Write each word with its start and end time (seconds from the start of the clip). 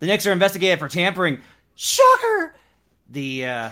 The 0.00 0.06
Knicks 0.06 0.26
are 0.26 0.32
investigated 0.32 0.78
for 0.78 0.88
tampering. 0.88 1.40
Shocker! 1.76 2.54
The 3.10 3.46
uh, 3.46 3.70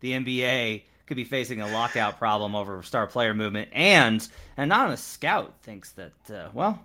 the 0.00 0.12
NBA 0.12 0.82
could 1.06 1.16
be 1.16 1.24
facing 1.24 1.60
a 1.60 1.68
lockout 1.68 2.18
problem 2.18 2.54
over 2.54 2.82
star 2.82 3.06
player 3.06 3.34
movement, 3.34 3.68
and 3.72 4.26
an 4.56 4.64
anonymous 4.64 5.02
scout 5.02 5.54
thinks 5.62 5.92
that 5.92 6.12
uh, 6.32 6.48
well, 6.52 6.80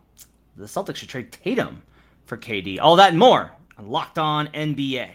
the 0.56 0.66
Celtics 0.66 0.98
should 0.98 1.10
trade 1.10 1.32
Tatum 1.32 1.82
for 2.26 2.38
KD. 2.38 2.80
All 2.80 2.96
that 2.98 3.10
and 3.10 3.20
more 3.20 3.52
on 3.78 3.90
Locked 3.90 4.20
On 4.20 4.48
NBA. 4.48 5.10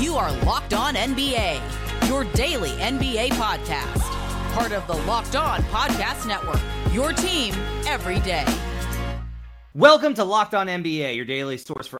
You 0.00 0.16
are 0.16 0.32
Locked 0.44 0.74
On 0.74 0.94
NBA, 0.94 2.08
your 2.08 2.24
daily 2.34 2.70
NBA 2.70 3.30
podcast, 3.30 4.00
part 4.54 4.72
of 4.72 4.86
the 4.86 4.94
Locked 5.06 5.36
On 5.36 5.62
Podcast 5.64 6.26
Network. 6.26 6.60
Your 6.92 7.12
team 7.12 7.54
every 7.86 8.20
day. 8.20 8.44
Welcome 9.76 10.14
to 10.14 10.22
Locked 10.22 10.54
On 10.54 10.68
NBA, 10.68 11.16
your 11.16 11.24
daily 11.24 11.58
source 11.58 11.88
for 11.88 11.98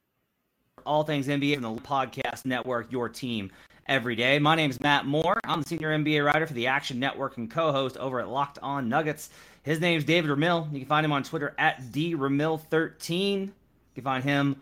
all 0.86 1.02
things 1.02 1.26
NBA 1.26 1.54
from 1.54 1.62
the 1.62 1.82
podcast 1.82 2.44
network, 2.44 2.92
your 2.92 3.08
team 3.08 3.50
every 3.88 4.14
day. 4.14 4.38
My 4.38 4.54
name 4.54 4.70
is 4.70 4.78
Matt 4.78 5.06
Moore. 5.06 5.40
I'm 5.42 5.62
the 5.62 5.68
senior 5.68 5.90
NBA 5.90 6.24
writer 6.24 6.46
for 6.46 6.54
the 6.54 6.68
Action 6.68 7.00
Network 7.00 7.36
and 7.36 7.50
co-host 7.50 7.96
over 7.96 8.20
at 8.20 8.28
Locked 8.28 8.60
On 8.62 8.88
Nuggets. 8.88 9.30
His 9.64 9.80
name 9.80 9.98
is 9.98 10.04
David 10.04 10.30
Ramil. 10.30 10.72
You 10.72 10.78
can 10.78 10.86
find 10.86 11.04
him 11.04 11.10
on 11.10 11.24
Twitter 11.24 11.52
at 11.58 11.82
dramil13. 11.90 13.40
You 13.40 13.52
can 13.96 14.04
find 14.04 14.22
him 14.22 14.54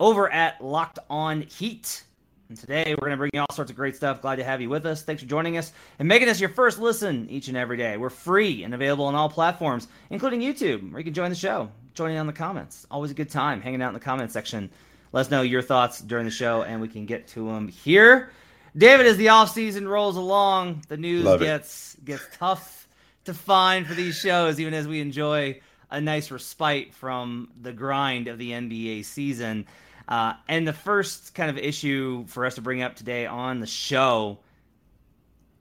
over 0.00 0.28
at 0.28 0.60
Locked 0.60 0.98
On 1.08 1.42
Heat. 1.42 2.02
And 2.48 2.56
today 2.56 2.94
we're 2.96 3.06
going 3.06 3.10
to 3.10 3.16
bring 3.16 3.30
you 3.34 3.40
all 3.40 3.52
sorts 3.52 3.72
of 3.72 3.76
great 3.76 3.96
stuff. 3.96 4.22
Glad 4.22 4.36
to 4.36 4.44
have 4.44 4.60
you 4.60 4.68
with 4.68 4.86
us. 4.86 5.02
Thanks 5.02 5.20
for 5.20 5.28
joining 5.28 5.56
us 5.56 5.72
and 5.98 6.06
making 6.06 6.28
us 6.28 6.38
your 6.38 6.48
first 6.48 6.78
listen 6.78 7.28
each 7.28 7.48
and 7.48 7.56
every 7.56 7.76
day. 7.76 7.96
We're 7.96 8.08
free 8.08 8.62
and 8.62 8.72
available 8.72 9.06
on 9.06 9.16
all 9.16 9.28
platforms, 9.28 9.88
including 10.10 10.40
YouTube, 10.40 10.92
where 10.92 11.00
you 11.00 11.04
can 11.04 11.14
join 11.14 11.30
the 11.30 11.36
show. 11.36 11.70
Join 11.94 12.06
Joining 12.06 12.18
on 12.18 12.26
the 12.28 12.32
comments. 12.32 12.86
Always 12.88 13.10
a 13.10 13.14
good 13.14 13.30
time 13.30 13.60
hanging 13.60 13.82
out 13.82 13.88
in 13.88 13.94
the 13.94 14.00
comment 14.00 14.30
section. 14.30 14.70
Let 15.12 15.22
us 15.22 15.30
know 15.30 15.42
your 15.42 15.62
thoughts 15.62 16.00
during 16.00 16.24
the 16.24 16.30
show, 16.30 16.62
and 16.62 16.80
we 16.80 16.88
can 16.88 17.04
get 17.04 17.26
to 17.28 17.48
them 17.48 17.66
here. 17.66 18.30
David, 18.76 19.06
as 19.06 19.16
the 19.16 19.30
off 19.30 19.52
season 19.52 19.88
rolls 19.88 20.16
along, 20.16 20.82
the 20.88 20.98
news 20.98 21.24
Love 21.24 21.42
it. 21.42 21.46
gets 21.46 21.96
gets 22.04 22.22
tough 22.36 22.86
to 23.24 23.34
find 23.34 23.86
for 23.86 23.94
these 23.94 24.14
shows, 24.14 24.60
even 24.60 24.74
as 24.74 24.86
we 24.86 25.00
enjoy 25.00 25.58
a 25.90 26.00
nice 26.00 26.30
respite 26.30 26.94
from 26.94 27.48
the 27.60 27.72
grind 27.72 28.28
of 28.28 28.38
the 28.38 28.52
NBA 28.52 29.04
season. 29.04 29.66
Uh, 30.08 30.34
and 30.48 30.66
the 30.66 30.72
first 30.72 31.34
kind 31.34 31.50
of 31.50 31.58
issue 31.58 32.24
for 32.26 32.46
us 32.46 32.54
to 32.54 32.60
bring 32.60 32.82
up 32.82 32.94
today 32.94 33.26
on 33.26 33.60
the 33.60 33.66
show, 33.66 34.38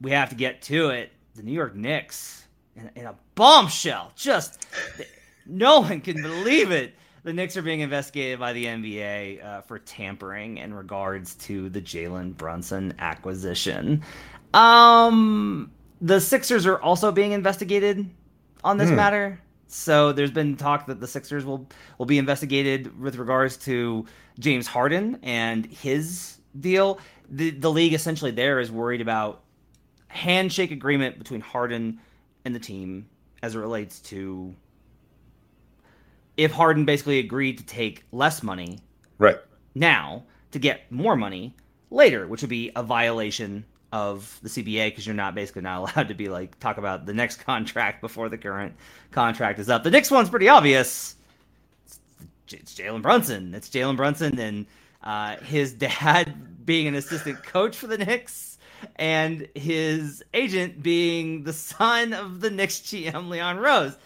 we 0.02 0.12
have 0.12 0.30
to 0.30 0.36
get 0.36 0.62
to 0.64 0.90
it. 0.90 1.12
The 1.36 1.44
New 1.44 1.52
York 1.54 1.76
Knicks 1.76 2.46
in, 2.76 2.90
in 2.96 3.06
a 3.06 3.16
bombshell. 3.36 4.12
Just 4.16 4.66
no 5.46 5.82
one 5.82 6.02
can 6.02 6.22
believe 6.22 6.72
it. 6.72 6.94
The 7.24 7.34
Knicks 7.34 7.58
are 7.58 7.64
being 7.64 7.80
investigated 7.80 8.40
by 8.40 8.54
the 8.54 8.66
NBA 8.66 9.44
uh, 9.44 9.62
for 9.62 9.80
tampering 9.80 10.58
in 10.60 10.74
regards 10.76 11.34
to 11.36 11.70
the 11.70 11.82
Jalen 11.82 12.38
Brunson 12.38 12.94
acquisition. 13.00 14.04
Um, 14.54 15.72
the 16.02 16.22
Sixers 16.22 16.68
are 16.68 16.80
also 16.80 17.12
being 17.12 17.32
investigated 17.32 18.08
on 18.64 18.78
this 18.78 18.90
Hmm. 18.90 18.96
matter. 18.96 19.40
So 19.68 20.12
there's 20.12 20.32
been 20.32 20.56
talk 20.58 20.86
that 20.88 21.00
the 21.00 21.08
Sixers 21.08 21.46
will 21.46 21.68
will 21.98 22.06
be 22.06 22.18
investigated 22.18 23.00
with 23.00 23.16
regards 23.18 23.58
to 23.58 24.06
James 24.40 24.68
Harden 24.68 25.20
and 25.24 25.66
his 25.66 26.38
deal. 26.60 27.00
The 27.30 27.52
the 27.52 27.72
league 27.72 27.94
essentially 27.94 28.32
there 28.32 28.60
is 28.60 28.72
worried 28.72 29.02
about 29.02 29.42
handshake 30.08 30.72
agreement 30.72 31.18
between 31.18 31.42
Harden 31.42 32.00
and 32.46 32.56
the 32.56 32.60
team 32.60 33.10
as 33.42 33.56
it 33.56 33.60
relates 33.60 34.00
to 34.00 34.56
if 36.38 36.52
Harden 36.52 36.86
basically 36.86 37.20
agreed 37.20 37.58
to 37.58 37.66
take 37.66 38.04
less 38.12 38.44
money 38.44 38.80
Right. 39.18 39.38
now 39.74 40.24
to 40.52 40.60
get 40.60 40.92
more 40.92 41.16
money 41.16 41.56
later, 41.90 42.28
which 42.28 42.42
would 42.42 42.50
be 42.50 42.72
a 42.76 42.84
violation 42.84 43.66
of 43.96 44.38
the 44.44 44.50
CBA 44.50 44.88
because 44.88 45.08
you're 45.08 45.16
not 45.16 45.36
basically 45.36 45.62
not 45.62 45.80
allowed 45.96 46.10
to 46.10 46.14
be 46.14 46.28
like 46.28 46.60
talk 46.60 46.78
about 46.78 47.06
the 47.06 47.14
next 47.14 47.38
contract 47.38 48.02
before 48.02 48.28
the 48.28 48.38
current 48.38 48.76
contract 49.12 49.58
is 49.58 49.70
up. 49.70 49.84
The 49.84 49.92
next 49.92 50.12
one's 50.12 50.30
pretty 50.30 50.50
obvious. 50.50 51.16
It's, 52.52 52.76
Jalen 52.76 53.02
Brunson. 53.02 53.56
It's 53.56 53.70
Jalen 53.70 53.96
Brunson 53.96 54.38
and 54.38 54.66
uh, 55.02 55.38
his 55.38 55.72
dad 55.88 56.66
being 56.66 56.88
an 56.88 56.96
assistant 56.96 57.42
coach 57.44 57.78
for 57.78 57.88
the 57.88 57.98
Knicks 57.98 58.58
and 58.98 59.48
his 59.56 60.22
agent 60.34 60.84
being 60.84 61.44
the 61.44 61.54
son 61.54 62.12
of 62.12 62.42
the 62.42 62.50
Knicks 62.50 62.82
GM 62.82 63.30
Leon 63.30 63.58
Rose. 63.58 63.98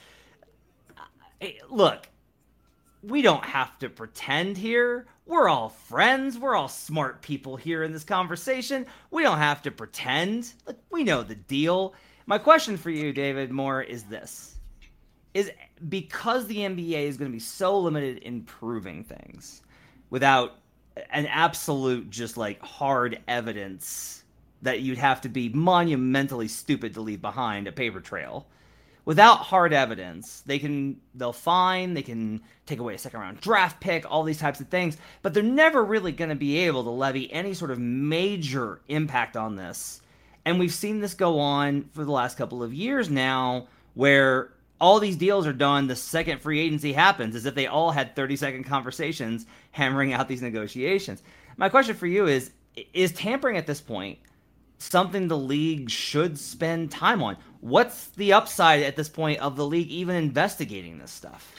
Hey, 1.39 1.59
look, 1.67 2.07
we 3.01 3.23
don't 3.23 3.43
have 3.43 3.79
to 3.79 3.89
pretend 3.89 4.55
here. 4.55 5.07
We're 5.29 5.47
all 5.47 5.69
friends. 5.69 6.39
We're 6.39 6.55
all 6.55 6.67
smart 6.67 7.21
people 7.21 7.55
here 7.55 7.83
in 7.83 7.91
this 7.91 8.03
conversation. 8.03 8.87
We 9.11 9.21
don't 9.21 9.37
have 9.37 9.61
to 9.61 9.69
pretend. 9.69 10.51
Look, 10.65 10.79
we 10.89 11.03
know 11.03 11.21
the 11.21 11.35
deal. 11.35 11.93
My 12.25 12.39
question 12.39 12.77
for 12.77 12.89
you, 12.89 13.13
David 13.13 13.51
Moore, 13.51 13.83
is 13.83 14.05
this. 14.05 14.55
Is 15.35 15.51
because 15.87 16.47
the 16.47 16.57
NBA 16.57 17.03
is 17.03 17.17
going 17.17 17.29
to 17.29 17.35
be 17.35 17.39
so 17.39 17.77
limited 17.77 18.17
in 18.23 18.41
proving 18.41 19.03
things 19.03 19.61
without 20.09 20.55
an 21.11 21.27
absolute 21.27 22.09
just 22.09 22.35
like 22.35 22.59
hard 22.63 23.21
evidence 23.27 24.23
that 24.63 24.81
you'd 24.81 24.97
have 24.97 25.21
to 25.21 25.29
be 25.29 25.49
monumentally 25.49 26.47
stupid 26.47 26.95
to 26.95 27.01
leave 27.01 27.21
behind 27.21 27.67
a 27.67 27.71
paper 27.71 28.01
trail 28.01 28.47
without 29.05 29.37
hard 29.37 29.73
evidence, 29.73 30.41
they 30.45 30.59
can 30.59 30.99
they'll 31.15 31.33
fine, 31.33 31.93
they 31.93 32.01
can 32.01 32.41
take 32.65 32.79
away 32.79 32.95
a 32.95 32.97
second 32.97 33.19
round 33.19 33.41
draft 33.41 33.79
pick, 33.79 34.09
all 34.09 34.23
these 34.23 34.39
types 34.39 34.59
of 34.59 34.67
things, 34.67 34.97
but 35.21 35.33
they're 35.33 35.43
never 35.43 35.83
really 35.83 36.11
going 36.11 36.29
to 36.29 36.35
be 36.35 36.57
able 36.57 36.83
to 36.83 36.89
levy 36.89 37.31
any 37.31 37.53
sort 37.53 37.71
of 37.71 37.79
major 37.79 38.81
impact 38.87 39.35
on 39.35 39.55
this. 39.55 40.01
And 40.45 40.59
we've 40.59 40.73
seen 40.73 40.99
this 40.99 41.13
go 41.13 41.39
on 41.39 41.89
for 41.93 42.05
the 42.05 42.11
last 42.11 42.37
couple 42.37 42.63
of 42.63 42.73
years 42.73 43.09
now 43.09 43.67
where 43.93 44.53
all 44.79 44.99
these 44.99 45.17
deals 45.17 45.45
are 45.45 45.53
done 45.53 45.87
the 45.87 45.95
second 45.95 46.41
free 46.41 46.59
agency 46.59 46.93
happens 46.93 47.35
as 47.35 47.45
if 47.45 47.53
they 47.53 47.67
all 47.67 47.91
had 47.91 48.15
30 48.15 48.35
second 48.37 48.63
conversations 48.63 49.45
hammering 49.71 50.13
out 50.13 50.27
these 50.27 50.41
negotiations. 50.41 51.21
My 51.57 51.69
question 51.69 51.95
for 51.95 52.07
you 52.07 52.27
is 52.27 52.51
is 52.93 53.11
tampering 53.11 53.57
at 53.57 53.67
this 53.67 53.81
point 53.81 54.19
something 54.77 55.27
the 55.27 55.37
league 55.37 55.89
should 55.89 56.39
spend 56.39 56.89
time 56.91 57.21
on. 57.21 57.37
What's 57.61 58.07
the 58.09 58.33
upside 58.33 58.83
at 58.83 58.95
this 58.95 59.09
point 59.09 59.39
of 59.39 59.55
the 59.55 59.65
league 59.65 59.89
even 59.89 60.15
investigating 60.15 60.97
this 60.97 61.11
stuff? 61.11 61.53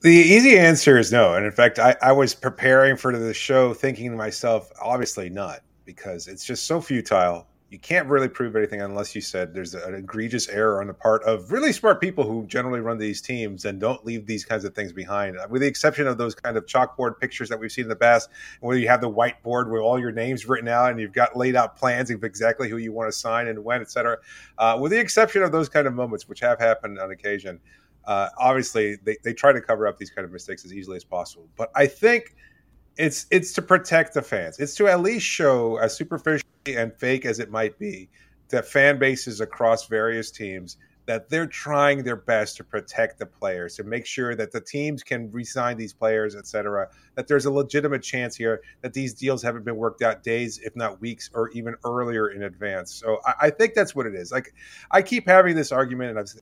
The 0.00 0.10
easy 0.10 0.58
answer 0.58 0.98
is 0.98 1.12
no. 1.12 1.34
And 1.34 1.44
in 1.44 1.52
fact, 1.52 1.78
I, 1.78 1.96
I 2.02 2.12
was 2.12 2.34
preparing 2.34 2.96
for 2.96 3.16
the 3.16 3.34
show 3.34 3.74
thinking 3.74 4.10
to 4.10 4.16
myself, 4.16 4.70
obviously 4.80 5.28
not, 5.30 5.60
because 5.84 6.28
it's 6.28 6.44
just 6.44 6.66
so 6.66 6.80
futile. 6.80 7.46
You 7.68 7.80
can't 7.80 8.06
really 8.06 8.28
prove 8.28 8.54
anything 8.54 8.80
unless 8.80 9.16
you 9.16 9.20
said 9.20 9.52
there's 9.52 9.74
an 9.74 9.92
egregious 9.92 10.48
error 10.48 10.80
on 10.80 10.86
the 10.86 10.94
part 10.94 11.24
of 11.24 11.50
really 11.50 11.72
smart 11.72 12.00
people 12.00 12.22
who 12.22 12.46
generally 12.46 12.78
run 12.78 12.96
these 12.96 13.20
teams 13.20 13.64
and 13.64 13.80
don't 13.80 14.06
leave 14.06 14.24
these 14.24 14.44
kinds 14.44 14.64
of 14.64 14.72
things 14.72 14.92
behind, 14.92 15.36
with 15.50 15.62
the 15.62 15.66
exception 15.66 16.06
of 16.06 16.16
those 16.16 16.32
kind 16.32 16.56
of 16.56 16.64
chalkboard 16.66 17.18
pictures 17.18 17.48
that 17.48 17.58
we've 17.58 17.72
seen 17.72 17.86
in 17.86 17.88
the 17.88 17.96
past, 17.96 18.30
where 18.60 18.76
you 18.76 18.86
have 18.86 19.00
the 19.00 19.10
whiteboard 19.10 19.68
with 19.68 19.82
all 19.82 19.98
your 19.98 20.12
names 20.12 20.46
written 20.46 20.68
out 20.68 20.92
and 20.92 21.00
you've 21.00 21.12
got 21.12 21.36
laid 21.36 21.56
out 21.56 21.76
plans 21.76 22.08
of 22.08 22.22
exactly 22.22 22.68
who 22.68 22.76
you 22.76 22.92
want 22.92 23.08
to 23.12 23.18
sign 23.18 23.48
and 23.48 23.64
when, 23.64 23.80
et 23.80 23.90
cetera. 23.90 24.16
Uh, 24.58 24.78
with 24.80 24.92
the 24.92 25.00
exception 25.00 25.42
of 25.42 25.50
those 25.50 25.68
kind 25.68 25.88
of 25.88 25.92
moments, 25.92 26.28
which 26.28 26.38
have 26.38 26.60
happened 26.60 27.00
on 27.00 27.10
occasion, 27.10 27.58
uh, 28.04 28.28
obviously 28.38 28.94
they, 29.02 29.16
they 29.24 29.32
try 29.32 29.52
to 29.52 29.60
cover 29.60 29.88
up 29.88 29.98
these 29.98 30.10
kind 30.10 30.24
of 30.24 30.30
mistakes 30.30 30.64
as 30.64 30.72
easily 30.72 30.96
as 30.96 31.04
possible. 31.04 31.48
But 31.56 31.72
I 31.74 31.88
think 31.88 32.36
it's 32.96 33.26
it's 33.30 33.52
to 33.54 33.62
protect 33.62 34.14
the 34.14 34.22
fans. 34.22 34.58
It's 34.58 34.74
to 34.76 34.88
at 34.88 35.00
least 35.00 35.26
show, 35.26 35.76
as 35.76 35.96
superficial 35.96 36.48
and 36.66 36.92
fake 36.94 37.26
as 37.26 37.38
it 37.38 37.50
might 37.50 37.78
be, 37.78 38.08
that 38.48 38.66
fan 38.66 38.98
bases 38.98 39.40
across 39.40 39.86
various 39.86 40.30
teams 40.30 40.76
that 41.06 41.28
they're 41.30 41.46
trying 41.46 42.02
their 42.02 42.16
best 42.16 42.56
to 42.56 42.64
protect 42.64 43.20
the 43.20 43.26
players, 43.26 43.76
to 43.76 43.84
make 43.84 44.04
sure 44.04 44.34
that 44.34 44.50
the 44.50 44.60
teams 44.60 45.04
can 45.04 45.30
re-sign 45.30 45.76
these 45.76 45.92
players, 45.92 46.34
et 46.34 46.48
cetera, 46.48 46.88
that 47.14 47.28
there's 47.28 47.46
a 47.46 47.50
legitimate 47.50 48.02
chance 48.02 48.34
here 48.34 48.60
that 48.82 48.92
these 48.92 49.14
deals 49.14 49.40
haven't 49.40 49.64
been 49.64 49.76
worked 49.76 50.02
out 50.02 50.24
days, 50.24 50.58
if 50.58 50.74
not 50.74 51.00
weeks, 51.00 51.30
or 51.32 51.48
even 51.50 51.76
earlier 51.84 52.30
in 52.30 52.42
advance. 52.42 52.92
So 52.92 53.20
I, 53.24 53.34
I 53.42 53.50
think 53.50 53.74
that's 53.74 53.94
what 53.94 54.06
it 54.06 54.16
is. 54.16 54.32
Like 54.32 54.52
I 54.90 55.00
keep 55.00 55.28
having 55.28 55.54
this 55.54 55.70
argument, 55.70 56.10
and 56.10 56.18
I've 56.18 56.32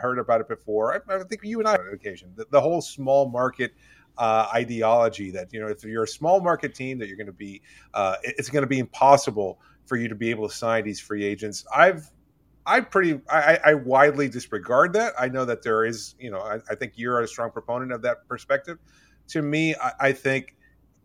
heard 0.00 0.18
about 0.18 0.40
it 0.40 0.48
before. 0.48 0.94
I, 0.94 1.16
I 1.16 1.22
think 1.24 1.42
you 1.44 1.58
and 1.58 1.68
I 1.68 1.74
on 1.74 1.92
occasion. 1.92 2.32
The, 2.36 2.46
the 2.50 2.60
whole 2.60 2.80
small 2.80 3.28
market 3.28 3.72
uh, 4.20 4.46
ideology 4.54 5.30
that 5.30 5.50
you 5.50 5.58
know 5.58 5.66
if 5.66 5.82
you're 5.82 6.04
a 6.04 6.08
small 6.08 6.40
market 6.42 6.74
team 6.74 6.98
that 6.98 7.08
you're 7.08 7.16
going 7.16 7.26
to 7.26 7.32
be 7.32 7.62
uh, 7.94 8.16
it's 8.22 8.50
going 8.50 8.62
to 8.62 8.68
be 8.68 8.78
impossible 8.78 9.58
for 9.86 9.96
you 9.96 10.08
to 10.08 10.14
be 10.14 10.28
able 10.28 10.46
to 10.46 10.54
sign 10.54 10.84
these 10.84 11.00
free 11.00 11.24
agents. 11.24 11.64
I've 11.74 12.08
I 12.66 12.80
pretty 12.80 13.18
I, 13.30 13.58
I 13.64 13.74
widely 13.74 14.28
disregard 14.28 14.92
that. 14.92 15.14
I 15.18 15.28
know 15.28 15.46
that 15.46 15.62
there 15.62 15.86
is 15.86 16.14
you 16.20 16.30
know 16.30 16.40
I, 16.40 16.58
I 16.70 16.74
think 16.74 16.92
you're 16.96 17.20
a 17.20 17.26
strong 17.26 17.50
proponent 17.50 17.92
of 17.92 18.02
that 18.02 18.28
perspective. 18.28 18.78
To 19.28 19.40
me, 19.40 19.74
I, 19.76 19.92
I 20.00 20.12
think 20.12 20.54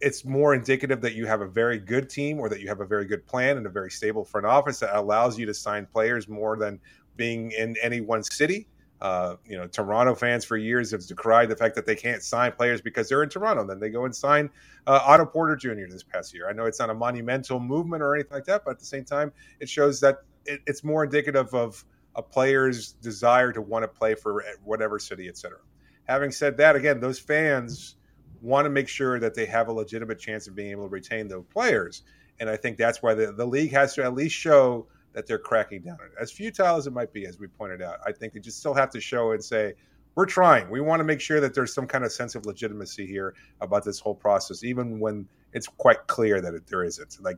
it's 0.01 0.25
more 0.25 0.53
indicative 0.53 0.99
that 0.99 1.15
you 1.15 1.25
have 1.25 1.39
a 1.39 1.47
very 1.47 1.79
good 1.79 2.09
team 2.09 2.37
or 2.37 2.49
that 2.49 2.59
you 2.59 2.67
have 2.67 2.81
a 2.81 2.85
very 2.85 3.05
good 3.05 3.25
plan 3.25 3.55
and 3.55 3.65
a 3.65 3.69
very 3.69 3.89
stable 3.89 4.25
front 4.25 4.45
office 4.45 4.79
that 4.79 4.93
allows 4.93 5.39
you 5.39 5.45
to 5.45 5.53
sign 5.53 5.85
players 5.85 6.27
more 6.27 6.57
than 6.57 6.81
being 7.15 7.51
in 7.51 7.77
any 7.81 8.01
one 8.01 8.23
city. 8.23 8.67
Uh, 9.05 9.35
you 9.45 9.55
know, 9.55 9.67
Toronto 9.67 10.15
fans 10.15 10.45
for 10.45 10.57
years 10.57 10.89
have 10.89 11.05
decried 11.05 11.47
the 11.47 11.55
fact 11.55 11.75
that 11.75 11.85
they 11.85 11.95
can't 11.95 12.23
sign 12.23 12.51
players 12.53 12.81
because 12.81 13.07
they're 13.07 13.21
in 13.21 13.29
Toronto. 13.29 13.63
Then 13.63 13.79
they 13.79 13.91
go 13.91 14.05
and 14.05 14.15
sign 14.15 14.49
uh, 14.87 14.99
Otto 15.05 15.27
Porter 15.27 15.55
Jr. 15.55 15.85
this 15.87 16.01
past 16.01 16.33
year. 16.33 16.49
I 16.49 16.53
know 16.53 16.65
it's 16.65 16.79
not 16.79 16.89
a 16.89 16.95
monumental 16.95 17.59
movement 17.59 18.01
or 18.01 18.15
anything 18.15 18.33
like 18.33 18.45
that, 18.45 18.65
but 18.65 18.71
at 18.71 18.79
the 18.79 18.85
same 18.85 19.05
time, 19.05 19.31
it 19.59 19.69
shows 19.69 19.99
that 19.99 20.23
it, 20.47 20.61
it's 20.65 20.83
more 20.83 21.03
indicative 21.03 21.53
of 21.53 21.85
a 22.15 22.23
player's 22.23 22.93
desire 22.93 23.51
to 23.51 23.61
want 23.61 23.83
to 23.83 23.87
play 23.87 24.15
for 24.15 24.43
whatever 24.63 24.97
city, 24.97 25.29
etc. 25.29 25.59
Having 26.05 26.31
said 26.31 26.57
that, 26.57 26.75
again, 26.75 26.99
those 26.99 27.19
fans 27.19 27.97
want 28.41 28.65
to 28.65 28.71
make 28.71 28.87
sure 28.87 29.19
that 29.19 29.35
they 29.35 29.45
have 29.45 29.67
a 29.67 29.71
legitimate 29.71 30.17
chance 30.17 30.47
of 30.47 30.55
being 30.55 30.71
able 30.71 30.85
to 30.85 30.89
retain 30.89 31.27
those 31.27 31.45
players. 31.53 32.01
And 32.39 32.49
I 32.49 32.57
think 32.57 32.77
that's 32.77 33.03
why 33.03 33.13
the, 33.13 33.31
the 33.31 33.45
league 33.45 33.73
has 33.73 33.93
to 33.95 34.03
at 34.03 34.15
least 34.15 34.33
show 34.33 34.87
that 35.15 35.25
they're 35.25 35.39
cracking 35.39 35.81
down 35.81 35.97
on 36.01 36.07
it. 36.07 36.11
As 36.21 36.31
futile 36.31 36.75
as 36.75 36.85
it 36.85 36.93
might 36.93 37.11
be, 37.13 37.25
as 37.25 37.39
we 37.39 37.47
pointed 37.47 37.81
out, 37.81 37.99
I 38.05 38.11
think 38.11 38.33
they 38.33 38.39
just 38.41 38.59
still 38.59 38.73
have 38.73 38.91
to 38.91 39.01
show 39.01 39.31
and 39.31 39.43
say, 39.43 39.73
we're 40.13 40.25
trying. 40.25 40.69
We 40.69 40.81
want 40.81 40.99
to 40.99 41.03
make 41.05 41.21
sure 41.21 41.39
that 41.39 41.55
there's 41.55 41.73
some 41.73 41.87
kind 41.87 42.03
of 42.03 42.11
sense 42.11 42.35
of 42.35 42.45
legitimacy 42.45 43.07
here 43.07 43.33
about 43.61 43.83
this 43.83 43.99
whole 43.99 44.13
process, 44.13 44.63
even 44.63 44.99
when 44.99 45.27
it's 45.53 45.67
quite 45.67 46.07
clear 46.07 46.41
that 46.41 46.53
it, 46.53 46.67
there 46.67 46.83
isn't. 46.83 47.17
Like 47.21 47.37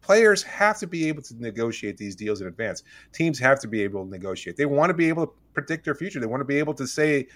players 0.00 0.44
have 0.44 0.78
to 0.78 0.86
be 0.86 1.08
able 1.08 1.22
to 1.22 1.34
negotiate 1.40 1.96
these 1.96 2.14
deals 2.14 2.40
in 2.40 2.46
advance. 2.46 2.84
Teams 3.12 3.38
have 3.40 3.60
to 3.60 3.68
be 3.68 3.82
able 3.82 4.04
to 4.04 4.10
negotiate. 4.10 4.56
They 4.56 4.66
want 4.66 4.90
to 4.90 4.94
be 4.94 5.08
able 5.08 5.26
to 5.26 5.32
predict 5.54 5.84
their 5.84 5.94
future. 5.94 6.20
They 6.20 6.26
want 6.26 6.40
to 6.40 6.46
be 6.46 6.58
able 6.58 6.74
to 6.74 6.86
say, 6.86 7.26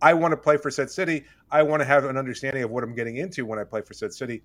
I 0.00 0.14
want 0.14 0.32
to 0.32 0.36
play 0.36 0.56
for 0.56 0.70
said 0.70 0.90
city. 0.90 1.24
I 1.50 1.62
want 1.62 1.80
to 1.80 1.86
have 1.86 2.04
an 2.04 2.16
understanding 2.16 2.62
of 2.62 2.70
what 2.70 2.84
I'm 2.84 2.94
getting 2.94 3.16
into 3.16 3.44
when 3.44 3.58
I 3.58 3.64
play 3.64 3.82
for 3.82 3.94
said 3.94 4.12
city. 4.12 4.42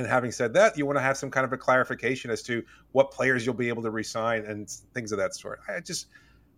And 0.00 0.08
having 0.08 0.32
said 0.32 0.54
that, 0.54 0.78
you 0.78 0.86
want 0.86 0.96
to 0.96 1.02
have 1.02 1.18
some 1.18 1.30
kind 1.30 1.44
of 1.44 1.52
a 1.52 1.58
clarification 1.58 2.30
as 2.30 2.42
to 2.44 2.64
what 2.92 3.10
players 3.10 3.44
you'll 3.44 3.54
be 3.54 3.68
able 3.68 3.82
to 3.82 3.90
resign 3.90 4.46
and 4.46 4.66
things 4.94 5.12
of 5.12 5.18
that 5.18 5.34
sort. 5.34 5.60
I 5.68 5.80
just, 5.80 6.06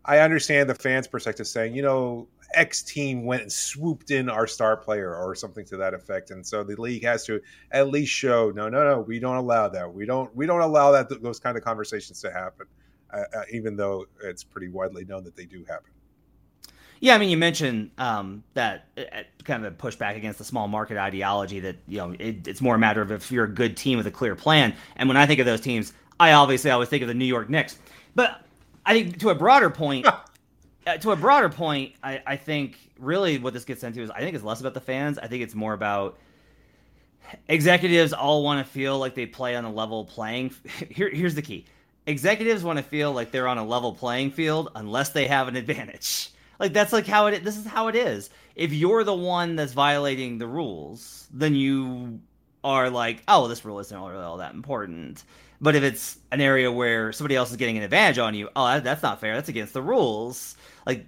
I 0.04 0.20
understand 0.20 0.70
the 0.70 0.76
fans' 0.76 1.08
perspective 1.08 1.48
saying, 1.48 1.74
you 1.74 1.82
know, 1.82 2.28
X 2.54 2.84
team 2.84 3.24
went 3.24 3.42
and 3.42 3.50
swooped 3.50 4.12
in 4.12 4.28
our 4.28 4.46
star 4.46 4.76
player 4.76 5.16
or 5.16 5.34
something 5.34 5.64
to 5.64 5.76
that 5.78 5.92
effect, 5.92 6.30
and 6.30 6.46
so 6.46 6.62
the 6.62 6.80
league 6.80 7.02
has 7.02 7.26
to 7.26 7.40
at 7.72 7.88
least 7.88 8.12
show, 8.12 8.52
no, 8.54 8.68
no, 8.68 8.84
no, 8.84 9.00
we 9.00 9.18
don't 9.18 9.34
allow 9.34 9.66
that. 9.70 9.92
We 9.92 10.06
don't, 10.06 10.32
we 10.36 10.46
don't 10.46 10.60
allow 10.60 10.92
that 10.92 11.08
those 11.20 11.40
kind 11.40 11.56
of 11.56 11.64
conversations 11.64 12.20
to 12.20 12.30
happen, 12.30 12.66
uh, 13.12 13.24
uh, 13.36 13.42
even 13.50 13.74
though 13.74 14.06
it's 14.22 14.44
pretty 14.44 14.68
widely 14.68 15.04
known 15.04 15.24
that 15.24 15.34
they 15.34 15.46
do 15.46 15.64
happen. 15.64 15.90
Yeah, 17.02 17.16
I 17.16 17.18
mean, 17.18 17.30
you 17.30 17.36
mentioned 17.36 17.90
um, 17.98 18.44
that 18.54 18.86
uh, 18.96 19.00
uh, 19.00 19.22
kind 19.42 19.66
of 19.66 19.72
a 19.72 19.76
pushback 19.76 20.16
against 20.16 20.38
the 20.38 20.44
small 20.44 20.68
market 20.68 20.96
ideology 20.96 21.58
that 21.58 21.74
you 21.88 21.98
know 21.98 22.14
it, 22.16 22.46
it's 22.46 22.60
more 22.60 22.76
a 22.76 22.78
matter 22.78 23.02
of 23.02 23.10
if 23.10 23.32
you're 23.32 23.46
a 23.46 23.52
good 23.52 23.76
team 23.76 23.98
with 23.98 24.06
a 24.06 24.10
clear 24.12 24.36
plan. 24.36 24.72
And 24.94 25.08
when 25.08 25.16
I 25.16 25.26
think 25.26 25.40
of 25.40 25.46
those 25.46 25.60
teams, 25.60 25.92
I 26.20 26.34
obviously 26.34 26.70
always 26.70 26.88
think 26.88 27.02
of 27.02 27.08
the 27.08 27.14
New 27.14 27.24
York 27.24 27.50
Knicks. 27.50 27.76
But 28.14 28.46
I 28.86 28.92
think 28.92 29.18
to 29.18 29.30
a 29.30 29.34
broader 29.34 29.68
point, 29.68 30.06
uh, 30.86 30.96
to 30.98 31.10
a 31.10 31.16
broader 31.16 31.48
point, 31.48 31.94
I, 32.04 32.22
I 32.24 32.36
think 32.36 32.78
really 33.00 33.36
what 33.38 33.52
this 33.52 33.64
gets 33.64 33.82
into 33.82 34.00
is 34.00 34.08
I 34.10 34.20
think 34.20 34.36
it's 34.36 34.44
less 34.44 34.60
about 34.60 34.74
the 34.74 34.80
fans. 34.80 35.18
I 35.18 35.26
think 35.26 35.42
it's 35.42 35.56
more 35.56 35.72
about 35.72 36.20
executives 37.48 38.12
all 38.12 38.44
want 38.44 38.64
to 38.64 38.72
feel 38.72 39.00
like 39.00 39.16
they 39.16 39.26
play 39.26 39.56
on 39.56 39.64
a 39.64 39.72
level 39.72 40.04
playing. 40.04 40.54
Here, 40.88 41.10
here's 41.10 41.34
the 41.34 41.42
key: 41.42 41.64
executives 42.06 42.62
want 42.62 42.76
to 42.76 42.84
feel 42.84 43.10
like 43.10 43.32
they're 43.32 43.48
on 43.48 43.58
a 43.58 43.66
level 43.66 43.92
playing 43.92 44.30
field 44.30 44.70
unless 44.76 45.08
they 45.08 45.26
have 45.26 45.48
an 45.48 45.56
advantage. 45.56 46.31
Like 46.58 46.72
that's 46.72 46.92
like 46.92 47.06
how 47.06 47.26
it. 47.26 47.44
This 47.44 47.56
is 47.56 47.66
how 47.66 47.88
it 47.88 47.96
is. 47.96 48.30
If 48.54 48.72
you're 48.72 49.04
the 49.04 49.14
one 49.14 49.56
that's 49.56 49.72
violating 49.72 50.38
the 50.38 50.46
rules, 50.46 51.28
then 51.32 51.54
you 51.54 52.20
are 52.64 52.90
like, 52.90 53.22
oh, 53.28 53.48
this 53.48 53.64
rule 53.64 53.80
isn't 53.80 54.00
really 54.00 54.22
all 54.22 54.36
that 54.36 54.54
important. 54.54 55.24
But 55.60 55.76
if 55.76 55.82
it's 55.82 56.18
an 56.30 56.40
area 56.40 56.70
where 56.70 57.12
somebody 57.12 57.36
else 57.36 57.50
is 57.50 57.56
getting 57.56 57.76
an 57.76 57.84
advantage 57.84 58.18
on 58.18 58.34
you, 58.34 58.48
oh, 58.56 58.80
that's 58.80 59.02
not 59.02 59.20
fair. 59.20 59.34
That's 59.34 59.48
against 59.48 59.72
the 59.72 59.82
rules. 59.82 60.56
Like, 60.84 61.06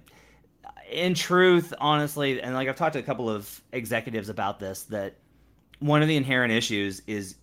in 0.89 1.13
truth, 1.13 1.73
honestly, 1.79 2.41
and 2.41 2.53
like 2.53 2.67
I've 2.67 2.75
talked 2.75 2.93
to 2.93 2.99
a 2.99 3.03
couple 3.03 3.29
of 3.29 3.61
executives 3.71 4.29
about 4.29 4.59
this, 4.59 4.83
that 4.83 5.15
one 5.79 6.01
of 6.01 6.07
the 6.07 6.15
inherent 6.15 6.53
issues 6.53 7.01
is 7.07 7.35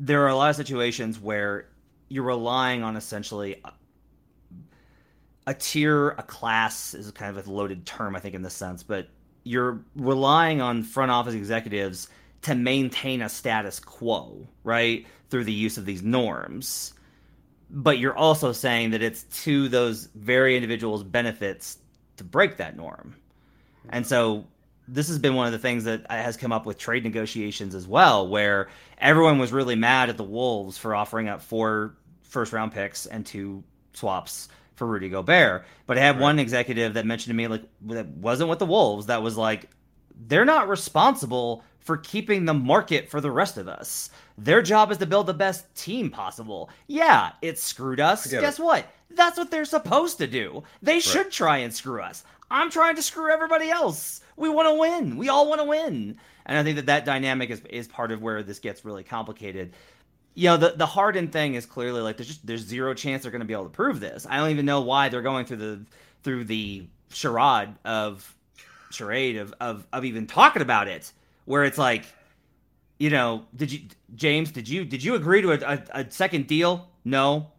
there 0.00 0.22
are 0.24 0.28
a 0.28 0.36
lot 0.36 0.50
of 0.50 0.56
situations 0.56 1.18
where 1.18 1.68
you're 2.08 2.24
relying 2.24 2.82
on 2.82 2.96
essentially 2.96 3.62
a 5.46 5.54
tier, 5.54 6.10
a 6.10 6.22
class 6.22 6.94
is 6.94 7.10
kind 7.12 7.36
of 7.36 7.46
a 7.46 7.50
loaded 7.50 7.84
term, 7.84 8.14
I 8.14 8.20
think, 8.20 8.34
in 8.34 8.42
this 8.42 8.54
sense, 8.54 8.82
but 8.82 9.08
you're 9.44 9.80
relying 9.96 10.60
on 10.60 10.82
front 10.82 11.10
office 11.10 11.34
executives 11.34 12.08
to 12.42 12.54
maintain 12.54 13.22
a 13.22 13.28
status 13.28 13.80
quo, 13.80 14.46
right? 14.64 15.06
Through 15.30 15.44
the 15.44 15.52
use 15.52 15.78
of 15.78 15.84
these 15.84 16.02
norms. 16.02 16.94
But 17.70 17.98
you're 17.98 18.16
also 18.16 18.52
saying 18.52 18.90
that 18.90 19.02
it's 19.02 19.22
to 19.44 19.68
those 19.68 20.08
very 20.14 20.56
individuals' 20.56 21.02
benefits 21.02 21.78
to 22.18 22.24
break 22.24 22.58
that 22.58 22.76
norm. 22.76 23.16
And 23.88 24.06
so 24.06 24.44
this 24.86 25.08
has 25.08 25.18
been 25.18 25.34
one 25.34 25.46
of 25.46 25.52
the 25.52 25.58
things 25.58 25.84
that 25.84 26.08
has 26.10 26.36
come 26.36 26.52
up 26.52 26.66
with 26.66 26.78
trade 26.78 27.02
negotiations 27.02 27.74
as 27.74 27.86
well, 27.86 28.28
where 28.28 28.68
everyone 28.98 29.38
was 29.38 29.52
really 29.52 29.74
mad 29.74 30.08
at 30.08 30.16
the 30.16 30.24
Wolves 30.24 30.78
for 30.78 30.94
offering 30.94 31.28
up 31.28 31.42
four 31.42 31.94
first 32.22 32.52
round 32.52 32.72
picks 32.72 33.06
and 33.06 33.24
two 33.24 33.64
swaps 33.94 34.48
for 34.74 34.86
Rudy 34.86 35.08
Gobert. 35.08 35.64
But 35.86 35.98
I 35.98 36.00
had 36.00 36.16
right. 36.16 36.22
one 36.22 36.38
executive 36.38 36.94
that 36.94 37.06
mentioned 37.06 37.30
to 37.30 37.36
me 37.36 37.48
like 37.48 37.62
that 37.82 38.08
wasn't 38.08 38.50
with 38.50 38.58
the 38.58 38.66
Wolves 38.66 39.06
that 39.06 39.22
was 39.22 39.36
like 39.36 39.68
they're 40.28 40.44
not 40.44 40.68
responsible 40.68 41.64
for 41.80 41.96
keeping 41.96 42.44
the 42.44 42.54
market 42.54 43.08
for 43.08 43.20
the 43.20 43.30
rest 43.30 43.58
of 43.58 43.68
us. 43.68 44.10
Their 44.38 44.62
job 44.62 44.92
is 44.92 44.98
to 44.98 45.06
build 45.06 45.26
the 45.26 45.34
best 45.34 45.74
team 45.74 46.10
possible. 46.10 46.70
Yeah, 46.86 47.32
it 47.42 47.58
screwed 47.58 48.00
us. 48.00 48.26
Guess 48.26 48.58
it. 48.58 48.62
what? 48.62 48.86
That's 49.10 49.36
what 49.36 49.50
they're 49.50 49.64
supposed 49.64 50.18
to 50.18 50.26
do. 50.26 50.62
They 50.80 50.94
right. 50.94 51.02
should 51.02 51.30
try 51.30 51.58
and 51.58 51.74
screw 51.74 52.00
us. 52.00 52.24
I'm 52.50 52.70
trying 52.70 52.96
to 52.96 53.02
screw 53.02 53.30
everybody 53.30 53.70
else. 53.70 54.20
We 54.36 54.48
want 54.48 54.68
to 54.68 54.74
win. 54.74 55.16
We 55.16 55.28
all 55.28 55.48
want 55.48 55.60
to 55.60 55.66
win. 55.66 56.18
And 56.46 56.58
I 56.58 56.62
think 56.62 56.76
that 56.76 56.86
that 56.86 57.04
dynamic 57.04 57.50
is, 57.50 57.62
is 57.70 57.88
part 57.88 58.12
of 58.12 58.22
where 58.22 58.42
this 58.42 58.58
gets 58.58 58.84
really 58.84 59.04
complicated 59.04 59.74
you 60.34 60.48
know 60.48 60.56
the 60.56 60.74
the 60.76 60.86
Harden 60.86 61.28
thing 61.28 61.54
is 61.54 61.66
clearly 61.66 62.00
like 62.00 62.16
there's 62.16 62.28
just 62.28 62.46
there's 62.46 62.62
zero 62.62 62.94
chance 62.94 63.22
they're 63.22 63.32
going 63.32 63.40
to 63.40 63.46
be 63.46 63.52
able 63.52 63.64
to 63.64 63.70
prove 63.70 64.00
this. 64.00 64.26
I 64.28 64.38
don't 64.38 64.50
even 64.50 64.66
know 64.66 64.80
why 64.80 65.08
they're 65.08 65.22
going 65.22 65.44
through 65.44 65.58
the 65.58 65.84
through 66.22 66.44
the 66.44 66.86
charade 67.10 67.74
of 67.84 68.34
charade 68.90 69.36
of 69.36 69.54
of, 69.60 69.86
of 69.92 70.04
even 70.04 70.26
talking 70.26 70.62
about 70.62 70.88
it, 70.88 71.12
where 71.44 71.64
it's 71.64 71.78
like, 71.78 72.04
you 72.98 73.10
know, 73.10 73.44
did 73.54 73.72
you 73.72 73.80
James? 74.14 74.50
Did 74.52 74.68
you 74.68 74.84
did 74.84 75.04
you 75.04 75.14
agree 75.16 75.42
to 75.42 75.52
a, 75.52 75.58
a, 75.60 76.02
a 76.02 76.10
second 76.10 76.46
deal? 76.46 76.88
No. 77.04 77.50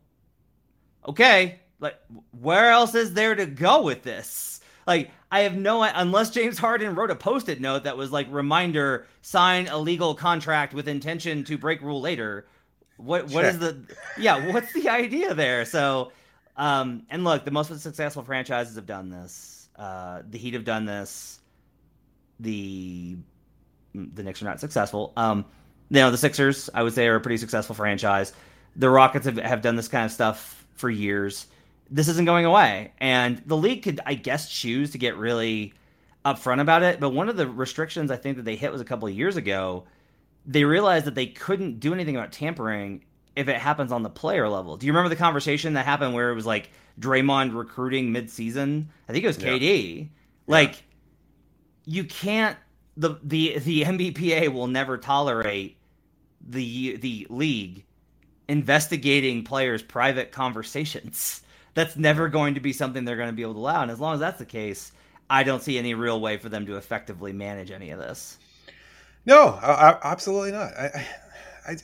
Okay, 1.08 1.60
like 1.80 2.00
where 2.32 2.72
else 2.72 2.96
is 2.96 3.14
there 3.14 3.36
to 3.36 3.46
go 3.46 3.84
with 3.84 4.04
this? 4.04 4.62
Like 4.88 5.12
I 5.32 5.42
have 5.42 5.56
no 5.56 5.84
unless 5.84 6.32
James 6.32 6.58
Harden 6.58 6.96
wrote 6.96 7.12
a 7.12 7.16
post-it 7.16 7.62
note 7.62 7.84
that 7.84 7.98
was 7.98 8.12
like 8.12 8.28
reminder 8.32 9.06
sign 9.22 9.68
a 9.68 9.78
legal 9.78 10.16
contract 10.16 10.74
with 10.74 10.88
intention 10.88 11.44
to 11.44 11.58
break 11.58 11.82
rule 11.82 12.02
later 12.02 12.48
what 12.98 13.30
what 13.30 13.46
is 13.46 13.60
the 13.60 13.78
yeah? 14.18 14.52
What's 14.52 14.72
the 14.74 14.90
idea 14.90 15.34
there? 15.34 15.66
So, 15.66 16.12
um, 16.58 17.06
and 17.10 17.24
look, 17.24 17.46
the 17.46 17.52
most 17.52 17.78
successful 17.80 18.24
franchises 18.24 18.76
have 18.76 18.86
done 18.86 19.10
this. 19.10 19.70
Uh, 19.76 20.22
the 20.30 20.38
Heat 20.38 20.54
have 20.54 20.64
done 20.64 20.86
this. 20.86 21.40
The 22.40 23.18
the 23.94 24.24
Knicks 24.24 24.42
are 24.42 24.46
not 24.46 24.60
successful. 24.60 25.14
Um, 25.18 25.46
you 25.90 25.98
know, 25.98 26.12
the 26.12 26.18
Sixers, 26.18 26.70
I 26.74 26.84
would 26.84 26.94
say, 26.94 27.08
are 27.08 27.16
a 27.16 27.22
pretty 27.22 27.38
successful 27.38 27.76
franchise. 27.76 28.34
The 28.76 28.90
Rockets 28.90 29.26
have, 29.26 29.38
have 29.38 29.62
done 29.62 29.76
this 29.76 29.88
kind 29.88 30.06
of 30.06 30.12
stuff 30.12 30.66
for 30.76 30.90
years. 30.90 31.48
This 31.92 32.08
isn't 32.08 32.26
going 32.26 32.46
away, 32.46 32.94
and 33.00 33.42
the 33.46 33.58
league 33.58 33.84
could, 33.84 34.00
I 34.06 34.16
guess, 34.16 34.50
choose 34.50 34.92
to 34.92 34.98
get 34.98 35.16
really 35.18 35.74
upfront 36.26 36.62
about 36.62 36.82
it. 36.82 37.00
But 37.00 37.10
one 37.10 37.30
of 37.30 37.38
the 37.38 37.48
restrictions 37.48 38.10
I 38.10 38.16
think 38.16 38.38
that 38.38 38.46
they 38.46 38.56
hit 38.56 38.72
was 38.72 38.82
a 38.82 38.86
couple 38.86 39.08
of 39.08 39.14
years 39.14 39.36
ago 39.36 39.84
they 40.46 40.64
realized 40.64 41.06
that 41.06 41.16
they 41.16 41.28
couldn't 41.28 41.80
do 41.80 41.94
anything 41.94 42.16
about 42.16 42.32
tampering 42.32 43.04
if 43.36 43.48
it 43.48 43.58
happens 43.58 43.92
on 43.92 44.04
the 44.04 44.10
player 44.10 44.48
level. 44.48 44.78
Do 44.78 44.86
you 44.86 44.92
remember 44.92 45.10
the 45.10 45.16
conversation 45.16 45.74
that 45.74 45.86
happened 45.86 46.14
where 46.14 46.30
it 46.30 46.36
was 46.36 46.46
like 46.46 46.70
Draymond 47.00 47.56
recruiting 47.56 48.12
mid-season? 48.12 48.90
I 49.08 49.12
think 49.12 49.24
it 49.24 49.28
was 49.28 49.38
KD. 49.38 50.00
Yeah. 50.00 50.06
Like 50.48 50.74
yeah. 50.74 50.82
you 51.86 52.04
can't 52.04 52.58
the 52.98 53.20
the 53.24 53.60
the 53.60 53.84
NBPA 53.84 54.54
will 54.54 54.68
never 54.68 54.98
tolerate 54.98 55.78
the 56.48 56.98
the 56.98 57.28
league 57.30 57.86
investigating 58.48 59.44
players' 59.44 59.82
private 59.82 60.32
conversations. 60.32 61.42
That's 61.76 61.96
never 61.96 62.30
going 62.30 62.54
to 62.54 62.60
be 62.60 62.72
something 62.72 63.04
they're 63.04 63.16
going 63.16 63.30
to 63.30 63.34
be 63.34 63.42
able 63.42 63.56
to 63.56 63.60
allow. 63.60 63.82
And 63.82 63.90
as 63.90 64.00
long 64.00 64.14
as 64.14 64.20
that's 64.20 64.38
the 64.38 64.46
case, 64.46 64.92
I 65.28 65.42
don't 65.42 65.64
see 65.64 65.80
any 65.80 65.96
real 65.96 66.22
way 66.22 66.38
for 66.38 66.48
them 66.48 66.68
to 66.68 66.78
effectively 66.78 67.34
manage 67.34 67.72
any 67.72 67.90
of 67.90 67.98
this. 67.98 68.38
No, 69.26 69.60
I, 69.62 69.92
I, 69.92 69.98
absolutely 70.04 70.52
not. 70.52 70.74
I, 70.76 71.06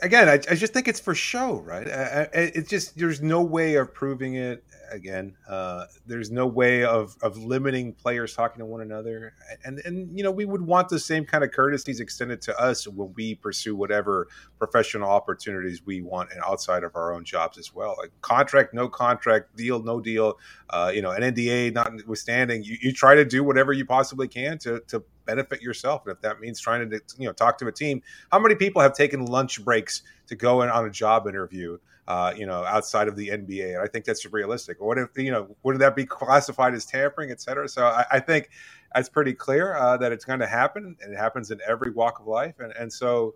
again, 0.01 0.27
I, 0.27 0.33
I, 0.33 0.55
just 0.55 0.73
think 0.73 0.87
it's 0.87 0.99
for 0.99 1.15
show, 1.15 1.59
right? 1.59 1.87
it's 2.33 2.69
just 2.69 2.97
there's 2.97 3.21
no 3.21 3.41
way 3.41 3.75
of 3.75 3.93
proving 3.93 4.35
it. 4.35 4.63
Again, 4.91 5.35
uh, 5.47 5.85
there's 6.07 6.31
no 6.31 6.47
way 6.47 6.83
of 6.83 7.15
of 7.21 7.37
limiting 7.37 7.93
players 7.93 8.33
talking 8.33 8.57
to 8.59 8.65
one 8.65 8.81
another, 8.81 9.33
and 9.63 9.79
and 9.85 10.17
you 10.17 10.23
know 10.23 10.31
we 10.31 10.45
would 10.45 10.61
want 10.61 10.89
the 10.89 10.99
same 10.99 11.25
kind 11.25 11.43
of 11.43 11.51
courtesies 11.51 11.99
extended 11.99 12.41
to 12.41 12.59
us 12.59 12.87
when 12.87 13.13
we 13.15 13.35
pursue 13.35 13.75
whatever 13.75 14.27
professional 14.57 15.07
opportunities 15.07 15.85
we 15.85 16.01
want 16.01 16.31
and 16.31 16.41
outside 16.43 16.83
of 16.83 16.95
our 16.95 17.13
own 17.13 17.23
jobs 17.23 17.59
as 17.59 17.73
well. 17.73 17.95
Like 17.99 18.11
contract, 18.21 18.73
no 18.73 18.89
contract, 18.89 19.55
deal, 19.55 19.83
no 19.83 20.01
deal. 20.01 20.39
Uh, 20.71 20.91
you 20.93 21.03
know, 21.03 21.11
an 21.11 21.21
NDA 21.21 21.71
notwithstanding, 21.73 22.63
you, 22.63 22.75
you 22.81 22.91
try 22.91 23.13
to 23.13 23.23
do 23.23 23.43
whatever 23.43 23.71
you 23.71 23.85
possibly 23.85 24.27
can 24.27 24.57
to 24.59 24.81
to 24.87 25.03
benefit 25.29 25.61
yourself. 25.61 26.05
And 26.05 26.15
if 26.15 26.21
that 26.21 26.39
means 26.39 26.59
trying 26.59 26.89
to 26.89 27.01
you 27.17 27.27
know 27.27 27.33
talk 27.33 27.57
to 27.59 27.67
a 27.67 27.71
team, 27.71 28.01
how 28.31 28.39
many 28.39 28.55
people 28.55 28.81
have 28.81 28.93
taken 28.93 29.25
lunch 29.25 29.63
breaks 29.63 30.03
to 30.27 30.35
go 30.35 30.61
in 30.61 30.69
on 30.69 30.85
a 30.85 30.89
job 30.89 31.27
interview? 31.27 31.77
Uh, 32.07 32.33
you 32.35 32.47
know, 32.47 32.63
outside 32.63 33.07
of 33.07 33.15
the 33.15 33.27
NBA, 33.27 33.75
and 33.75 33.83
I 33.83 33.85
think 33.85 34.03
that's 34.03 34.25
realistic. 34.25 34.81
What 34.81 34.97
if 34.97 35.09
you 35.15 35.29
know? 35.29 35.55
Would 35.61 35.77
that 35.77 35.95
be 35.95 36.05
classified 36.05 36.73
as 36.73 36.83
tampering, 36.83 37.29
et 37.29 37.39
cetera? 37.39 37.69
So 37.69 37.85
I, 37.85 38.03
I 38.13 38.19
think 38.19 38.49
that's 38.95 39.09
pretty 39.09 39.33
clear 39.33 39.75
uh, 39.75 39.95
that 39.97 40.11
it's 40.11 40.25
going 40.25 40.39
to 40.39 40.47
happen, 40.47 40.97
and 41.01 41.13
it 41.13 41.17
happens 41.17 41.51
in 41.51 41.59
every 41.67 41.91
walk 41.91 42.19
of 42.19 42.25
life. 42.25 42.55
And 42.59 42.73
and 42.73 42.91
so 42.91 43.35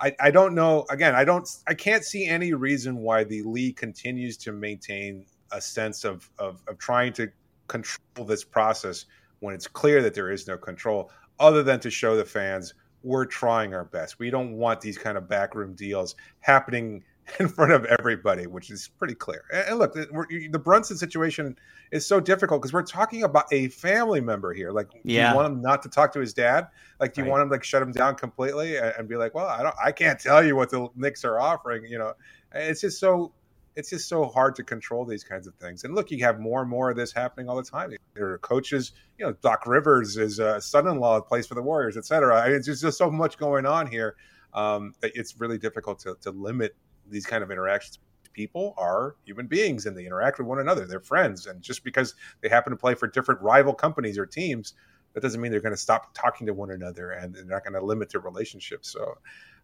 I, 0.00 0.14
I 0.20 0.30
don't 0.30 0.54
know. 0.54 0.86
Again, 0.88 1.16
I 1.16 1.24
don't. 1.24 1.48
I 1.66 1.74
can't 1.74 2.04
see 2.04 2.26
any 2.26 2.54
reason 2.54 2.98
why 2.98 3.24
the 3.24 3.42
league 3.42 3.76
continues 3.76 4.36
to 4.38 4.52
maintain 4.52 5.26
a 5.50 5.60
sense 5.60 6.04
of, 6.04 6.30
of, 6.38 6.62
of 6.66 6.78
trying 6.78 7.12
to 7.14 7.28
control 7.68 8.26
this 8.26 8.42
process 8.42 9.06
when 9.40 9.54
it's 9.54 9.66
clear 9.66 10.02
that 10.02 10.14
there 10.14 10.30
is 10.30 10.46
no 10.46 10.56
control 10.56 11.10
other 11.42 11.62
than 11.62 11.80
to 11.80 11.90
show 11.90 12.16
the 12.16 12.24
fans 12.24 12.72
we're 13.02 13.26
trying 13.26 13.74
our 13.74 13.84
best. 13.84 14.18
We 14.18 14.30
don't 14.30 14.56
want 14.56 14.80
these 14.80 14.96
kind 14.96 15.18
of 15.18 15.28
backroom 15.28 15.74
deals 15.74 16.14
happening 16.40 17.04
in 17.38 17.48
front 17.48 17.72
of 17.72 17.84
everybody, 17.84 18.46
which 18.46 18.70
is 18.70 18.88
pretty 18.98 19.14
clear. 19.14 19.44
And 19.52 19.78
look, 19.78 19.94
the 19.94 20.60
Brunson 20.62 20.96
situation 20.96 21.56
is 21.90 22.06
so 22.06 22.20
difficult 22.20 22.62
because 22.62 22.72
we're 22.72 22.82
talking 22.82 23.22
about 23.22 23.46
a 23.52 23.68
family 23.68 24.20
member 24.20 24.52
here. 24.52 24.70
Like, 24.70 24.88
yeah. 25.04 25.26
do 25.26 25.30
you 25.30 25.36
want 25.36 25.52
him 25.52 25.62
not 25.62 25.82
to 25.82 25.88
talk 25.88 26.12
to 26.12 26.20
his 26.20 26.34
dad? 26.34 26.68
Like, 27.00 27.14
do 27.14 27.20
you 27.20 27.24
right. 27.24 27.30
want 27.30 27.42
him 27.42 27.50
like 27.50 27.64
shut 27.64 27.82
him 27.82 27.92
down 27.92 28.16
completely 28.16 28.76
and 28.76 29.08
be 29.08 29.16
like, 29.16 29.34
well, 29.34 29.46
I 29.46 29.62
don't, 29.62 29.74
I 29.82 29.92
can't 29.92 30.18
tell 30.18 30.44
you 30.44 30.56
what 30.56 30.70
the 30.70 30.88
Knicks 30.96 31.24
are 31.24 31.38
offering. 31.38 31.84
You 31.84 31.98
know, 31.98 32.14
it's 32.54 32.80
just 32.80 32.98
so 32.98 33.32
it's 33.74 33.90
just 33.90 34.08
so 34.08 34.26
hard 34.26 34.54
to 34.56 34.62
control 34.62 35.04
these 35.04 35.24
kinds 35.24 35.46
of 35.46 35.54
things. 35.54 35.84
And 35.84 35.94
look, 35.94 36.10
you 36.10 36.22
have 36.24 36.38
more 36.38 36.60
and 36.60 36.68
more 36.68 36.90
of 36.90 36.96
this 36.96 37.12
happening 37.12 37.48
all 37.48 37.56
the 37.56 37.62
time. 37.62 37.92
There 38.14 38.30
are 38.32 38.38
coaches, 38.38 38.92
you 39.18 39.24
know, 39.24 39.32
Doc 39.40 39.66
Rivers 39.66 40.16
is 40.16 40.38
a 40.38 40.60
son-in-law 40.60 41.22
plays 41.22 41.46
for 41.46 41.54
the 41.54 41.62
Warriors, 41.62 41.96
et 41.96 42.04
cetera. 42.04 42.38
I 42.38 42.48
It's 42.48 42.66
just, 42.66 42.82
just 42.82 42.98
so 42.98 43.10
much 43.10 43.38
going 43.38 43.64
on 43.64 43.86
here 43.86 44.16
um, 44.52 44.94
that 45.00 45.12
it's 45.14 45.40
really 45.40 45.58
difficult 45.58 46.00
to, 46.00 46.16
to 46.20 46.30
limit 46.30 46.76
these 47.08 47.24
kind 47.24 47.42
of 47.42 47.50
interactions. 47.50 47.98
People 48.34 48.74
are 48.76 49.16
human 49.24 49.46
beings 49.46 49.86
and 49.86 49.96
they 49.96 50.04
interact 50.04 50.38
with 50.38 50.46
one 50.46 50.58
another. 50.58 50.86
They're 50.86 51.00
friends. 51.00 51.46
And 51.46 51.62
just 51.62 51.82
because 51.82 52.14
they 52.42 52.48
happen 52.48 52.72
to 52.72 52.76
play 52.76 52.94
for 52.94 53.06
different 53.06 53.40
rival 53.40 53.72
companies 53.74 54.18
or 54.18 54.26
teams, 54.26 54.74
that 55.14 55.20
doesn't 55.20 55.40
mean 55.40 55.50
they're 55.50 55.60
going 55.60 55.74
to 55.74 55.80
stop 55.80 56.14
talking 56.14 56.46
to 56.46 56.54
one 56.54 56.70
another 56.70 57.10
and 57.10 57.34
they're 57.34 57.44
not 57.44 57.64
going 57.64 57.74
to 57.74 57.84
limit 57.84 58.12
their 58.12 58.20
relationships. 58.20 58.90
So 58.90 59.18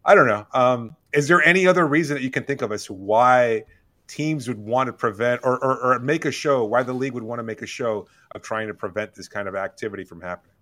I 0.04 0.14
don't 0.14 0.26
know. 0.26 0.46
Um, 0.52 0.96
is 1.12 1.28
there 1.28 1.42
any 1.42 1.66
other 1.66 1.86
reason 1.86 2.16
that 2.16 2.22
you 2.22 2.30
can 2.30 2.44
think 2.44 2.62
of 2.62 2.72
as 2.72 2.86
to 2.86 2.94
why– 2.94 3.64
teams 4.08 4.48
would 4.48 4.58
want 4.58 4.88
to 4.88 4.92
prevent 4.92 5.42
or, 5.44 5.62
or, 5.62 5.94
or 5.94 5.98
make 6.00 6.24
a 6.24 6.32
show, 6.32 6.64
why 6.64 6.82
the 6.82 6.92
league 6.92 7.12
would 7.12 7.22
want 7.22 7.38
to 7.38 7.42
make 7.44 7.62
a 7.62 7.66
show 7.66 8.08
of 8.32 8.42
trying 8.42 8.66
to 8.66 8.74
prevent 8.74 9.14
this 9.14 9.28
kind 9.28 9.46
of 9.46 9.54
activity 9.54 10.02
from 10.02 10.20
happening. 10.20 10.54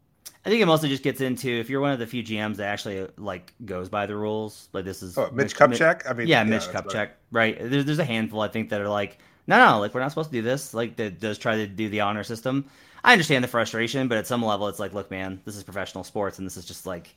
I 0.44 0.48
think 0.48 0.62
it 0.62 0.66
mostly 0.66 0.88
just 0.88 1.02
gets 1.02 1.20
into 1.20 1.48
if 1.48 1.70
you're 1.70 1.80
one 1.80 1.92
of 1.92 1.98
the 1.98 2.06
few 2.06 2.22
GMs 2.22 2.56
that 2.56 2.68
actually 2.68 3.08
like 3.16 3.52
goes 3.64 3.88
by 3.88 4.06
the 4.06 4.16
rules. 4.16 4.68
Like 4.72 4.84
this 4.84 5.02
is 5.02 5.16
oh, 5.16 5.30
Mitch, 5.32 5.58
Mitch 5.58 5.80
Kupchak. 5.80 6.08
I 6.08 6.12
mean, 6.12 6.28
yeah, 6.28 6.42
yeah 6.42 6.44
Mitch 6.44 6.64
Kupchak. 6.64 7.10
Right. 7.32 7.58
There's 7.58 7.84
there's 7.84 7.98
a 7.98 8.04
handful 8.04 8.40
I 8.40 8.48
think 8.48 8.68
that 8.70 8.80
are 8.80 8.88
like, 8.88 9.18
no, 9.46 9.58
no, 9.58 9.80
like 9.80 9.94
we're 9.94 10.00
not 10.00 10.10
supposed 10.10 10.30
to 10.30 10.36
do 10.36 10.42
this. 10.42 10.74
Like 10.74 10.96
that 10.96 11.18
does 11.20 11.38
try 11.38 11.56
to 11.56 11.66
do 11.66 11.88
the 11.88 12.00
honor 12.00 12.22
system. 12.22 12.66
I 13.02 13.12
understand 13.12 13.42
the 13.44 13.48
frustration, 13.48 14.08
but 14.08 14.18
at 14.18 14.26
some 14.26 14.44
level, 14.44 14.66
it's 14.66 14.80
like, 14.80 14.92
look, 14.92 15.10
man, 15.10 15.40
this 15.44 15.56
is 15.56 15.62
professional 15.62 16.02
sports, 16.02 16.38
and 16.38 16.46
this 16.46 16.56
is 16.56 16.64
just 16.64 16.86
like 16.86 17.14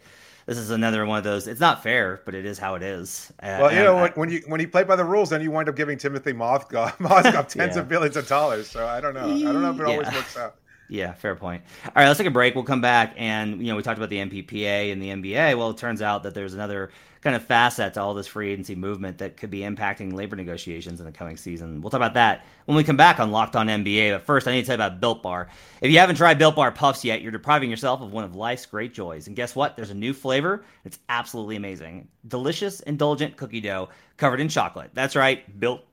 this 0.50 0.58
is 0.58 0.72
another 0.72 1.06
one 1.06 1.20
of 1.20 1.24
those. 1.24 1.48
It's 1.48 1.60
not 1.60 1.84
fair, 1.84 2.22
but 2.26 2.34
it 2.34 2.44
is 2.44 2.58
how 2.58 2.74
it 2.74 2.82
is. 2.82 3.32
Uh, 3.40 3.60
well, 3.62 3.72
you 3.72 3.84
know, 3.84 3.96
when, 3.98 4.12
when, 4.14 4.30
you 4.32 4.42
when 4.48 4.60
you 4.60 4.68
play 4.68 4.84
by 4.84 4.96
the 4.96 5.06
rules, 5.06 5.30
then 5.30 5.44
you 5.44 5.52
wind 5.52 5.70
up 5.70 5.76
giving 5.76 5.96
Timothy 5.96 6.34
Mozgov, 6.34 6.94
Mozgov 6.98 7.48
tens 7.50 7.76
yeah. 7.76 7.82
of 7.82 7.88
billions 7.88 8.18
of 8.18 8.28
dollars. 8.28 8.68
So 8.68 8.88
I 8.88 9.00
don't 9.00 9.14
know. 9.14 9.26
I 9.26 9.54
don't 9.54 9.62
know 9.62 9.70
if 9.70 9.80
it 9.80 9.88
yeah. 9.88 9.94
always 9.94 10.12
works 10.12 10.38
out. 10.38 10.56
Yeah, 10.88 11.14
fair 11.14 11.36
point. 11.36 11.62
All 11.86 11.92
right, 11.98 12.08
let's 12.08 12.18
take 12.18 12.26
a 12.26 12.32
break. 12.32 12.56
We'll 12.56 12.64
come 12.64 12.82
back, 12.82 13.14
and 13.16 13.62
you 13.62 13.68
know, 13.68 13.76
we 13.76 13.84
talked 13.84 14.00
about 14.00 14.10
the 14.10 14.18
NBPA 14.18 14.92
and 14.92 15.00
the 15.00 15.10
NBA. 15.10 15.56
Well, 15.56 15.70
it 15.70 15.78
turns 15.78 16.02
out 16.02 16.24
that 16.24 16.34
there's 16.34 16.56
another 16.56 16.90
kind 17.22 17.36
of 17.36 17.44
facet 17.44 17.94
to 17.96 18.02
all 18.02 18.14
this 18.14 18.28
free 18.28 18.52
agency 18.52 18.76
movement 18.76 19.18
that 19.18 19.36
could 19.36 19.50
be 19.50 19.60
impacting 19.60 20.14
labor 20.14 20.36
negotiations 20.36 21.00
in 21.00 21.06
the 21.06 21.12
coming 21.12 21.36
season. 21.36 21.82
We'll 21.82 21.90
talk 21.90 21.98
about 21.98 22.14
that 22.14 22.46
when 22.66 22.78
we 22.78 22.84
come 22.84 22.98
back 22.98 23.20
on 23.20 23.32
Locked 23.32 23.56
On 23.56 23.68
NBA. 23.68 24.14
But 24.14 24.26
first, 24.26 24.48
I 24.48 24.52
need 24.52 24.62
to 24.62 24.68
tell 24.68 24.74
you 24.74 24.84
about 24.84 25.02
Built 25.02 25.22
Bar. 25.22 25.50
If 25.82 25.92
you 25.92 26.00
haven't 26.00 26.16
tried 26.16 26.38
Built 26.38 26.56
Bar 26.56 26.72
Puffs 26.72 27.04
yet, 27.04 27.22
you're 27.22 27.32
depriving 27.32 27.70
yourself 27.70 28.02
of 28.02 28.14
one 28.14 28.24
of 28.24 28.36
life's 28.36 28.66
great 28.66 28.94
joys. 28.94 29.28
And 29.28 29.36
guess 29.36 29.56
what? 29.56 29.76
There's 29.76 29.90
a 29.90 29.96
new 29.96 30.14
flavor. 30.14 30.64
It's 30.86 31.00
absolutely 31.10 31.58
amazing. 31.58 32.08
Delicious, 32.28 32.80
indulgent 32.82 33.36
cookie 33.36 33.62
dough 33.62 33.90
covered 34.18 34.40
in 34.40 34.48
chocolate. 34.48 34.92
That's 34.94 35.16
right, 35.16 35.60
Built 35.60 35.84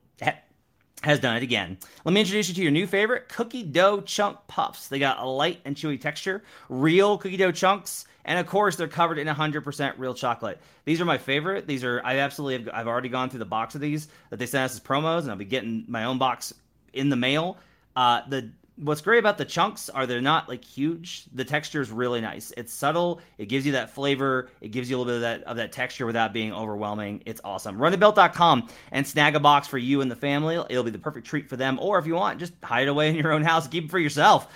has 1.03 1.19
done 1.19 1.37
it 1.37 1.43
again. 1.43 1.77
Let 2.05 2.13
me 2.13 2.21
introduce 2.21 2.49
you 2.49 2.55
to 2.55 2.61
your 2.61 2.71
new 2.71 2.87
favorite 2.87 3.29
cookie 3.29 3.63
dough 3.63 4.01
chunk 4.01 4.39
puffs. 4.47 4.87
They 4.87 4.97
got 4.97 5.19
a 5.19 5.25
light 5.25 5.59
and 5.63 5.75
chewy 5.75 5.99
texture, 5.99 6.43
real 6.69 7.17
cookie 7.17 7.37
dough 7.37 7.51
chunks 7.51 8.05
and 8.27 8.37
of 8.37 8.45
course, 8.45 8.75
they're 8.75 8.87
covered 8.87 9.17
in 9.17 9.27
100% 9.27 9.93
real 9.97 10.13
chocolate. 10.13 10.59
These 10.85 11.01
are 11.01 11.05
my 11.05 11.17
favorite. 11.17 11.65
These 11.65 11.83
are 11.83 12.01
I 12.03 12.19
absolutely 12.19 12.65
have, 12.65 12.75
I've 12.75 12.87
already 12.87 13.09
gone 13.09 13.29
through 13.29 13.39
the 13.39 13.45
box 13.45 13.73
of 13.73 13.81
these 13.81 14.09
that 14.29 14.37
they 14.37 14.45
sent 14.45 14.65
us 14.65 14.75
as 14.75 14.79
promos, 14.81 15.21
and 15.21 15.31
I'll 15.31 15.37
be 15.37 15.45
getting 15.45 15.85
my 15.87 16.03
own 16.03 16.17
box 16.17 16.53
in 16.93 17.09
the 17.09 17.15
mail. 17.15 17.57
Uh, 17.95 18.21
the 18.27 18.51
what's 18.77 19.01
great 19.01 19.17
about 19.17 19.37
the 19.37 19.45
chunks 19.45 19.89
are 19.89 20.05
they're 20.05 20.21
not 20.21 20.47
like 20.47 20.63
huge. 20.63 21.25
The 21.33 21.45
texture 21.45 21.81
is 21.81 21.89
really 21.89 22.21
nice. 22.21 22.53
It's 22.57 22.73
subtle. 22.73 23.21
It 23.37 23.47
gives 23.47 23.65
you 23.65 23.71
that 23.71 23.89
flavor. 23.89 24.49
It 24.61 24.69
gives 24.69 24.89
you 24.89 24.97
a 24.97 24.99
little 24.99 25.11
bit 25.11 25.15
of 25.15 25.21
that 25.21 25.43
of 25.43 25.57
that 25.57 25.71
texture 25.71 26.05
without 26.05 26.33
being 26.33 26.53
overwhelming. 26.53 27.23
It's 27.25 27.41
awesome. 27.43 27.77
RunTheBuilt.com 27.77 28.69
and 28.91 29.07
snag 29.07 29.35
a 29.35 29.39
box 29.39 29.67
for 29.67 29.77
you 29.77 30.01
and 30.01 30.11
the 30.11 30.15
family. 30.15 30.61
It'll 30.69 30.83
be 30.83 30.91
the 30.91 30.99
perfect 30.99 31.27
treat 31.27 31.49
for 31.49 31.55
them. 31.55 31.79
Or 31.79 31.97
if 31.97 32.05
you 32.05 32.15
want, 32.15 32.39
just 32.39 32.53
hide 32.63 32.83
it 32.83 32.89
away 32.89 33.09
in 33.09 33.15
your 33.15 33.31
own 33.31 33.43
house 33.43 33.67
keep 33.67 33.85
it 33.85 33.91
for 33.91 33.99
yourself. 33.99 34.47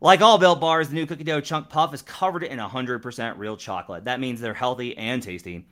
Like 0.00 0.20
all 0.20 0.38
Built 0.38 0.60
Bars, 0.60 0.90
the 0.90 0.94
new 0.94 1.06
cookie 1.06 1.24
dough 1.24 1.40
chunk 1.40 1.70
puff 1.70 1.92
is 1.92 2.02
covered 2.02 2.44
in 2.44 2.60
100% 2.60 3.36
real 3.36 3.56
chocolate. 3.56 4.04
That 4.04 4.20
means 4.20 4.40
they're 4.40 4.54
healthy 4.54 4.96
and 4.96 5.20
tasty. 5.20 5.66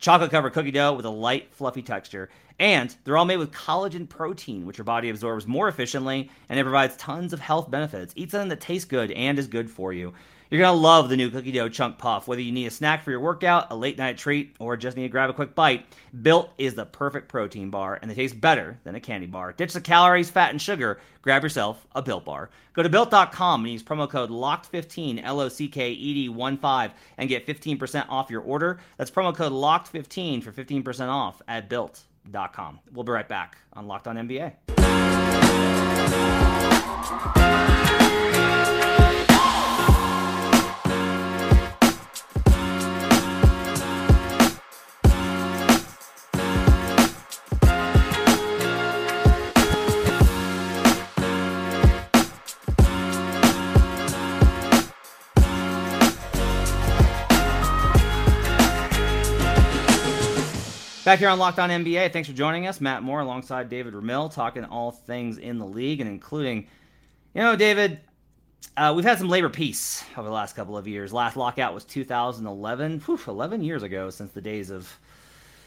Chocolate 0.00 0.32
covered 0.32 0.54
cookie 0.54 0.72
dough 0.72 0.94
with 0.94 1.04
a 1.04 1.10
light, 1.10 1.54
fluffy 1.54 1.80
texture. 1.80 2.30
And 2.58 2.92
they're 3.04 3.16
all 3.16 3.24
made 3.24 3.36
with 3.36 3.52
collagen 3.52 4.08
protein, 4.08 4.66
which 4.66 4.78
your 4.78 4.84
body 4.84 5.08
absorbs 5.08 5.46
more 5.46 5.68
efficiently 5.68 6.32
and 6.48 6.58
it 6.58 6.64
provides 6.64 6.96
tons 6.96 7.32
of 7.32 7.38
health 7.38 7.70
benefits. 7.70 8.12
Eat 8.16 8.32
something 8.32 8.48
that 8.48 8.60
tastes 8.60 8.86
good 8.86 9.12
and 9.12 9.38
is 9.38 9.46
good 9.46 9.70
for 9.70 9.92
you. 9.92 10.14
You're 10.50 10.62
going 10.62 10.74
to 10.74 10.80
love 10.80 11.08
the 11.08 11.16
new 11.16 11.30
cookie 11.30 11.52
dough 11.52 11.68
chunk 11.68 11.98
puff. 11.98 12.26
Whether 12.26 12.42
you 12.42 12.50
need 12.50 12.66
a 12.66 12.72
snack 12.72 13.04
for 13.04 13.12
your 13.12 13.20
workout, 13.20 13.68
a 13.70 13.76
late 13.76 13.96
night 13.96 14.18
treat, 14.18 14.56
or 14.58 14.76
just 14.76 14.96
need 14.96 15.04
to 15.04 15.08
grab 15.08 15.30
a 15.30 15.32
quick 15.32 15.54
bite, 15.54 15.86
Built 16.22 16.50
is 16.58 16.74
the 16.74 16.84
perfect 16.84 17.28
protein 17.28 17.70
bar, 17.70 18.00
and 18.02 18.10
they 18.10 18.16
taste 18.16 18.40
better 18.40 18.76
than 18.82 18.96
a 18.96 19.00
candy 19.00 19.28
bar. 19.28 19.52
Ditch 19.52 19.72
the 19.72 19.80
calories, 19.80 20.28
fat, 20.28 20.50
and 20.50 20.60
sugar. 20.60 21.00
Grab 21.22 21.44
yourself 21.44 21.86
a 21.94 22.02
Built 22.02 22.24
bar. 22.24 22.50
Go 22.72 22.82
to 22.82 22.88
Built.com 22.88 23.62
and 23.64 23.72
use 23.72 23.84
promo 23.84 24.10
code 24.10 24.30
LOCKED15, 24.30 25.20
L 25.22 25.40
O 25.40 25.48
C 25.48 25.68
K 25.68 25.92
E 25.92 26.14
D 26.14 26.28
1 26.28 26.56
5, 26.56 26.92
and 27.18 27.28
get 27.28 27.46
15% 27.46 28.06
off 28.08 28.28
your 28.28 28.42
order. 28.42 28.80
That's 28.96 29.10
promo 29.12 29.32
code 29.32 29.52
LOCKED15 29.52 30.42
for 30.42 30.50
15% 30.50 31.08
off 31.08 31.40
at 31.46 31.68
Built.com. 31.68 32.80
We'll 32.92 33.04
be 33.04 33.12
right 33.12 33.28
back 33.28 33.56
on 33.74 33.86
Locked 33.86 34.08
On 34.08 34.16
NBA. 34.16 34.54
Back 61.10 61.18
here 61.18 61.28
on 61.28 61.40
Locked 61.40 61.58
On 61.58 61.70
NBA, 61.70 62.12
thanks 62.12 62.28
for 62.28 62.36
joining 62.36 62.68
us. 62.68 62.80
Matt 62.80 63.02
Moore 63.02 63.18
alongside 63.18 63.68
David 63.68 63.94
Ramil 63.94 64.32
talking 64.32 64.64
all 64.64 64.92
things 64.92 65.38
in 65.38 65.58
the 65.58 65.66
league 65.66 66.00
and 66.00 66.08
including, 66.08 66.68
you 67.34 67.42
know, 67.42 67.56
David, 67.56 67.98
uh, 68.76 68.92
we've 68.94 69.04
had 69.04 69.18
some 69.18 69.28
labor 69.28 69.48
peace 69.48 70.04
over 70.16 70.28
the 70.28 70.32
last 70.32 70.54
couple 70.54 70.78
of 70.78 70.86
years. 70.86 71.12
Last 71.12 71.36
lockout 71.36 71.74
was 71.74 71.84
2011, 71.84 73.00
Whew, 73.00 73.18
11 73.26 73.64
years 73.64 73.82
ago 73.82 74.10
since 74.10 74.30
the 74.30 74.40
days 74.40 74.70
of 74.70 74.88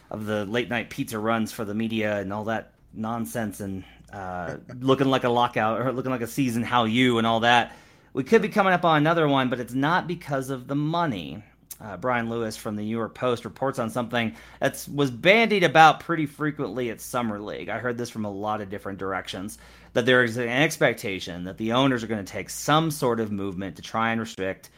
of 0.10 0.26
the 0.28 0.46
late 0.46 0.70
night 0.70 0.90
pizza 0.90 1.20
runs 1.20 1.52
for 1.52 1.66
the 1.66 1.74
media 1.74 2.20
and 2.20 2.32
all 2.32 2.46
that 2.46 2.72
nonsense 2.94 3.60
and 3.60 3.84
uh, 4.14 4.56
looking 4.80 5.08
like 5.08 5.26
a 5.26 5.30
lockout 5.30 5.82
or 5.82 5.92
looking 5.92 6.12
like 6.12 6.22
a 6.22 6.28
season 6.28 6.64
how 6.64 6.86
you 6.86 7.18
and 7.18 7.28
all 7.28 7.42
that. 7.42 7.76
We 8.14 8.24
could 8.24 8.42
be 8.42 8.48
coming 8.48 8.72
up 8.72 8.86
on 8.86 8.96
another 8.96 9.28
one, 9.28 9.50
but 9.50 9.60
it's 9.60 9.74
not 9.74 10.08
because 10.08 10.50
of 10.50 10.68
the 10.68 10.76
money. 10.76 11.44
Uh, 11.84 11.98
Brian 11.98 12.30
Lewis 12.30 12.56
from 12.56 12.76
the 12.76 12.84
New 12.84 12.96
York 12.96 13.14
Post 13.14 13.44
reports 13.44 13.78
on 13.78 13.90
something 13.90 14.36
that 14.60 14.88
was 14.94 15.12
bandied 15.12 15.64
about 15.64 16.00
pretty 16.00 16.26
frequently 16.26 16.90
at 16.90 17.02
Summer 17.02 17.40
League. 17.40 17.70
I 17.70 17.80
heard 17.80 17.98
this 17.98 18.10
from 18.10 18.26
a 18.26 18.32
lot 18.32 18.62
of 18.62 18.70
different 18.70 19.00
directions 19.00 19.58
that 19.92 20.06
there 20.06 20.24
is 20.24 20.38
an 20.38 20.48
expectation 20.48 21.44
that 21.44 21.58
the 21.58 21.74
owners 21.74 22.04
are 22.04 22.08
going 22.08 22.24
to 22.24 22.32
take 22.32 22.50
some 22.50 22.90
sort 22.90 23.20
of 23.20 23.32
movement 23.32 23.76
to 23.76 23.82
try 23.82 24.12
and 24.12 24.22
restrict 24.22 24.70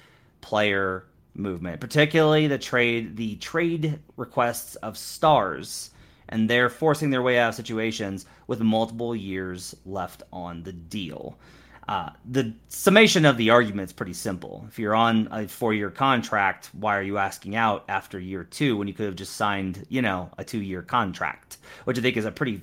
player 0.42 1.06
movement, 1.36 1.80
particularly 1.80 2.48
the 2.48 2.58
trade 2.58 3.16
the 3.18 3.36
trade 3.36 4.00
requests 4.18 4.76
of 4.78 4.98
stars, 4.98 5.92
and 6.30 6.50
they're 6.50 6.70
forcing 6.70 7.10
their 7.12 7.22
way 7.22 7.38
out 7.38 7.50
of 7.50 7.56
situations 7.56 8.26
with 8.48 8.62
multiple 8.62 9.16
years 9.16 9.76
left 9.86 10.24
on 10.34 10.64
the 10.64 10.74
deal. 10.74 11.38
Uh, 11.88 12.10
the 12.30 12.52
summation 12.68 13.26
of 13.26 13.38
the 13.38 13.52
argument 13.52 13.90
is 13.90 13.94
pretty 13.94 14.14
simple. 14.14 14.66
If 14.68 14.80
you're 14.80 14.96
on 14.96 15.28
a 15.32 15.48
four-year 15.48 15.92
contract, 15.92 16.72
why 16.74 16.98
are 16.98 17.04
you 17.04 17.20
asking 17.20 17.56
out 17.56 17.86
after 17.88 18.20
year 18.20 18.44
two 18.44 18.76
when 18.76 18.88
you 18.88 18.94
could 18.94 19.06
have 19.06 19.16
just 19.16 19.34
signed, 19.34 19.86
you 19.90 20.02
know, 20.02 20.32
a 20.38 20.44
two-year 20.44 20.82
contract? 20.82 21.58
Which 21.84 22.00
I 22.00 22.02
think 22.02 22.18
is 22.18 22.26
a 22.26 22.32
pretty 22.32 22.62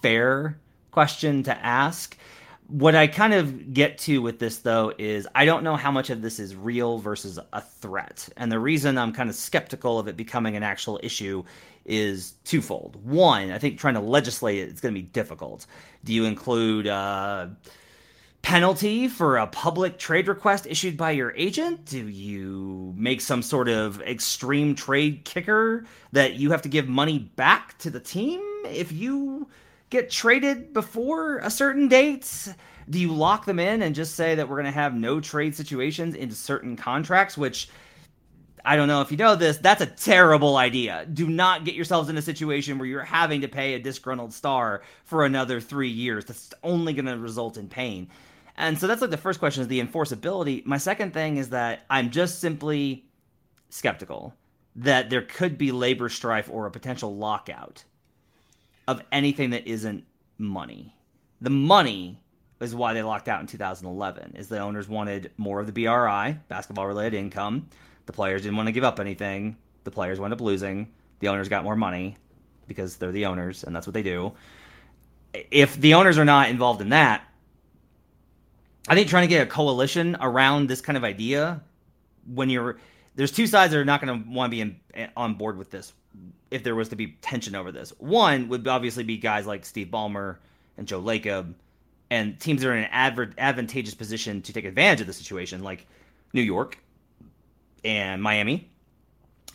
fair 0.00 0.58
question 0.92 1.42
to 1.42 1.56
ask. 1.58 2.16
What 2.68 2.94
I 2.94 3.06
kind 3.06 3.34
of 3.34 3.74
get 3.74 3.98
to 3.98 4.22
with 4.22 4.38
this 4.38 4.58
though 4.58 4.92
is 4.96 5.26
I 5.34 5.44
don't 5.44 5.62
know 5.62 5.76
how 5.76 5.90
much 5.90 6.10
of 6.10 6.22
this 6.22 6.38
is 6.38 6.54
real 6.54 6.98
versus 6.98 7.38
a 7.52 7.60
threat. 7.60 8.28
And 8.36 8.50
the 8.50 8.58
reason 8.58 8.96
I'm 8.96 9.12
kind 9.12 9.28
of 9.28 9.36
skeptical 9.36 9.98
of 9.98 10.08
it 10.08 10.16
becoming 10.16 10.56
an 10.56 10.62
actual 10.62 11.00
issue 11.02 11.44
is 11.84 12.34
twofold. 12.44 12.98
One, 13.04 13.52
I 13.52 13.58
think 13.58 13.78
trying 13.78 13.94
to 13.94 14.00
legislate 14.00 14.58
it 14.58 14.72
is 14.72 14.80
going 14.80 14.94
to 14.94 15.00
be 15.00 15.06
difficult. 15.06 15.66
Do 16.04 16.12
you 16.12 16.24
include 16.24 16.88
uh, 16.88 17.48
penalty 18.42 19.08
for 19.08 19.38
a 19.38 19.46
public 19.46 19.98
trade 19.98 20.28
request 20.28 20.66
issued 20.66 20.96
by 20.96 21.10
your 21.10 21.32
agent? 21.36 21.84
Do 21.84 22.08
you 22.08 22.94
make 22.96 23.20
some 23.20 23.42
sort 23.42 23.68
of 23.68 24.00
extreme 24.02 24.74
trade 24.74 25.24
kicker 25.24 25.84
that 26.12 26.34
you 26.34 26.50
have 26.50 26.62
to 26.62 26.68
give 26.68 26.88
money 26.88 27.18
back 27.18 27.76
to 27.78 27.90
the 27.90 28.00
team 28.00 28.40
if 28.66 28.92
you 28.92 29.48
get 29.90 30.10
traded 30.10 30.72
before 30.72 31.38
a 31.38 31.50
certain 31.50 31.88
date? 31.88 32.48
Do 32.88 33.00
you 33.00 33.12
lock 33.12 33.46
them 33.46 33.58
in 33.58 33.82
and 33.82 33.94
just 33.94 34.14
say 34.14 34.34
that 34.36 34.48
we're 34.48 34.56
going 34.56 34.66
to 34.66 34.70
have 34.70 34.94
no 34.94 35.20
trade 35.20 35.56
situations 35.56 36.14
into 36.14 36.34
certain 36.34 36.76
contracts, 36.76 37.36
which 37.36 37.68
I 38.66 38.74
don't 38.74 38.88
know 38.88 39.00
if 39.00 39.12
you 39.12 39.16
know 39.16 39.36
this, 39.36 39.58
that's 39.58 39.80
a 39.80 39.86
terrible 39.86 40.56
idea. 40.56 41.06
Do 41.06 41.28
not 41.28 41.64
get 41.64 41.76
yourselves 41.76 42.08
in 42.08 42.18
a 42.18 42.22
situation 42.22 42.78
where 42.78 42.88
you're 42.88 43.04
having 43.04 43.42
to 43.42 43.48
pay 43.48 43.74
a 43.74 43.78
disgruntled 43.78 44.34
star 44.34 44.82
for 45.04 45.24
another 45.24 45.60
three 45.60 45.88
years. 45.88 46.24
That's 46.24 46.52
only 46.64 46.92
going 46.92 47.06
to 47.06 47.16
result 47.16 47.58
in 47.58 47.68
pain. 47.68 48.08
And 48.56 48.76
so 48.76 48.88
that's 48.88 49.00
like 49.00 49.10
the 49.10 49.16
first 49.16 49.38
question 49.38 49.62
is 49.62 49.68
the 49.68 49.80
enforceability. 49.80 50.66
My 50.66 50.78
second 50.78 51.14
thing 51.14 51.36
is 51.36 51.50
that 51.50 51.84
I'm 51.88 52.10
just 52.10 52.40
simply 52.40 53.04
skeptical 53.70 54.34
that 54.74 55.10
there 55.10 55.22
could 55.22 55.56
be 55.56 55.70
labor 55.70 56.08
strife 56.08 56.50
or 56.50 56.66
a 56.66 56.70
potential 56.70 57.16
lockout 57.16 57.84
of 58.88 59.00
anything 59.12 59.50
that 59.50 59.68
isn't 59.68 60.02
money. 60.38 60.92
The 61.40 61.50
money 61.50 62.20
is 62.60 62.74
why 62.74 62.94
they 62.94 63.02
locked 63.04 63.28
out 63.28 63.40
in 63.40 63.46
2011 63.46 64.34
is 64.36 64.48
the 64.48 64.58
owners 64.58 64.88
wanted 64.88 65.30
more 65.36 65.60
of 65.60 65.66
the 65.66 65.72
BRI, 65.72 66.38
basketball 66.48 66.88
related 66.88 67.14
income. 67.14 67.68
The 68.06 68.12
players 68.12 68.42
didn't 68.42 68.56
want 68.56 68.68
to 68.68 68.72
give 68.72 68.84
up 68.84 69.00
anything. 69.00 69.56
The 69.84 69.90
players 69.90 70.18
wound 70.18 70.32
up 70.32 70.40
losing. 70.40 70.92
The 71.20 71.28
owners 71.28 71.48
got 71.48 71.64
more 71.64 71.76
money 71.76 72.16
because 72.66 72.96
they're 72.96 73.12
the 73.12 73.26
owners 73.26 73.64
and 73.64 73.74
that's 73.74 73.86
what 73.86 73.94
they 73.94 74.02
do. 74.02 74.32
If 75.50 75.76
the 75.80 75.94
owners 75.94 76.18
are 76.18 76.24
not 76.24 76.48
involved 76.48 76.80
in 76.80 76.90
that, 76.90 77.22
I 78.88 78.94
think 78.94 79.08
trying 79.08 79.24
to 79.24 79.28
get 79.28 79.42
a 79.42 79.50
coalition 79.50 80.16
around 80.20 80.68
this 80.68 80.80
kind 80.80 80.96
of 80.96 81.04
idea 81.04 81.60
when 82.32 82.50
you're 82.50 82.78
there's 83.16 83.32
two 83.32 83.46
sides 83.46 83.72
that 83.72 83.78
are 83.78 83.84
not 83.84 84.00
going 84.00 84.22
to 84.22 84.30
want 84.30 84.52
to 84.52 84.56
be 84.56 84.60
in, 84.60 85.08
on 85.16 85.34
board 85.34 85.56
with 85.56 85.70
this 85.70 85.92
if 86.50 86.62
there 86.62 86.74
was 86.74 86.90
to 86.90 86.96
be 86.96 87.16
tension 87.22 87.54
over 87.54 87.72
this. 87.72 87.90
One 87.98 88.48
would 88.48 88.66
obviously 88.68 89.04
be 89.04 89.16
guys 89.16 89.46
like 89.46 89.64
Steve 89.64 89.88
Ballmer 89.88 90.36
and 90.76 90.86
Joe 90.86 91.02
Lacob 91.02 91.54
and 92.10 92.38
teams 92.38 92.62
that 92.62 92.68
are 92.68 92.76
in 92.76 92.84
an 92.84 92.90
adver- 92.92 93.32
advantageous 93.38 93.94
position 93.94 94.42
to 94.42 94.52
take 94.52 94.64
advantage 94.64 95.00
of 95.00 95.06
the 95.06 95.12
situation 95.12 95.62
like 95.62 95.86
New 96.32 96.42
York 96.42 96.78
and 97.86 98.20
Miami. 98.20 98.68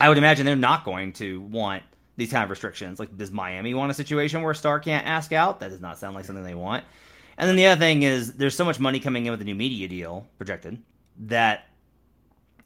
I 0.00 0.08
would 0.08 0.18
imagine 0.18 0.46
they're 0.46 0.56
not 0.56 0.84
going 0.84 1.12
to 1.14 1.42
want 1.42 1.82
these 2.16 2.32
kind 2.32 2.42
of 2.42 2.50
restrictions. 2.50 2.98
Like, 2.98 3.16
does 3.16 3.30
Miami 3.30 3.74
want 3.74 3.90
a 3.90 3.94
situation 3.94 4.42
where 4.42 4.52
a 4.52 4.56
star 4.56 4.80
can't 4.80 5.06
ask 5.06 5.32
out? 5.32 5.60
That 5.60 5.68
does 5.68 5.80
not 5.80 5.98
sound 5.98 6.16
like 6.16 6.24
something 6.24 6.42
they 6.42 6.54
want. 6.54 6.84
And 7.36 7.48
then 7.48 7.56
the 7.56 7.66
other 7.66 7.78
thing 7.78 8.02
is 8.02 8.32
there's 8.32 8.56
so 8.56 8.64
much 8.64 8.80
money 8.80 9.00
coming 9.00 9.26
in 9.26 9.30
with 9.30 9.38
the 9.38 9.44
new 9.44 9.54
media 9.54 9.86
deal 9.86 10.26
projected 10.38 10.82
that 11.26 11.66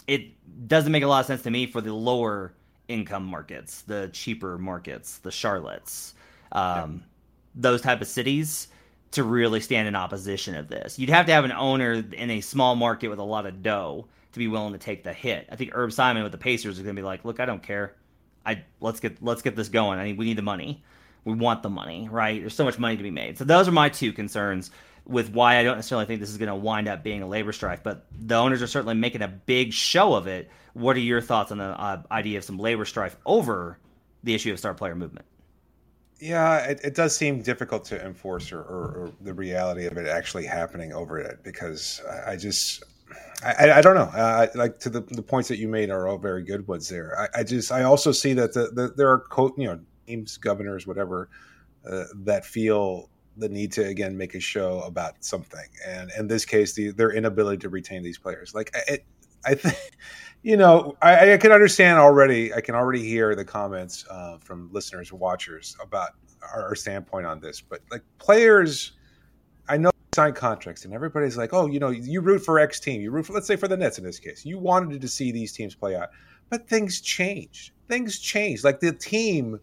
it 0.06 0.68
doesn't 0.68 0.92
make 0.92 1.02
a 1.02 1.06
lot 1.06 1.20
of 1.20 1.26
sense 1.26 1.42
to 1.42 1.50
me 1.50 1.66
for 1.66 1.80
the 1.80 1.92
lower 1.92 2.54
income 2.88 3.25
markets, 3.25 3.82
the 3.82 4.08
cheaper 4.12 4.58
markets, 4.58 5.18
the 5.18 5.31
Charlottes, 5.31 6.14
um, 6.52 6.62
yeah. 6.62 6.87
those 7.57 7.83
type 7.83 8.00
of 8.00 8.07
cities 8.07 8.68
to 9.11 9.24
really 9.24 9.61
stand 9.61 9.88
in 9.88 9.96
opposition 9.96 10.55
of 10.55 10.68
this. 10.68 10.98
You'd 10.98 11.11
have 11.11 11.26
to 11.26 11.33
have 11.33 11.44
an 11.44 11.52
owner 11.52 12.05
in 12.12 12.31
a 12.31 12.40
small 12.40 12.76
market 12.76 13.09
with 13.09 13.18
a 13.18 13.24
lot 13.24 13.46
of 13.46 13.62
dough 13.62 14.07
to 14.37 14.38
be 14.38 14.49
willing 14.49 14.72
to 14.75 14.79
take 14.79 15.03
the 15.03 15.12
hit. 15.12 15.49
I 15.51 15.57
think 15.57 15.72
Herb 15.75 15.92
Simon 15.92 16.22
with 16.22 16.33
the 16.33 16.38
Pacers 16.38 16.77
is 16.77 16.85
going 16.85 16.94
to 16.94 17.01
be 17.01 17.05
like, 17.05 17.25
"Look, 17.25 17.40
I 17.40 17.46
don't 17.46 17.62
care. 17.62 17.94
I 18.44 18.62
let's 18.81 19.01
get 19.01 19.22
let's 19.22 19.42
get 19.42 19.57
this 19.57 19.68
going. 19.68 19.99
I 19.99 20.05
mean, 20.05 20.16
we 20.16 20.27
need 20.27 20.38
the 20.38 20.42
money." 20.42 20.85
we 21.27 21.35
want 21.35 21.62
the 21.64 21.68
money, 21.68 22.09
right? 22.09 22.40
There's 22.40 22.55
so 22.55 22.64
much 22.64 22.79
money 22.79 22.96
to 22.96 23.03
be 23.03 23.11
made. 23.11 23.37
So 23.37 23.44
those 23.44 23.66
are 23.66 23.72
my 23.72 23.88
two 23.88 24.12
concerns 24.12 24.70
with 25.05 25.31
why 25.31 25.59
I 25.59 25.64
don't 25.64 25.77
necessarily 25.77 26.07
think 26.07 26.20
this 26.20 26.31
is 26.31 26.38
going 26.38 26.49
to 26.49 26.55
wind 26.55 26.88
up 26.88 27.03
being 27.03 27.20
a 27.20 27.27
labor 27.27 27.53
strike. 27.53 27.83
But 27.83 28.07
the 28.16 28.37
owners 28.37 28.62
are 28.62 28.68
certainly 28.68 28.94
making 28.94 29.22
a 29.22 29.29
big 29.29 29.72
show 29.72 30.14
of 30.14 30.29
it. 30.29 30.49
What 30.72 30.96
are 30.96 31.01
your 31.01 31.20
thoughts 31.20 31.51
on 31.51 31.59
the 31.59 31.64
uh, 31.64 32.03
idea 32.12 32.38
of 32.38 32.44
some 32.44 32.59
labor 32.59 32.85
strife 32.85 33.16
over 33.27 33.77
the 34.22 34.35
issue 34.35 34.53
of 34.53 34.61
star 34.61 34.72
player 34.72 34.94
movement? 34.94 35.27
Yeah, 36.20 36.59
it, 36.59 36.81
it 36.85 36.94
does 36.94 37.14
seem 37.14 37.42
difficult 37.42 37.85
to 37.87 38.05
enforce 38.05 38.53
or, 38.53 38.61
or, 38.61 38.85
or, 38.85 39.12
the 39.20 39.35
reality 39.35 39.85
of 39.85 39.99
it 39.99 40.07
actually 40.07 40.46
happening 40.46 40.92
over 40.94 41.18
it 41.18 41.42
because 41.42 42.01
I, 42.09 42.33
I 42.33 42.37
just 42.37 42.85
I, 43.45 43.73
I, 43.73 43.81
don't 43.81 43.95
know. 43.95 44.11
Uh, 44.19 44.47
like 44.55 44.79
to 44.81 44.90
the, 44.90 45.01
the 45.01 45.23
points 45.23 45.49
that 45.49 45.59
you 45.59 45.69
made 45.69 45.90
are 45.90 46.09
all 46.09 46.19
very 46.19 46.42
good 46.42 46.66
ones 46.66 46.88
there. 46.88 47.16
I, 47.19 47.40
I 47.40 47.45
just 47.45 47.71
I 47.71 47.83
also 47.83 48.11
see 48.11 48.33
that 48.35 48.53
the, 48.53 48.71
the, 48.73 48.92
there 48.97 49.11
are 49.11 49.21
co- 49.21 49.55
you 49.57 49.66
know 49.66 49.81
teams, 50.07 50.37
governors, 50.37 50.87
whatever, 50.87 51.29
uh, 51.88 52.05
that 52.14 52.45
feel 52.45 53.11
the 53.37 53.49
need 53.49 53.73
to 53.73 53.85
again 53.85 54.16
make 54.16 54.35
a 54.35 54.40
show 54.40 54.81
about 54.81 55.23
something, 55.25 55.69
and 55.87 56.11
in 56.19 56.27
this 56.27 56.45
case, 56.45 56.73
the, 56.73 56.90
their 56.90 57.12
inability 57.12 57.59
to 57.59 57.69
retain 57.69 58.03
these 58.03 58.19
players. 58.19 58.55
Like 58.55 58.75
it, 58.88 59.05
I 59.45 59.55
think, 59.55 59.79
you 60.42 60.57
know, 60.57 60.97
I, 61.03 61.35
I, 61.35 61.37
can 61.37 61.53
understand 61.53 61.99
already. 61.99 62.53
I 62.55 62.61
can 62.61 62.75
already 62.75 63.07
hear 63.07 63.35
the 63.35 63.45
comments 63.45 64.05
uh, 64.11 64.38
from 64.38 64.71
listeners, 64.73 65.11
and 65.11 65.21
watchers 65.21 65.77
about 65.83 66.11
our, 66.55 66.69
our 66.69 66.75
standpoint 66.75 67.27
on 67.27 67.40
this. 67.40 67.61
But 67.61 67.81
like 67.90 68.03
players, 68.19 68.92
sign 70.16 70.33
contracts, 70.33 70.85
and 70.85 70.92
everybody's 70.92 71.37
like, 71.37 71.52
"Oh, 71.52 71.66
you 71.66 71.79
know, 71.79 71.90
you 71.90 72.20
root 72.20 72.40
for 72.40 72.59
X 72.59 72.81
team. 72.81 73.00
You 73.00 73.12
root 73.12 73.26
for, 73.26 73.33
let's 73.33 73.46
say, 73.46 73.57
for 73.57 73.68
the 73.68 73.76
Nets 73.76 73.98
in 73.98 74.05
this 74.05 74.18
case. 74.18 74.44
You 74.44 74.59
wanted 74.59 75.00
to 75.00 75.09
see 75.09 75.31
these 75.31 75.52
teams 75.52 75.74
play 75.74 75.94
out, 75.94 76.09
but 76.50 76.68
things 76.68 77.00
changed. 77.00 77.72
Things 77.88 78.18
changed. 78.18 78.64
Like 78.64 78.81
the 78.81 78.92
team." 78.92 79.61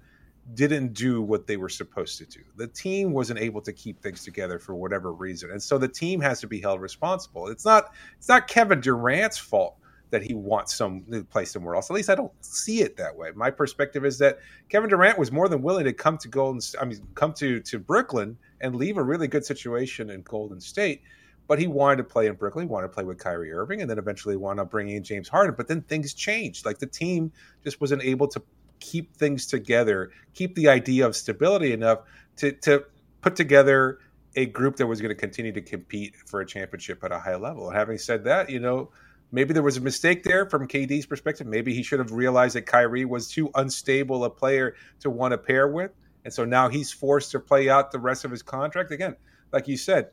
didn't 0.56 0.94
do 0.94 1.22
what 1.22 1.48
they 1.48 1.58
were 1.58 1.70
supposed 1.70 2.18
to 2.18 2.26
do. 2.26 2.42
The 2.58 2.68
team 2.68 3.14
wasn't 3.14 3.40
able 3.40 3.62
to 3.62 3.72
keep 3.72 4.02
things 4.02 4.24
together 4.24 4.60
for 4.60 4.76
whatever 4.76 5.14
reason. 5.14 5.52
And 5.52 5.62
so 5.62 5.78
the 5.78 5.88
team 5.88 6.20
has 6.20 6.42
to 6.42 6.48
be 6.48 6.60
held 6.60 6.82
responsible. 6.82 7.48
It's 7.48 7.66
not 7.66 7.94
it's 8.18 8.28
not 8.28 8.48
Kevin 8.48 8.82
Durant's 8.82 9.38
fault 9.38 9.78
that 10.10 10.22
he 10.22 10.34
wants 10.34 10.76
some 10.76 11.04
to 11.12 11.24
play 11.24 11.46
somewhere 11.46 11.76
else. 11.76 11.90
At 11.90 11.96
least 11.96 12.10
I 12.10 12.16
don't 12.16 12.32
see 12.42 12.82
it 12.82 12.98
that 12.98 13.16
way. 13.16 13.32
My 13.36 13.50
perspective 13.50 14.06
is 14.06 14.18
that 14.20 14.40
Kevin 14.70 14.90
Durant 14.90 15.18
was 15.18 15.32
more 15.32 15.50
than 15.50 15.62
willing 15.62 15.86
to 15.86 15.94
come 15.94 16.18
to 16.20 16.28
Golden 16.28 16.62
I 16.80 16.86
mean 16.86 17.02
come 17.16 17.34
to 17.36 17.60
to 17.62 17.80
Brooklyn 17.80 18.38
and 18.64 18.76
leave 18.76 18.98
a 18.98 19.04
really 19.04 19.28
good 19.28 19.46
situation 19.46 20.10
in 20.10 20.22
Golden 20.24 20.60
State. 20.60 21.04
But 21.46 21.60
he 21.60 21.68
wanted 21.68 21.98
to 21.98 22.04
play 22.06 22.28
in 22.28 22.36
Brooklyn, 22.36 22.70
wanted 22.70 22.88
to 22.88 22.94
play 22.94 23.04
with 23.04 23.18
Kyrie 23.20 23.52
Irving, 23.52 23.82
and 23.82 23.90
then 23.90 24.00
eventually 24.00 24.38
wound 24.38 24.62
up 24.62 24.72
bringing 24.72 24.96
in 24.96 25.04
James 25.04 25.28
Harden. 25.28 25.56
But 25.58 25.68
then 25.68 25.82
things 25.82 26.14
changed. 26.14 26.66
Like 26.66 26.80
the 26.80 26.88
team 26.88 27.34
just 27.66 27.82
wasn't 27.82 28.02
able 28.04 28.30
to 28.30 28.42
keep 28.80 29.16
things 29.18 29.48
together, 29.48 30.12
keep 30.34 30.56
the 30.56 30.70
idea 30.70 31.06
of 31.06 31.16
stability 31.16 31.74
enough 31.74 32.00
to 32.38 32.54
to 32.54 32.86
put 33.22 33.36
together 33.36 34.00
a 34.36 34.46
group 34.46 34.78
that 34.78 34.88
was 34.88 35.02
going 35.02 35.10
to 35.10 35.20
continue 35.20 35.52
to 35.52 35.62
compete 35.62 36.16
for 36.26 36.42
a 36.42 36.46
championship 36.46 37.04
at 37.04 37.12
a 37.12 37.20
high 37.20 37.36
level. 37.36 37.68
And 37.68 37.78
having 37.78 37.98
said 37.98 38.24
that, 38.24 38.50
you 38.50 38.60
know, 38.60 38.90
maybe 39.32 39.54
there 39.54 39.64
was 39.64 39.78
a 39.78 39.82
mistake 39.82 40.24
there 40.24 40.50
from 40.50 40.68
KD's 40.68 41.06
perspective. 41.06 41.46
Maybe 41.46 41.74
he 41.74 41.84
should 41.84 42.00
have 42.00 42.12
realized 42.12 42.56
that 42.56 42.66
Kyrie 42.66 43.06
was 43.06 43.28
too 43.28 43.52
unstable 43.54 44.24
a 44.24 44.30
player 44.30 44.76
to 45.02 45.10
want 45.10 45.34
to 45.34 45.38
pair 45.38 45.68
with. 45.68 45.92
And 46.26 46.34
so 46.34 46.46
now 46.46 46.70
he's 46.70 46.92
forced 46.92 47.32
to 47.32 47.40
play 47.40 47.70
out 47.70 47.92
the 47.92 48.00
rest 48.00 48.26
of 48.26 48.32
his 48.32 48.42
contract. 48.42 48.92
Again, 48.92 49.16
like 49.52 49.68
you 49.68 49.78
said, 49.78 50.10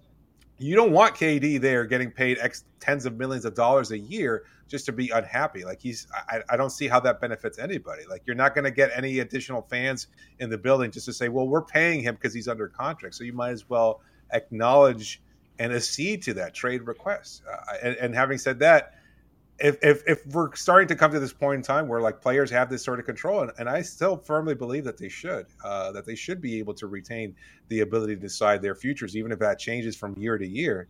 you 0.58 0.76
don't 0.76 0.92
want 0.92 1.14
KD 1.14 1.60
there 1.60 1.86
getting 1.86 2.10
paid 2.10 2.38
X 2.38 2.64
tens 2.80 3.06
of 3.06 3.16
millions 3.16 3.44
of 3.44 3.54
dollars 3.54 3.90
a 3.92 3.98
year 3.98 4.44
just 4.68 4.86
to 4.86 4.92
be 4.92 5.08
unhappy. 5.10 5.64
Like 5.64 5.80
he's, 5.80 6.06
I, 6.28 6.40
I 6.50 6.56
don't 6.56 6.70
see 6.70 6.86
how 6.86 7.00
that 7.00 7.20
benefits 7.20 7.58
anybody. 7.58 8.02
Like 8.08 8.22
you're 8.26 8.36
not 8.36 8.54
going 8.54 8.64
to 8.64 8.70
get 8.70 8.90
any 8.94 9.20
additional 9.20 9.62
fans 9.62 10.08
in 10.38 10.50
the 10.50 10.58
building 10.58 10.90
just 10.90 11.06
to 11.06 11.12
say, 11.12 11.28
well, 11.28 11.48
we're 11.48 11.62
paying 11.62 12.00
him 12.02 12.14
because 12.14 12.34
he's 12.34 12.46
under 12.46 12.68
contract. 12.68 13.14
So 13.14 13.24
you 13.24 13.32
might 13.32 13.50
as 13.50 13.68
well 13.68 14.02
acknowledge 14.32 15.22
and 15.58 15.72
accede 15.72 16.22
to 16.22 16.34
that 16.34 16.54
trade 16.54 16.82
request. 16.86 17.42
Uh, 17.50 17.74
and, 17.82 17.96
and, 17.96 18.14
having 18.14 18.38
said 18.38 18.58
that, 18.60 18.94
if, 19.60 19.76
if 19.82 20.02
if 20.06 20.26
we're 20.28 20.54
starting 20.54 20.88
to 20.88 20.96
come 20.96 21.12
to 21.12 21.20
this 21.20 21.32
point 21.32 21.56
in 21.58 21.62
time 21.62 21.86
where 21.86 22.00
like 22.00 22.20
players 22.20 22.50
have 22.50 22.70
this 22.70 22.82
sort 22.82 22.98
of 22.98 23.06
control, 23.06 23.42
and, 23.42 23.52
and 23.58 23.68
I 23.68 23.82
still 23.82 24.16
firmly 24.16 24.54
believe 24.54 24.84
that 24.84 24.96
they 24.96 25.08
should, 25.08 25.46
uh, 25.62 25.92
that 25.92 26.06
they 26.06 26.14
should 26.14 26.40
be 26.40 26.58
able 26.58 26.74
to 26.74 26.86
retain 26.86 27.34
the 27.68 27.80
ability 27.80 28.16
to 28.16 28.20
decide 28.20 28.62
their 28.62 28.74
futures, 28.74 29.16
even 29.16 29.32
if 29.32 29.38
that 29.40 29.58
changes 29.58 29.96
from 29.96 30.16
year 30.18 30.38
to 30.38 30.46
year. 30.46 30.88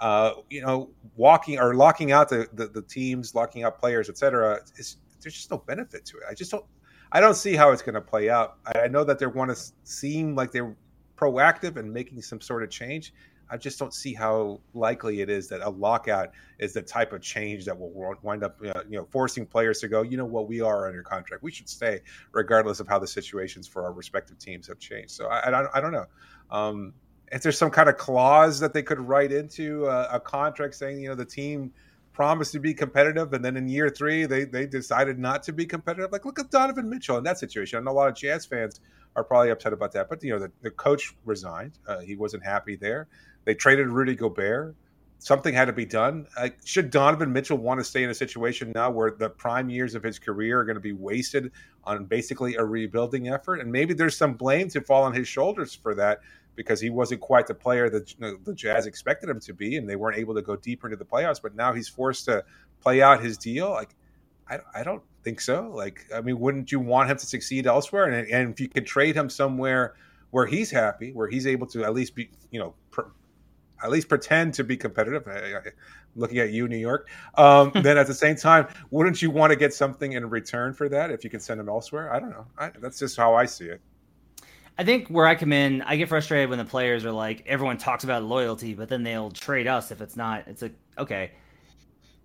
Uh, 0.00 0.32
you 0.48 0.60
know, 0.62 0.90
walking 1.16 1.58
or 1.58 1.74
locking 1.74 2.12
out 2.12 2.28
the, 2.28 2.48
the, 2.52 2.68
the 2.68 2.82
teams, 2.82 3.34
locking 3.34 3.64
out 3.64 3.78
players, 3.78 4.08
etc. 4.08 4.60
There's 4.76 4.96
just 5.22 5.50
no 5.50 5.58
benefit 5.58 6.04
to 6.06 6.18
it. 6.18 6.24
I 6.28 6.34
just 6.34 6.50
don't. 6.50 6.64
I 7.10 7.20
don't 7.20 7.34
see 7.34 7.56
how 7.56 7.70
it's 7.70 7.82
going 7.82 7.94
to 7.94 8.02
play 8.02 8.28
out. 8.28 8.58
I, 8.66 8.80
I 8.80 8.88
know 8.88 9.02
that 9.04 9.18
they 9.18 9.26
want 9.26 9.54
to 9.54 9.72
seem 9.84 10.34
like 10.34 10.52
they're 10.52 10.76
proactive 11.16 11.76
and 11.76 11.92
making 11.92 12.20
some 12.22 12.40
sort 12.40 12.62
of 12.62 12.70
change. 12.70 13.12
I 13.50 13.56
just 13.56 13.78
don't 13.78 13.94
see 13.94 14.14
how 14.14 14.60
likely 14.74 15.20
it 15.20 15.30
is 15.30 15.48
that 15.48 15.60
a 15.60 15.70
lockout 15.70 16.32
is 16.58 16.72
the 16.72 16.82
type 16.82 17.12
of 17.12 17.22
change 17.22 17.64
that 17.66 17.78
will 17.78 18.16
wind 18.22 18.44
up, 18.44 18.58
uh, 18.64 18.82
you 18.88 18.98
know, 18.98 19.06
forcing 19.10 19.46
players 19.46 19.80
to 19.80 19.88
go. 19.88 20.02
You 20.02 20.16
know 20.16 20.24
what? 20.24 20.48
We 20.48 20.60
are 20.60 20.88
under 20.88 21.02
contract. 21.02 21.42
We 21.42 21.50
should 21.50 21.68
stay, 21.68 22.00
regardless 22.32 22.80
of 22.80 22.88
how 22.88 22.98
the 22.98 23.06
situations 23.06 23.66
for 23.66 23.84
our 23.84 23.92
respective 23.92 24.38
teams 24.38 24.66
have 24.68 24.78
changed. 24.78 25.12
So 25.12 25.26
I, 25.26 25.50
I, 25.50 25.78
I 25.78 25.80
don't 25.80 25.92
know. 25.92 26.06
Um, 26.50 26.94
if 27.30 27.42
there's 27.42 27.58
some 27.58 27.70
kind 27.70 27.88
of 27.88 27.96
clause 27.98 28.60
that 28.60 28.72
they 28.72 28.82
could 28.82 29.00
write 29.00 29.32
into 29.32 29.86
a, 29.86 30.14
a 30.14 30.20
contract 30.20 30.74
saying, 30.74 31.00
you 31.00 31.08
know, 31.08 31.14
the 31.14 31.26
team 31.26 31.72
promised 32.18 32.50
to 32.50 32.58
be 32.58 32.74
competitive, 32.74 33.32
and 33.32 33.44
then 33.44 33.56
in 33.56 33.68
year 33.68 33.88
three 33.88 34.26
they 34.26 34.44
they 34.44 34.66
decided 34.66 35.20
not 35.20 35.44
to 35.44 35.52
be 35.52 35.64
competitive. 35.64 36.10
Like 36.10 36.24
look 36.24 36.40
at 36.40 36.50
Donovan 36.50 36.90
Mitchell 36.90 37.16
in 37.16 37.24
that 37.24 37.38
situation. 37.38 37.78
I 37.78 37.82
know 37.82 37.92
a 37.92 37.92
lot 37.92 38.08
of 38.08 38.16
Jazz 38.16 38.44
fans 38.44 38.80
are 39.14 39.22
probably 39.22 39.50
upset 39.50 39.72
about 39.72 39.92
that, 39.92 40.08
but 40.08 40.22
you 40.24 40.32
know 40.32 40.40
the, 40.40 40.50
the 40.62 40.70
coach 40.72 41.14
resigned. 41.24 41.78
Uh, 41.86 42.00
he 42.00 42.16
wasn't 42.16 42.44
happy 42.44 42.74
there. 42.74 43.06
They 43.44 43.54
traded 43.54 43.88
Rudy 43.88 44.14
Gobert. 44.14 44.74
Something 45.20 45.52
had 45.52 45.64
to 45.64 45.72
be 45.72 45.84
done. 45.84 46.26
Uh, 46.36 46.50
should 46.64 46.90
Donovan 46.90 47.32
Mitchell 47.32 47.58
want 47.58 47.80
to 47.80 47.84
stay 47.84 48.04
in 48.04 48.10
a 48.10 48.14
situation 48.14 48.70
now 48.72 48.90
where 48.90 49.10
the 49.10 49.28
prime 49.28 49.68
years 49.68 49.96
of 49.96 50.02
his 50.04 50.18
career 50.18 50.60
are 50.60 50.64
going 50.64 50.76
to 50.76 50.80
be 50.80 50.92
wasted 50.92 51.50
on 51.82 52.04
basically 52.04 52.54
a 52.54 52.64
rebuilding 52.64 53.28
effort? 53.28 53.56
And 53.56 53.72
maybe 53.72 53.94
there's 53.94 54.16
some 54.16 54.34
blame 54.34 54.68
to 54.70 54.80
fall 54.80 55.02
on 55.02 55.12
his 55.12 55.26
shoulders 55.26 55.74
for 55.74 55.96
that 55.96 56.20
because 56.54 56.80
he 56.80 56.90
wasn't 56.90 57.20
quite 57.20 57.46
the 57.46 57.54
player 57.54 57.88
that 57.88 58.12
you 58.12 58.20
know, 58.20 58.36
the 58.44 58.52
Jazz 58.54 58.86
expected 58.86 59.28
him 59.30 59.40
to 59.40 59.52
be, 59.52 59.76
and 59.76 59.88
they 59.88 59.96
weren't 59.96 60.18
able 60.18 60.34
to 60.34 60.42
go 60.42 60.56
deeper 60.56 60.88
into 60.88 60.96
the 60.96 61.04
playoffs. 61.04 61.40
But 61.40 61.54
now 61.54 61.72
he's 61.72 61.88
forced 61.88 62.24
to 62.26 62.44
play 62.80 63.00
out 63.00 63.22
his 63.22 63.38
deal. 63.38 63.70
Like, 63.70 63.94
I, 64.48 64.58
I 64.74 64.82
don't 64.82 65.02
think 65.22 65.40
so. 65.40 65.70
Like, 65.72 66.06
I 66.14 66.20
mean, 66.20 66.38
wouldn't 66.40 66.72
you 66.72 66.80
want 66.80 67.10
him 67.10 67.16
to 67.16 67.26
succeed 67.26 67.66
elsewhere? 67.66 68.06
And, 68.06 68.28
and 68.28 68.52
if 68.52 68.60
you 68.60 68.68
could 68.68 68.86
trade 68.86 69.16
him 69.16 69.30
somewhere 69.30 69.94
where 70.30 70.46
he's 70.46 70.70
happy, 70.70 71.12
where 71.12 71.28
he's 71.28 71.46
able 71.46 71.66
to 71.68 71.84
at 71.84 71.94
least 71.94 72.14
be, 72.14 72.30
you 72.50 72.58
know, 72.58 72.74
at 73.82 73.90
least 73.90 74.08
pretend 74.08 74.54
to 74.54 74.64
be 74.64 74.76
competitive. 74.76 75.26
Eh, 75.28 75.30
eh, 75.30 75.60
eh, 75.66 75.70
looking 76.16 76.38
at 76.38 76.50
you, 76.50 76.68
New 76.68 76.76
York. 76.76 77.08
Um, 77.36 77.70
then 77.82 77.98
at 77.98 78.06
the 78.06 78.14
same 78.14 78.36
time, 78.36 78.66
wouldn't 78.90 79.22
you 79.22 79.30
want 79.30 79.50
to 79.50 79.56
get 79.56 79.72
something 79.72 80.12
in 80.12 80.28
return 80.28 80.72
for 80.72 80.88
that 80.88 81.10
if 81.10 81.24
you 81.24 81.30
can 81.30 81.40
send 81.40 81.60
them 81.60 81.68
elsewhere? 81.68 82.12
I 82.12 82.20
don't 82.20 82.30
know. 82.30 82.46
I, 82.58 82.70
that's 82.80 82.98
just 82.98 83.16
how 83.16 83.34
I 83.34 83.44
see 83.44 83.66
it. 83.66 83.80
I 84.78 84.84
think 84.84 85.08
where 85.08 85.26
I 85.26 85.34
come 85.34 85.52
in, 85.52 85.82
I 85.82 85.96
get 85.96 86.08
frustrated 86.08 86.50
when 86.50 86.58
the 86.58 86.64
players 86.64 87.04
are 87.04 87.10
like, 87.10 87.44
everyone 87.46 87.78
talks 87.78 88.04
about 88.04 88.22
loyalty, 88.22 88.74
but 88.74 88.88
then 88.88 89.02
they'll 89.02 89.32
trade 89.32 89.66
us 89.66 89.90
if 89.90 90.00
it's 90.00 90.16
not. 90.16 90.44
It's 90.46 90.62
like, 90.62 90.74
okay, 90.96 91.32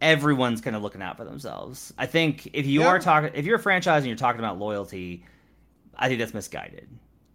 everyone's 0.02 0.62
kind 0.62 0.76
of 0.76 0.84
looking 0.84 1.02
out 1.02 1.18
for 1.18 1.26
themselves. 1.26 1.94
I 1.98 2.06
think 2.06 2.50
if 2.54 2.68
you 2.68 2.82
yeah. 2.82 2.88
are 2.88 3.00
talking, 3.00 3.32
if 3.34 3.46
you're 3.46 3.56
a 3.56 3.62
franchise 3.62 4.04
and 4.04 4.08
you're 4.08 4.18
talking 4.18 4.38
about 4.38 4.60
loyalty, 4.60 5.26
I 5.98 6.08
think 6.08 6.20
that's 6.20 6.34
misguided 6.34 6.88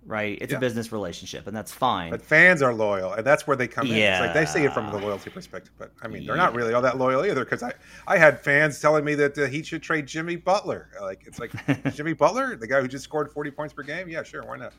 right? 0.09 0.39
It's 0.41 0.51
yeah. 0.51 0.57
a 0.57 0.61
business 0.61 0.91
relationship, 0.91 1.47
and 1.47 1.57
that's 1.57 1.71
fine. 1.71 2.11
But 2.11 2.23
fans 2.23 2.63
are 2.63 2.73
loyal, 2.73 3.13
and 3.13 3.25
that's 3.25 3.47
where 3.47 3.57
they 3.57 3.69
come 3.69 3.87
in. 3.87 3.97
It's 3.97 4.21
like 4.21 4.35
they 4.35 4.47
see 4.47 4.65
it 4.65 4.73
from 4.73 4.91
the 4.91 4.99
loyalty 4.99 5.31
perspective, 5.31 5.73
but 5.79 5.93
I 6.03 6.09
mean, 6.09 6.27
they're 6.27 6.35
yeah. 6.35 6.43
not 6.43 6.55
really 6.55 6.73
all 6.73 6.83
that 6.83 6.97
loyal 6.99 7.25
either. 7.25 7.45
Because 7.45 7.63
I, 7.63 7.75
I 8.07 8.17
had 8.17 8.41
fans 8.41 8.81
telling 8.81 9.05
me 9.05 9.15
that 9.17 9.37
uh, 9.39 9.47
he 9.47 9.63
should 9.63 9.83
trade 9.83 10.07
Jimmy 10.07 10.37
Butler. 10.37 10.89
Like 11.01 11.25
it's 11.27 11.39
like 11.39 11.53
Jimmy 11.95 12.15
Butler, 12.15 12.57
the 12.57 12.67
guy 12.67 12.81
who 12.81 12.89
just 12.89 13.05
scored 13.05 13.31
forty 13.31 13.51
points 13.51 13.75
per 13.75 13.83
game. 13.83 14.09
Yeah, 14.09 14.23
sure, 14.23 14.45
why 14.45 14.57
not? 14.57 14.73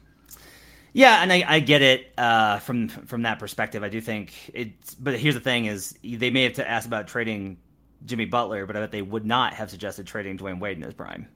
Yeah, 0.91 1.21
and 1.21 1.31
I, 1.31 1.45
I 1.47 1.59
get 1.59 1.83
it 1.83 2.11
uh, 2.17 2.57
from 2.59 2.89
from 2.89 3.21
that 3.21 3.37
perspective. 3.37 3.83
I 3.83 3.89
do 3.89 4.01
think 4.01 4.33
it's. 4.53 4.95
But 4.95 5.19
here's 5.19 5.35
the 5.35 5.41
thing: 5.41 5.65
is 5.65 5.97
they 6.03 6.31
may 6.31 6.43
have 6.43 6.53
to 6.53 6.67
ask 6.67 6.87
about 6.87 7.07
trading 7.07 7.57
Jimmy 8.05 8.25
Butler, 8.25 8.65
but 8.65 8.75
I 8.75 8.79
bet 8.79 8.91
they 8.91 9.03
would 9.03 9.25
not 9.25 9.53
have 9.53 9.69
suggested 9.69 10.07
trading 10.07 10.37
Dwyane 10.39 10.59
Wade 10.59 10.77
in 10.77 10.83
his 10.83 10.95
prime. 10.95 11.27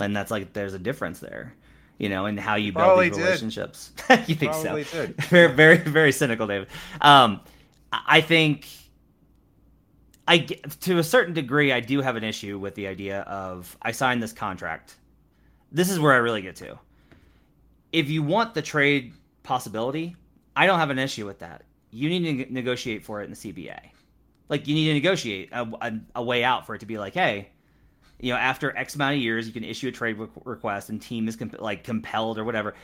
And 0.00 0.14
that's 0.14 0.30
like 0.30 0.52
there's 0.52 0.74
a 0.74 0.78
difference 0.78 1.18
there 1.18 1.54
you 1.98 2.08
know, 2.08 2.26
and 2.26 2.38
how 2.38 2.54
you 2.54 2.72
build 2.72 2.84
Probably 2.84 3.08
these 3.08 3.18
relationships. 3.18 3.92
you 4.26 4.34
think 4.34 4.52
Probably 4.52 4.84
so? 4.84 5.06
Did. 5.06 5.16
very, 5.24 5.52
very, 5.52 5.76
very 5.78 6.12
cynical, 6.12 6.46
David. 6.46 6.68
Um, 7.00 7.40
I 7.92 8.20
think 8.20 8.68
I 10.28 10.38
to 10.38 10.98
a 10.98 11.04
certain 11.04 11.34
degree, 11.34 11.72
I 11.72 11.80
do 11.80 12.00
have 12.00 12.16
an 12.16 12.24
issue 12.24 12.58
with 12.58 12.74
the 12.74 12.86
idea 12.86 13.20
of 13.22 13.76
I 13.82 13.92
signed 13.92 14.22
this 14.22 14.32
contract. 14.32 14.96
This 15.72 15.90
is 15.90 15.98
where 15.98 16.12
I 16.12 16.18
really 16.18 16.42
get 16.42 16.56
to. 16.56 16.78
If 17.92 18.08
you 18.08 18.22
want 18.22 18.54
the 18.54 18.62
trade 18.62 19.14
possibility, 19.42 20.16
I 20.54 20.66
don't 20.66 20.78
have 20.78 20.90
an 20.90 20.98
issue 20.98 21.26
with 21.26 21.38
that. 21.40 21.62
You 21.90 22.10
need 22.10 22.44
to 22.44 22.52
negotiate 22.52 23.04
for 23.04 23.22
it 23.22 23.24
in 23.24 23.30
the 23.30 23.36
CBA. 23.36 23.78
Like 24.48 24.66
you 24.66 24.74
need 24.74 24.88
to 24.88 24.94
negotiate 24.94 25.48
a, 25.52 25.66
a, 25.80 26.00
a 26.16 26.22
way 26.22 26.44
out 26.44 26.66
for 26.66 26.74
it 26.74 26.80
to 26.80 26.86
be 26.86 26.98
like, 26.98 27.14
hey, 27.14 27.48
you 28.20 28.32
know, 28.32 28.38
after 28.38 28.76
X 28.76 28.94
amount 28.94 29.16
of 29.16 29.20
years, 29.22 29.46
you 29.46 29.52
can 29.52 29.64
issue 29.64 29.88
a 29.88 29.92
trade 29.92 30.18
request, 30.44 30.88
and 30.88 31.00
team 31.00 31.28
is 31.28 31.36
comp- 31.36 31.60
like 31.60 31.84
compelled 31.84 32.38
or 32.38 32.44
whatever. 32.44 32.74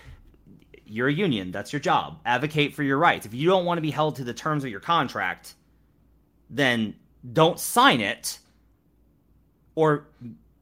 You're 0.87 1.09
a 1.09 1.13
union. 1.13 1.51
That's 1.51 1.73
your 1.73 1.81
job. 1.81 2.21
Advocate 2.25 2.75
for 2.75 2.83
your 2.83 2.99
rights. 2.99 3.27
If 3.27 3.35
you 3.35 3.49
don't 3.49 3.65
want 3.65 3.79
to 3.79 3.83
be 3.83 3.91
held 3.91 4.17
to 4.17 4.25
the 4.25 4.35
terms 4.35 4.65
of 4.65 4.71
your 4.71 4.81
contract, 4.81 5.55
then 6.51 6.95
don't 7.33 7.59
sign 7.59 8.01
it 8.01 8.39
or 9.75 10.07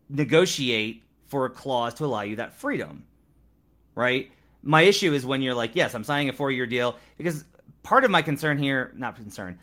negotiate 0.09 1.03
for 1.27 1.45
a 1.45 1.51
clause 1.51 1.95
to 1.95 2.05
allow 2.05 2.23
you 2.23 2.37
that 2.37 2.55
freedom. 2.55 3.05
Right? 3.95 4.31
My 4.63 4.83
issue 4.83 5.13
is 5.13 5.27
when 5.27 5.43
you're 5.43 5.55
like, 5.55 5.73
yes, 5.75 5.95
I'm 5.95 6.05
signing 6.05 6.29
a 6.29 6.33
four 6.33 6.51
year 6.51 6.67
deal 6.67 6.97
because 7.19 7.45
part 7.83 8.05
of 8.05 8.11
my 8.11 8.23
concern 8.23 8.57
here, 8.57 8.93
not 8.97 9.17
concern, 9.17 9.59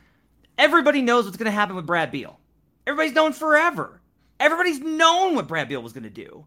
everybody 0.58 1.02
knows 1.02 1.26
what's 1.26 1.38
going 1.38 1.45
to 1.45 1.52
happen 1.52 1.76
with 1.76 1.88
Brad 1.88 2.12
Beal. 2.12 2.38
Everybody's 2.86 3.13
known 3.13 3.34
forever. 3.34 3.99
Everybody's 4.39 4.80
known 4.80 5.36
what 5.36 5.47
Brad 5.47 5.67
Beal 5.67 5.82
was 5.82 5.93
going 5.93 6.04
to 6.04 6.10
do, 6.10 6.45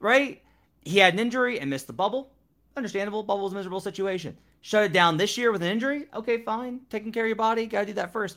right? 0.00 0.42
He 0.82 0.98
had 0.98 1.14
an 1.14 1.20
injury 1.20 1.58
and 1.60 1.70
missed 1.70 1.86
the 1.86 1.92
bubble. 1.92 2.30
Understandable. 2.76 3.22
Bubble 3.22 3.44
was 3.44 3.52
a 3.52 3.56
miserable 3.56 3.80
situation. 3.80 4.36
Shut 4.60 4.84
it 4.84 4.92
down 4.92 5.16
this 5.16 5.38
year 5.38 5.50
with 5.50 5.62
an 5.62 5.70
injury. 5.70 6.06
Okay, 6.14 6.42
fine. 6.42 6.80
Taking 6.90 7.12
care 7.12 7.24
of 7.24 7.28
your 7.28 7.36
body. 7.36 7.66
Got 7.66 7.80
to 7.80 7.86
do 7.86 7.92
that 7.94 8.12
first. 8.12 8.36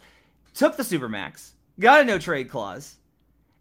Took 0.54 0.78
the 0.78 0.84
Supermax. 0.84 1.52
Got 1.80 2.02
a 2.02 2.04
no 2.06 2.18
trade 2.18 2.50
clause. 2.50 2.96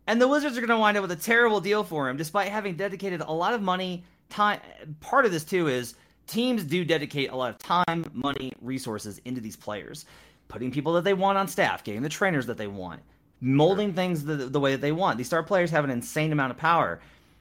And 0.06 0.20
the 0.20 0.28
Wizards 0.28 0.56
are 0.56 0.60
going 0.60 0.70
to 0.70 0.78
wind 0.78 0.96
up 0.96 1.02
with 1.02 1.12
a 1.12 1.16
terrible 1.16 1.60
deal 1.60 1.82
for 1.82 2.08
him, 2.08 2.16
despite 2.16 2.48
having 2.48 2.76
dedicated 2.76 3.20
a 3.20 3.32
lot 3.32 3.54
of 3.54 3.62
money, 3.62 4.04
time. 4.28 4.60
Part 5.00 5.24
of 5.24 5.32
this, 5.32 5.44
too, 5.44 5.68
is 5.68 5.94
teams 6.26 6.62
do 6.62 6.84
dedicate 6.84 7.30
a 7.30 7.36
lot 7.36 7.50
of 7.50 7.58
time, 7.58 8.04
money, 8.12 8.52
resources 8.60 9.20
into 9.24 9.40
these 9.40 9.56
players, 9.56 10.04
putting 10.48 10.70
people 10.70 10.92
that 10.92 11.04
they 11.04 11.14
want 11.14 11.38
on 11.38 11.48
staff, 11.48 11.82
getting 11.82 12.02
the 12.02 12.08
trainers 12.08 12.46
that 12.46 12.58
they 12.58 12.66
want 12.66 13.00
molding 13.44 13.92
things 13.92 14.24
the, 14.24 14.36
the 14.36 14.58
way 14.58 14.72
that 14.72 14.80
they 14.80 14.92
want. 14.92 15.18
These 15.18 15.26
star 15.26 15.42
players 15.42 15.70
have 15.70 15.84
an 15.84 15.90
insane 15.90 16.32
amount 16.32 16.50
of 16.50 16.56
power, 16.56 17.00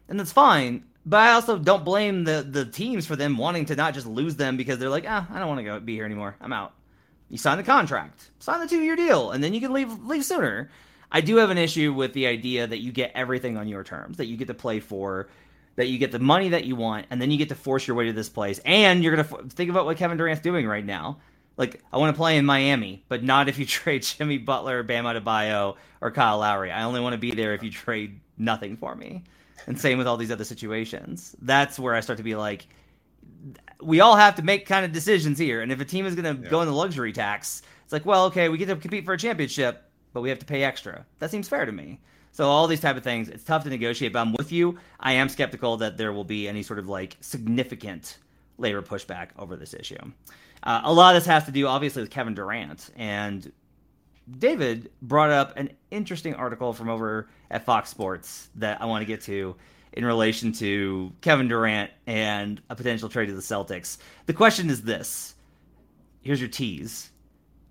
and 0.09 0.19
that's 0.19 0.31
fine. 0.31 0.83
But 1.05 1.19
I 1.21 1.31
also 1.33 1.57
don't 1.57 1.83
blame 1.83 2.23
the 2.23 2.45
the 2.47 2.65
teams 2.65 3.05
for 3.05 3.15
them 3.15 3.37
wanting 3.37 3.65
to 3.65 3.75
not 3.75 3.93
just 3.93 4.07
lose 4.07 4.35
them 4.35 4.57
because 4.57 4.79
they're 4.79 4.89
like, 4.89 5.05
ah, 5.07 5.27
I 5.31 5.39
don't 5.39 5.47
want 5.47 5.59
to 5.59 5.63
go 5.63 5.79
be 5.79 5.95
here 5.95 6.05
anymore. 6.05 6.35
I'm 6.39 6.53
out. 6.53 6.73
You 7.29 7.37
sign 7.37 7.57
the 7.57 7.63
contract, 7.63 8.29
sign 8.39 8.59
the 8.59 8.67
two 8.67 8.81
year 8.81 8.95
deal, 8.95 9.31
and 9.31 9.43
then 9.43 9.53
you 9.53 9.61
can 9.61 9.73
leave 9.73 10.03
leave 10.05 10.23
sooner. 10.23 10.69
I 11.11 11.21
do 11.21 11.37
have 11.37 11.49
an 11.49 11.57
issue 11.57 11.93
with 11.93 12.13
the 12.13 12.27
idea 12.27 12.65
that 12.65 12.79
you 12.79 12.91
get 12.91 13.11
everything 13.13 13.57
on 13.57 13.67
your 13.67 13.83
terms, 13.83 14.17
that 14.17 14.25
you 14.25 14.35
get 14.35 14.47
to 14.47 14.53
play 14.53 14.79
for, 14.79 15.29
that 15.75 15.87
you 15.87 15.99
get 15.99 16.11
the 16.11 16.19
money 16.19 16.49
that 16.49 16.65
you 16.65 16.75
want, 16.75 17.05
and 17.11 17.21
then 17.21 17.31
you 17.31 17.37
get 17.37 17.49
to 17.49 17.55
force 17.55 17.87
your 17.87 17.95
way 17.95 18.05
to 18.05 18.13
this 18.13 18.29
place. 18.29 18.59
And 18.65 19.03
you're 19.03 19.15
gonna 19.15 19.47
think 19.49 19.69
about 19.69 19.85
what 19.85 19.97
Kevin 19.97 20.17
Durant's 20.17 20.41
doing 20.41 20.65
right 20.67 20.85
now. 20.85 21.17
Like, 21.55 21.81
I 21.91 21.97
want 21.97 22.15
to 22.15 22.17
play 22.17 22.37
in 22.37 22.45
Miami, 22.45 23.03
but 23.07 23.23
not 23.23 23.47
if 23.47 23.57
you 23.57 23.65
trade 23.67 24.03
Jimmy 24.03 24.37
Butler, 24.37 24.83
Bam 24.83 25.05
Adebayo, 25.05 25.75
or 26.01 26.11
Kyle 26.11 26.39
Lowry. 26.39 26.71
I 26.71 26.83
only 26.83 26.99
want 26.99 27.13
to 27.13 27.19
be 27.19 27.31
there 27.31 27.53
if 27.53 27.63
you 27.63 27.71
trade 27.71 28.19
nothing 28.37 28.77
for 28.77 28.95
me. 28.95 29.23
And 29.67 29.79
same 29.79 29.97
with 29.97 30.07
all 30.07 30.17
these 30.17 30.31
other 30.31 30.43
situations. 30.43 31.35
That's 31.41 31.79
where 31.79 31.95
I 31.95 32.01
start 32.01 32.17
to 32.17 32.23
be 32.23 32.35
like, 32.35 32.67
we 33.81 33.99
all 33.99 34.15
have 34.15 34.35
to 34.35 34.41
make 34.41 34.65
kind 34.65 34.85
of 34.85 34.91
decisions 34.91 35.37
here. 35.37 35.61
And 35.61 35.71
if 35.71 35.79
a 35.79 35.85
team 35.85 36.05
is 36.05 36.15
going 36.15 36.35
to 36.35 36.43
yeah. 36.43 36.49
go 36.49 36.61
in 36.61 36.67
the 36.67 36.73
luxury 36.73 37.13
tax, 37.13 37.61
it's 37.83 37.93
like, 37.93 38.05
well, 38.05 38.25
okay, 38.25 38.49
we 38.49 38.57
get 38.57 38.67
to 38.67 38.75
compete 38.75 39.05
for 39.05 39.13
a 39.13 39.17
championship, 39.17 39.89
but 40.13 40.21
we 40.21 40.29
have 40.29 40.39
to 40.39 40.45
pay 40.45 40.63
extra. 40.63 41.05
That 41.19 41.31
seems 41.31 41.47
fair 41.47 41.65
to 41.65 41.71
me. 41.71 41.99
So 42.31 42.49
all 42.49 42.67
these 42.67 42.81
type 42.81 42.97
of 42.97 43.03
things, 43.03 43.29
it's 43.29 43.43
tough 43.43 43.63
to 43.63 43.69
negotiate. 43.69 44.13
But 44.13 44.19
I'm 44.21 44.33
with 44.33 44.51
you. 44.51 44.79
I 44.99 45.13
am 45.13 45.29
skeptical 45.29 45.77
that 45.77 45.97
there 45.97 46.13
will 46.13 46.23
be 46.23 46.47
any 46.47 46.63
sort 46.63 46.79
of 46.79 46.89
like 46.89 47.15
significant 47.21 48.17
labor 48.57 48.81
pushback 48.81 49.29
over 49.37 49.55
this 49.55 49.73
issue. 49.73 49.97
Uh, 50.63 50.81
a 50.83 50.93
lot 50.93 51.15
of 51.15 51.21
this 51.21 51.27
has 51.27 51.45
to 51.45 51.51
do, 51.51 51.67
obviously, 51.67 52.01
with 52.01 52.11
Kevin 52.11 52.33
Durant. 52.33 52.89
And 52.95 53.51
David 54.39 54.91
brought 55.01 55.29
up 55.29 55.57
an 55.57 55.71
interesting 55.91 56.35
article 56.35 56.73
from 56.73 56.89
over 56.89 57.27
at 57.51 57.65
Fox 57.65 57.89
Sports 57.89 58.49
that 58.55 58.81
I 58.81 58.85
want 58.85 59.01
to 59.01 59.05
get 59.05 59.21
to 59.23 59.55
in 59.91 60.05
relation 60.05 60.51
to 60.53 61.11
Kevin 61.21 61.47
Durant 61.47 61.91
and 62.07 62.61
a 62.69 62.75
potential 62.75 63.09
trade 63.09 63.27
to 63.27 63.33
the 63.33 63.41
Celtics. 63.41 63.97
The 64.25 64.33
question 64.33 64.69
is 64.69 64.81
this 64.81 65.35
here's 66.21 66.39
your 66.39 66.49
tease 66.49 67.11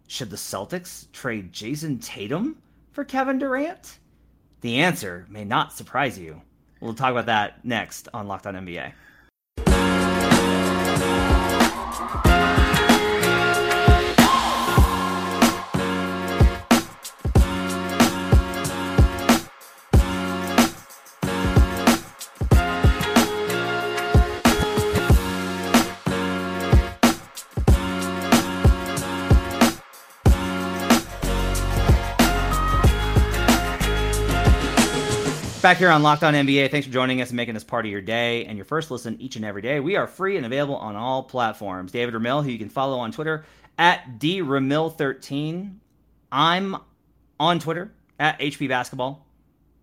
Should 0.07 0.31
the 0.31 0.37
Celtics 0.37 1.11
trade 1.13 1.53
Jayson 1.53 1.99
Tatum 2.01 2.59
for 2.93 3.05
Kevin 3.05 3.39
Durant? 3.39 3.99
The 4.61 4.81
answer 4.81 5.27
may 5.29 5.45
not 5.45 5.73
surprise 5.73 6.19
you. 6.19 6.41
We'll 6.81 6.95
talk 6.95 7.11
about 7.11 7.27
that 7.27 7.65
next 7.65 8.09
on 8.13 8.29
Locked 8.29 8.47
On 8.47 8.55
NBA. 8.55 8.93
Back 35.63 35.77
here 35.77 35.91
on 35.91 36.03
Locked 36.03 36.25
On 36.25 36.35
NBA, 36.35 36.73
thanks 36.73 36.89
for 36.89 36.93
joining 36.93 37.21
us 37.21 37.29
and 37.29 37.37
making 37.37 37.55
this 37.55 37.63
part 37.63 37.87
of 37.87 37.93
your 37.93 38.01
day 38.01 38.47
and 38.47 38.59
your 38.59 38.65
first 38.65 38.91
listen 38.91 39.17
each 39.21 39.37
and 39.37 39.45
every 39.45 39.63
day. 39.63 39.79
We 39.79 39.95
are 39.95 40.09
free 40.09 40.37
and 40.37 40.45
available 40.45 40.75
on 40.75 40.97
all 40.97 41.23
platforms. 41.23 41.93
David 41.93 42.15
Ramil, 42.15 42.43
who 42.43 42.51
you 42.51 42.59
can 42.59 42.69
follow 42.69 42.99
on 42.99 43.13
Twitter 43.13 43.45
at 43.79 44.19
dramil13. 44.19 45.77
I'm 46.33 46.77
on 47.39 47.61
Twitter 47.61 47.93
at 48.19 48.41
HP 48.41 48.69
Basketball, 48.69 49.25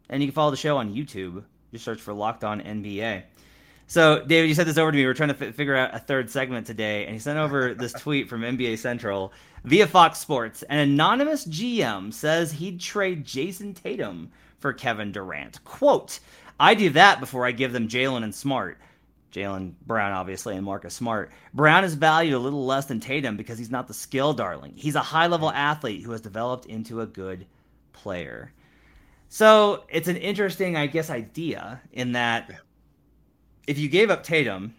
and 0.10 0.22
you 0.22 0.28
can 0.28 0.34
follow 0.34 0.52
the 0.52 0.58
show 0.58 0.76
on 0.76 0.94
YouTube. 0.94 1.46
Just 1.72 1.86
search 1.86 2.02
for 2.02 2.13
Locked 2.13 2.44
On 2.44 2.60
NBA. 2.60 3.24
So, 3.88 4.26
David, 4.26 4.50
you 4.50 4.56
sent 4.56 4.68
this 4.68 4.78
over 4.78 4.92
to 4.92 4.98
me. 4.98 5.04
We 5.04 5.10
are 5.10 5.13
trying 5.13 5.34
to 5.34 5.48
f- 5.48 5.56
figure 5.56 5.78
out 5.78 5.96
a 5.96 6.00
third 6.00 6.30
segment 6.30 6.68
today, 6.68 7.06
and 7.06 7.13
he 7.13 7.20
sent 7.20 7.39
over 7.39 7.74
this 7.74 7.94
tweet 8.00 8.28
from 8.28 8.42
NBA 8.42 8.80
Central 8.80 9.32
via 9.63 9.88
Fox 9.88 10.20
Sports. 10.20 10.62
An 10.63 10.80
anonymous 10.80 11.46
GM 11.46 12.13
says 12.13 12.52
he'd 12.52 12.82
trade 12.82 13.24
Jayson 13.24 13.74
Tatum 13.74 14.30
for 14.60 14.74
Kevin 14.74 15.12
Durant. 15.12 15.63
Quote, 15.63 16.19
I 16.60 16.76
do 16.76 16.89
that 16.91 17.19
before 17.19 17.45
I 17.45 17.52
give 17.52 17.74
them 17.74 17.88
Jaylen 17.88 18.24
and 18.24 18.36
Smart. 18.36 18.78
Jaylen 19.32 19.74
Brown, 19.86 20.12
obviously, 20.12 20.56
and 20.56 20.65
Marcus 20.65 20.93
Smart. 20.93 21.32
Brown 21.54 21.84
is 21.84 21.93
valued 21.93 22.34
a 22.34 22.39
little 22.39 22.65
less 22.65 22.86
than 22.86 23.00
Tatum 23.00 23.38
because 23.38 23.58
he's 23.58 23.69
not 23.69 23.88
the 23.88 23.93
skill 23.93 24.34
darling. 24.34 24.74
He's 24.76 24.95
a 24.95 25.02
high 25.02 25.28
level 25.28 25.52
athlete 25.52 26.04
who 26.04 26.12
has 26.12 26.22
developed 26.22 26.65
into 26.65 27.02
a 27.02 27.06
good 27.06 27.45
player. 27.93 28.52
So 29.30 29.84
it's 29.89 30.08
an 30.08 30.17
interesting, 30.17 30.76
I 30.76 30.88
guess, 30.88 31.10
idea 31.10 31.82
in 31.93 32.13
that 32.13 32.50
if 33.67 33.78
you 33.78 33.88
gave 33.88 34.10
up 34.10 34.24
Tatum, 34.24 34.74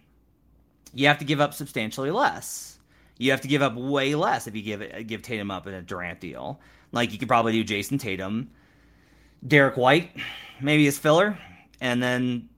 you 0.93 1.07
have 1.07 1.19
to 1.19 1.25
give 1.25 1.39
up 1.39 1.53
substantially 1.53 2.11
less. 2.11 2.77
You 3.17 3.31
have 3.31 3.41
to 3.41 3.47
give 3.47 3.61
up 3.61 3.75
way 3.75 4.15
less 4.15 4.47
if 4.47 4.55
you 4.55 4.61
give 4.61 4.81
it, 4.81 5.07
give 5.07 5.21
Tatum 5.21 5.49
up 5.49 5.67
in 5.67 5.73
a 5.73 5.81
Durant 5.81 6.19
deal. 6.19 6.59
Like 6.91 7.13
you 7.13 7.17
could 7.17 7.29
probably 7.29 7.53
do 7.53 7.63
Jayson 7.63 7.99
Tatum, 7.99 8.49
Derrick 9.45 9.77
White, 9.77 10.11
maybe 10.59 10.87
as 10.87 10.97
filler, 10.97 11.37
and 11.79 12.01
then 12.01 12.49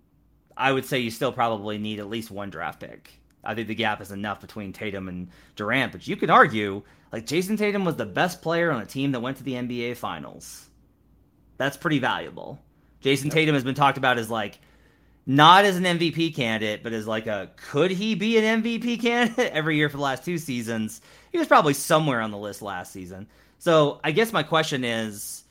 I 0.56 0.72
would 0.72 0.86
say 0.86 1.00
you 1.00 1.12
still 1.12 1.32
probably 1.32 1.78
need 1.78 2.00
at 2.00 2.10
least 2.10 2.32
one 2.32 2.50
draft 2.50 2.80
pick. 2.80 3.12
I 3.44 3.56
think 3.56 3.68
the 3.68 3.76
gap 3.76 4.02
is 4.02 4.12
enough 4.12 4.40
between 4.42 4.74
Tatum 4.74 5.08
and 5.08 5.30
Durant, 5.56 5.92
but 5.92 6.08
you 6.08 6.16
could 6.16 6.30
argue 6.30 6.84
like 7.12 7.26
Jayson 7.26 7.58
Tatum 7.58 7.86
was 7.86 7.96
the 7.96 8.06
best 8.06 8.42
player 8.42 8.72
on 8.72 8.82
a 8.82 8.86
team 8.86 9.12
that 9.12 9.20
went 9.20 9.38
to 9.38 9.44
the 9.44 9.54
NBA 9.54 9.98
Finals. 9.98 10.70
That's 11.58 11.78
pretty 11.78 12.00
valuable. 12.00 12.60
Jason 13.02 13.28
yep. 13.28 13.36
Tatum 13.36 13.54
has 13.54 13.64
been 13.64 13.76
talked 13.76 13.98
about 13.98 14.18
as 14.18 14.30
like 14.30 14.60
not 15.26 15.66
as 15.66 15.78
an 15.78 15.84
MVP 15.84 16.36
candidate, 16.36 16.84
but 16.84 16.94
as 16.94 17.08
like 17.08 17.28
a 17.28 17.52
could 17.56 17.92
he 17.92 18.16
be 18.16 18.38
an 18.38 18.64
MVP 18.64 19.02
candidate 19.02 19.52
every 19.52 19.78
year 19.78 19.90
for 19.90 19.98
the 19.98 20.04
last 20.04 20.26
two 20.26 20.38
seasons? 20.38 21.02
He 21.32 21.38
was 21.38 21.48
probably 21.48 21.74
somewhere 21.74 22.22
on 22.22 22.32
the 22.32 22.38
list 22.38 22.62
last 22.62 22.92
season. 22.92 23.28
So 23.60 24.00
I 24.04 24.12
guess 24.12 24.34
my 24.34 24.44
question 24.44 24.84
is, 24.84 25.43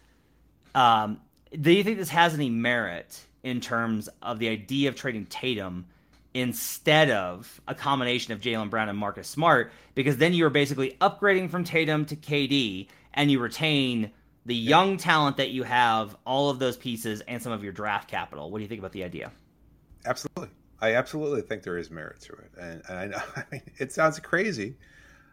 um, 0.75 1.21
do 1.61 1.73
you 1.73 1.85
think 1.85 1.99
this 1.99 2.09
has 2.09 2.35
any 2.35 2.51
merit 2.51 3.21
in 3.43 3.61
terms 3.61 4.09
of 4.23 4.39
the 4.39 4.49
idea 4.49 4.89
of 4.89 4.95
trading 4.95 5.27
Tatum 5.27 5.87
instead 6.35 7.11
of 7.11 7.61
a 7.69 7.75
combination 7.75 8.33
of 8.33 8.41
Jaylen 8.41 8.71
Brown 8.71 8.89
and 8.89 8.99
Marcus 8.99 9.29
Smart? 9.29 9.73
Because 9.95 10.17
then 10.17 10.33
you 10.33 10.47
are 10.47 10.51
basically 10.51 10.97
upgrading 11.01 11.51
from 11.51 11.65
Tatum 11.65 12.07
to 12.07 12.17
KD, 12.17 12.89
and 13.15 13.31
you 13.31 13.39
retain 13.39 14.11
the 14.47 14.55
young 14.55 14.97
talent 14.97 15.37
that 15.37 15.51
you 15.51 15.63
have, 15.63 16.17
all 16.25 16.51
of 16.51 16.59
those 16.59 16.77
pieces, 16.77 17.21
and 17.23 17.43
some 17.43 17.53
of 17.53 17.63
your 17.63 17.73
draft 17.73 18.09
capital. 18.09 18.51
What 18.51 18.59
do 18.59 18.63
you 18.63 18.69
think 18.69 18.81
about 18.81 18.93
the 18.93 19.05
idea? 19.05 19.31
Absolutely. 20.05 20.49
I 20.81 20.97
absolutely 20.97 21.43
think 21.43 21.63
there 21.63 21.79
is 21.79 21.91
merit 21.91 22.21
to 22.23 22.33
it. 22.33 22.51
And, 22.61 22.83
and 22.89 22.99
I 22.99 23.07
know 23.07 23.23
I 23.37 23.45
mean, 23.53 23.63
it 23.79 23.93
sounds 23.93 24.19
crazy. 24.19 24.75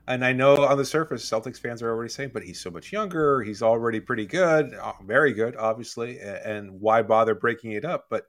And 0.10 0.26
I 0.26 0.34
know 0.34 0.66
on 0.66 0.76
the 0.80 0.86
surface, 0.86 1.30
Celtics 1.30 1.60
fans 1.60 1.84
are 1.84 1.90
already 1.92 2.10
saying, 2.10 2.32
but 2.34 2.42
he's 2.42 2.60
so 2.60 2.72
much 2.72 2.92
younger. 2.92 3.44
He's 3.44 3.62
already 3.62 4.00
pretty 4.00 4.26
good, 4.26 4.74
uh, 4.74 4.94
very 5.06 5.34
good, 5.34 5.56
obviously. 5.56 6.20
And 6.20 6.82
why 6.82 7.04
bother 7.04 7.36
breaking 7.36 7.74
it 7.74 7.86
up? 7.86 8.08
But, 8.10 8.26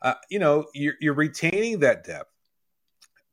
uh, 0.00 0.14
you 0.30 0.38
know, 0.38 0.64
you're, 0.72 0.94
you're 1.02 1.12
retaining 1.12 1.80
that 1.80 2.04
depth. 2.04 2.30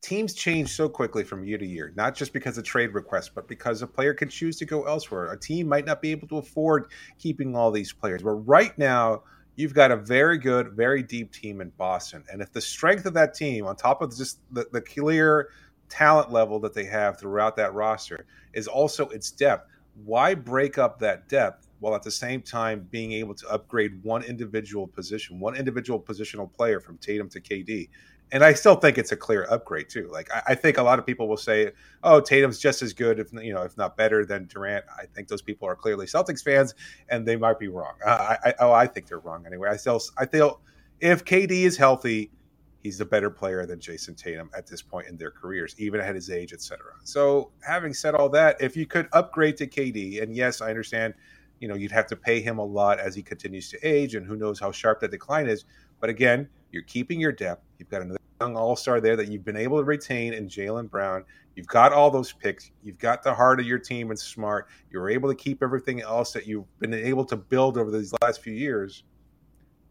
Teams 0.01 0.33
change 0.33 0.75
so 0.75 0.89
quickly 0.89 1.23
from 1.23 1.45
year 1.45 1.57
to 1.57 1.65
year, 1.65 1.93
not 1.95 2.13
just 2.13 2.33
because 2.33 2.57
of 2.57 2.65
trade 2.65 2.93
requests, 2.93 3.29
but 3.29 3.47
because 3.47 3.81
a 3.81 3.87
player 3.87 4.13
can 4.13 4.27
choose 4.27 4.57
to 4.57 4.65
go 4.65 4.83
elsewhere. 4.83 5.31
A 5.31 5.39
team 5.39 5.65
might 5.69 5.85
not 5.85 6.01
be 6.01 6.11
able 6.11 6.27
to 6.27 6.39
afford 6.39 6.87
keeping 7.19 7.55
all 7.55 7.71
these 7.71 7.93
players. 7.93 8.21
But 8.21 8.31
right 8.31 8.77
now, 8.77 9.23
you've 9.55 9.73
got 9.73 9.91
a 9.91 9.95
very 9.95 10.37
good, 10.37 10.73
very 10.73 11.03
deep 11.03 11.31
team 11.31 11.61
in 11.61 11.69
Boston. 11.77 12.25
And 12.29 12.41
if 12.41 12.51
the 12.51 12.59
strength 12.59 13.05
of 13.05 13.13
that 13.13 13.33
team, 13.33 13.65
on 13.65 13.77
top 13.77 14.01
of 14.01 14.13
just 14.17 14.39
the, 14.51 14.65
the 14.73 14.81
clear 14.81 15.49
talent 15.91 16.31
level 16.31 16.59
that 16.61 16.73
they 16.73 16.85
have 16.85 17.19
throughout 17.19 17.55
that 17.57 17.73
roster, 17.73 18.25
is 18.53 18.67
also 18.67 19.09
its 19.09 19.29
depth, 19.29 19.69
why 20.05 20.33
break 20.33 20.77
up 20.77 20.99
that 20.99 21.27
depth 21.29 21.67
while 21.79 21.95
at 21.95 22.03
the 22.03 22.11
same 22.11 22.41
time 22.41 22.87
being 22.89 23.11
able 23.11 23.35
to 23.35 23.47
upgrade 23.49 24.03
one 24.03 24.23
individual 24.23 24.87
position, 24.87 25.39
one 25.39 25.55
individual 25.55 25.99
positional 25.99 26.51
player 26.51 26.79
from 26.79 26.97
Tatum 26.97 27.29
to 27.29 27.41
KD? 27.41 27.89
and 28.31 28.43
I 28.43 28.53
still 28.53 28.75
think 28.75 28.97
it's 28.97 29.11
a 29.11 29.17
clear 29.17 29.45
upgrade 29.49 29.89
too. 29.89 30.09
Like 30.11 30.31
I, 30.33 30.41
I, 30.49 30.55
think 30.55 30.77
a 30.77 30.83
lot 30.83 30.99
of 30.99 31.05
people 31.05 31.27
will 31.27 31.37
say, 31.37 31.71
"Oh, 32.03 32.21
Tatum's 32.21 32.59
just 32.59 32.81
as 32.81 32.93
good, 32.93 33.19
if 33.19 33.33
you 33.33 33.53
know, 33.53 33.63
if 33.63 33.77
not 33.77 33.97
better 33.97 34.25
than 34.25 34.45
Durant." 34.45 34.85
I 34.97 35.05
think 35.05 35.27
those 35.27 35.41
people 35.41 35.67
are 35.67 35.75
clearly 35.75 36.05
Celtics 36.05 36.43
fans, 36.43 36.73
and 37.09 37.25
they 37.25 37.35
might 37.35 37.59
be 37.59 37.67
wrong. 37.67 37.93
I, 38.05 38.37
I, 38.45 38.53
oh, 38.59 38.71
I 38.71 38.87
think 38.87 39.07
they're 39.07 39.19
wrong 39.19 39.45
anyway. 39.45 39.69
I 39.69 39.75
still, 39.75 40.01
I 40.17 40.25
feel 40.25 40.61
if 40.99 41.25
KD 41.25 41.51
is 41.51 41.77
healthy, 41.77 42.31
he's 42.81 42.99
a 42.99 43.05
better 43.05 43.29
player 43.29 43.65
than 43.65 43.79
Jayson 43.79 44.15
Tatum 44.15 44.49
at 44.55 44.67
this 44.67 44.81
point 44.81 45.07
in 45.07 45.17
their 45.17 45.31
careers, 45.31 45.75
even 45.77 46.01
at 46.01 46.15
his 46.15 46.29
age, 46.29 46.53
etc. 46.53 46.79
So, 47.03 47.51
having 47.61 47.93
said 47.93 48.15
all 48.15 48.29
that, 48.29 48.57
if 48.59 48.75
you 48.75 48.85
could 48.85 49.07
upgrade 49.13 49.57
to 49.57 49.67
KD, 49.67 50.21
and 50.21 50.35
yes, 50.35 50.61
I 50.61 50.69
understand, 50.69 51.13
you 51.59 51.67
know, 51.67 51.75
you'd 51.75 51.91
have 51.91 52.07
to 52.07 52.15
pay 52.15 52.41
him 52.41 52.57
a 52.57 52.65
lot 52.65 52.99
as 52.99 53.15
he 53.15 53.21
continues 53.21 53.69
to 53.69 53.79
age, 53.87 54.15
and 54.15 54.25
who 54.25 54.35
knows 54.35 54.59
how 54.59 54.71
sharp 54.71 54.99
that 55.01 55.11
decline 55.11 55.47
is. 55.47 55.65
But 55.99 56.09
again, 56.09 56.49
you're 56.71 56.83
keeping 56.83 57.19
your 57.19 57.31
depth. 57.31 57.63
You've 57.77 57.89
got 57.89 58.01
another 58.01 58.19
young 58.39 58.55
all 58.55 58.75
star 58.75 58.99
there 58.99 59.15
that 59.15 59.27
you've 59.27 59.45
been 59.45 59.57
able 59.57 59.77
to 59.77 59.83
retain 59.83 60.33
in 60.33 60.47
Jaylen 60.47 60.89
Brown. 60.89 61.23
You've 61.55 61.67
got 61.67 61.93
all 61.93 62.09
those 62.09 62.31
picks. 62.31 62.71
You've 62.81 62.97
got 62.97 63.21
the 63.21 63.33
heart 63.33 63.59
of 63.59 63.65
your 63.65 63.77
team 63.77 64.09
and 64.09 64.17
smart. 64.17 64.67
You 64.89 64.99
were 64.99 65.09
able 65.09 65.29
to 65.29 65.35
keep 65.35 65.61
everything 65.61 66.01
else 66.01 66.31
that 66.33 66.47
you've 66.47 66.65
been 66.79 66.93
able 66.93 67.25
to 67.25 67.35
build 67.35 67.77
over 67.77 67.91
these 67.91 68.13
last 68.23 68.41
few 68.41 68.53
years. 68.53 69.03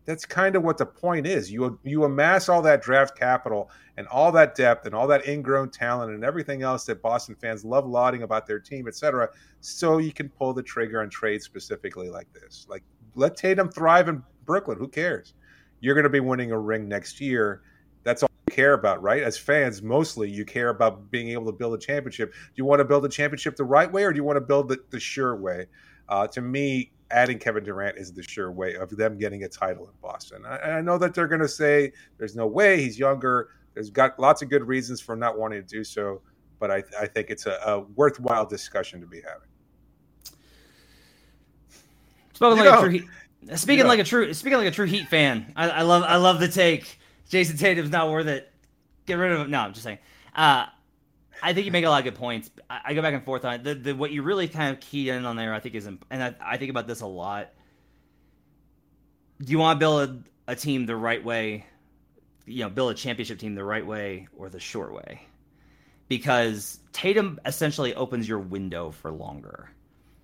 That's 0.07 0.25
kind 0.25 0.57
of 0.57 0.63
what 0.63 0.79
the 0.79 0.87
point 0.87 1.27
is. 1.27 1.53
You 1.53 1.79
you 1.85 2.05
amass 2.05 2.49
all 2.49 2.63
that 2.63 2.83
draft 2.83 3.17
capital 3.17 3.71
and 3.97 4.07
all 4.09 4.33
that 4.33 4.55
depth 4.55 4.87
and 4.87 4.95
all 4.95 5.07
that 5.09 5.29
ingrown 5.29 5.71
talent 5.71 6.15
and 6.15 6.25
everything 6.25 6.63
else 6.63 6.85
that 6.87 7.03
Boston 7.03 7.37
fans 7.37 7.65
love 7.65 7.87
lauding 7.87 8.23
about 8.23 8.47
their 8.47 8.59
team, 8.59 8.89
etc. 8.89 9.29
So 9.61 9.99
you 9.99 10.13
can 10.13 10.29
pull 10.29 10.55
the 10.55 10.63
trigger 10.63 11.03
on 11.03 11.11
trades 11.11 11.45
specifically 11.45 12.09
like 12.09 12.33
this. 12.33 12.67
Like 12.69 12.83
let 13.15 13.37
Tatum 13.37 13.71
thrive 13.71 14.09
in 14.09 14.23
Brooklyn. 14.47 14.79
Who 14.79 14.89
cares? 14.89 15.35
You're 15.81 15.95
going 15.95 16.05
to 16.05 16.11
be 16.11 16.21
winning 16.21 16.51
a 16.51 16.59
ring 16.59 16.89
next 16.89 17.21
year. 17.21 17.63
That's 18.03 18.23
all 18.23 18.31
you 18.49 18.55
care 18.55 18.75
about, 18.75 19.03
right? 19.03 19.23
As 19.23 19.39
fans, 19.39 19.83
mostly 19.83 20.31
you 20.31 20.45
care 20.45 20.71
about 20.71 21.11
being 21.11 21.29
able 21.31 21.47
to 21.47 21.53
build 21.53 21.75
a 21.75 21.79
championship. 21.79 22.33
Do 22.33 22.39
you 22.57 22.65
want 22.65 22.81
to 22.81 22.85
build 22.85 23.05
a 23.05 23.09
championship 23.09 23.57
the 23.57 23.65
right 23.65 23.91
way 23.91 24.05
or 24.05 24.13
do 24.13 24.17
you 24.17 24.25
want 24.25 24.37
to 24.37 24.43
build 24.43 24.75
the 24.91 25.01
sure 25.01 25.37
way? 25.37 25.67
Uh, 26.09 26.27
to 26.29 26.41
me, 26.41 26.93
adding 27.11 27.38
Kevin 27.38 27.64
Durant 27.64 27.99
is 27.99 28.12
the 28.12 28.23
sure 28.23 28.53
way 28.53 28.75
of 28.75 28.96
them 28.96 29.18
getting 29.18 29.44
a 29.44 29.49
title 29.49 29.85
in 29.85 29.92
Boston. 30.01 30.44
I, 30.46 30.59
I 30.59 30.81
know 30.81 30.99
that 30.99 31.14
they're 31.14 31.29
going 31.29 31.40
to 31.40 31.49
say 31.49 31.92
there's 32.18 32.37
no 32.37 32.46
way 32.46 32.81
he's 32.81 32.99
younger. 32.99 33.51
There's 33.75 33.90
got 33.90 34.18
lots 34.18 34.42
of 34.42 34.49
good 34.49 34.66
reasons 34.66 35.01
for 35.01 35.16
not 35.16 35.38
wanting 35.38 35.61
to 35.61 35.66
do 35.66 35.85
so, 35.85 36.23
but 36.59 36.70
I, 36.70 36.83
I 37.01 37.07
think 37.07 37.31
it's 37.31 37.46
a, 37.46 37.59
a 37.66 37.81
worthwhile 37.81 38.46
discussion 38.46 39.01
to 39.01 39.07
be 39.07 39.20
having. 39.20 39.49
Spoken 42.35 42.64
like 42.64 42.75
a 42.75 42.81
true, 42.81 43.57
speaking 43.57 43.87
like 43.87 43.99
a 43.99 44.05
true, 44.05 44.33
speaking 44.33 44.59
like 44.59 44.68
a 44.68 44.70
true 44.70 44.87
Heat 44.87 45.09
fan. 45.09 45.53
I, 45.57 45.68
I 45.68 45.83
love, 45.83 46.03
I 46.05 46.16
love 46.16 46.40
the 46.40 46.49
take. 46.49 46.99
Jayson 47.29 47.59
Tatum's 47.59 47.90
not 47.90 48.11
worth 48.11 48.27
it. 48.27 48.51
Get 49.07 49.14
rid 49.14 49.33
of 49.33 49.40
him. 49.40 49.51
No, 49.51 49.61
I'm 49.61 49.73
just 49.73 49.85
saying. 49.85 49.99
Uh, 50.35 50.66
I 51.42 51.53
think 51.53 51.66
you 51.66 51.72
make 51.72 51.85
a 51.85 51.90
lot 51.90 51.98
of 51.98 52.05
good 52.05 52.18
points. 52.18 52.50
I, 52.68 52.81
I 52.87 52.94
go 52.94 53.03
back 53.03 53.14
and 53.14 53.24
forth 53.24 53.44
on 53.44 53.55
it. 53.55 53.64
The, 53.64 53.74
the, 53.74 53.92
what 53.94 54.11
you 54.11 54.22
really 54.22 54.48
kind 54.48 54.74
of 54.74 54.81
key 54.81 55.11
in 55.11 55.24
on 55.24 55.37
there, 55.37 55.55
I 55.55 55.61
think, 55.61 55.74
is, 55.74 55.87
and 55.87 55.98
I, 56.11 56.35
I 56.40 56.57
think 56.57 56.70
about 56.70 56.87
this 56.87 57.00
a 57.00 57.07
lot. 57.07 57.50
Do 59.42 59.50
you 59.50 59.59
want 59.59 59.79
to 59.79 59.81
build 59.81 60.24
a, 60.46 60.53
a 60.53 60.57
team 60.57 60.87
the 60.87 60.96
right 60.96 61.24
way? 61.24 61.66
You 62.46 62.64
know, 62.64 62.70
build 62.70 62.92
a 62.92 62.94
championship 62.94 63.38
team 63.38 63.55
the 63.55 63.64
right 63.64 63.87
way 63.87 64.29
or 64.37 64.48
the 64.48 64.61
short 64.61 64.92
way? 64.92 65.22
Because 66.09 66.81
Tatum 66.92 67.38
essentially 67.46 67.94
opens 67.94 68.29
your 68.29 68.40
window 68.40 68.90
for 68.90 69.11
longer. 69.11 69.70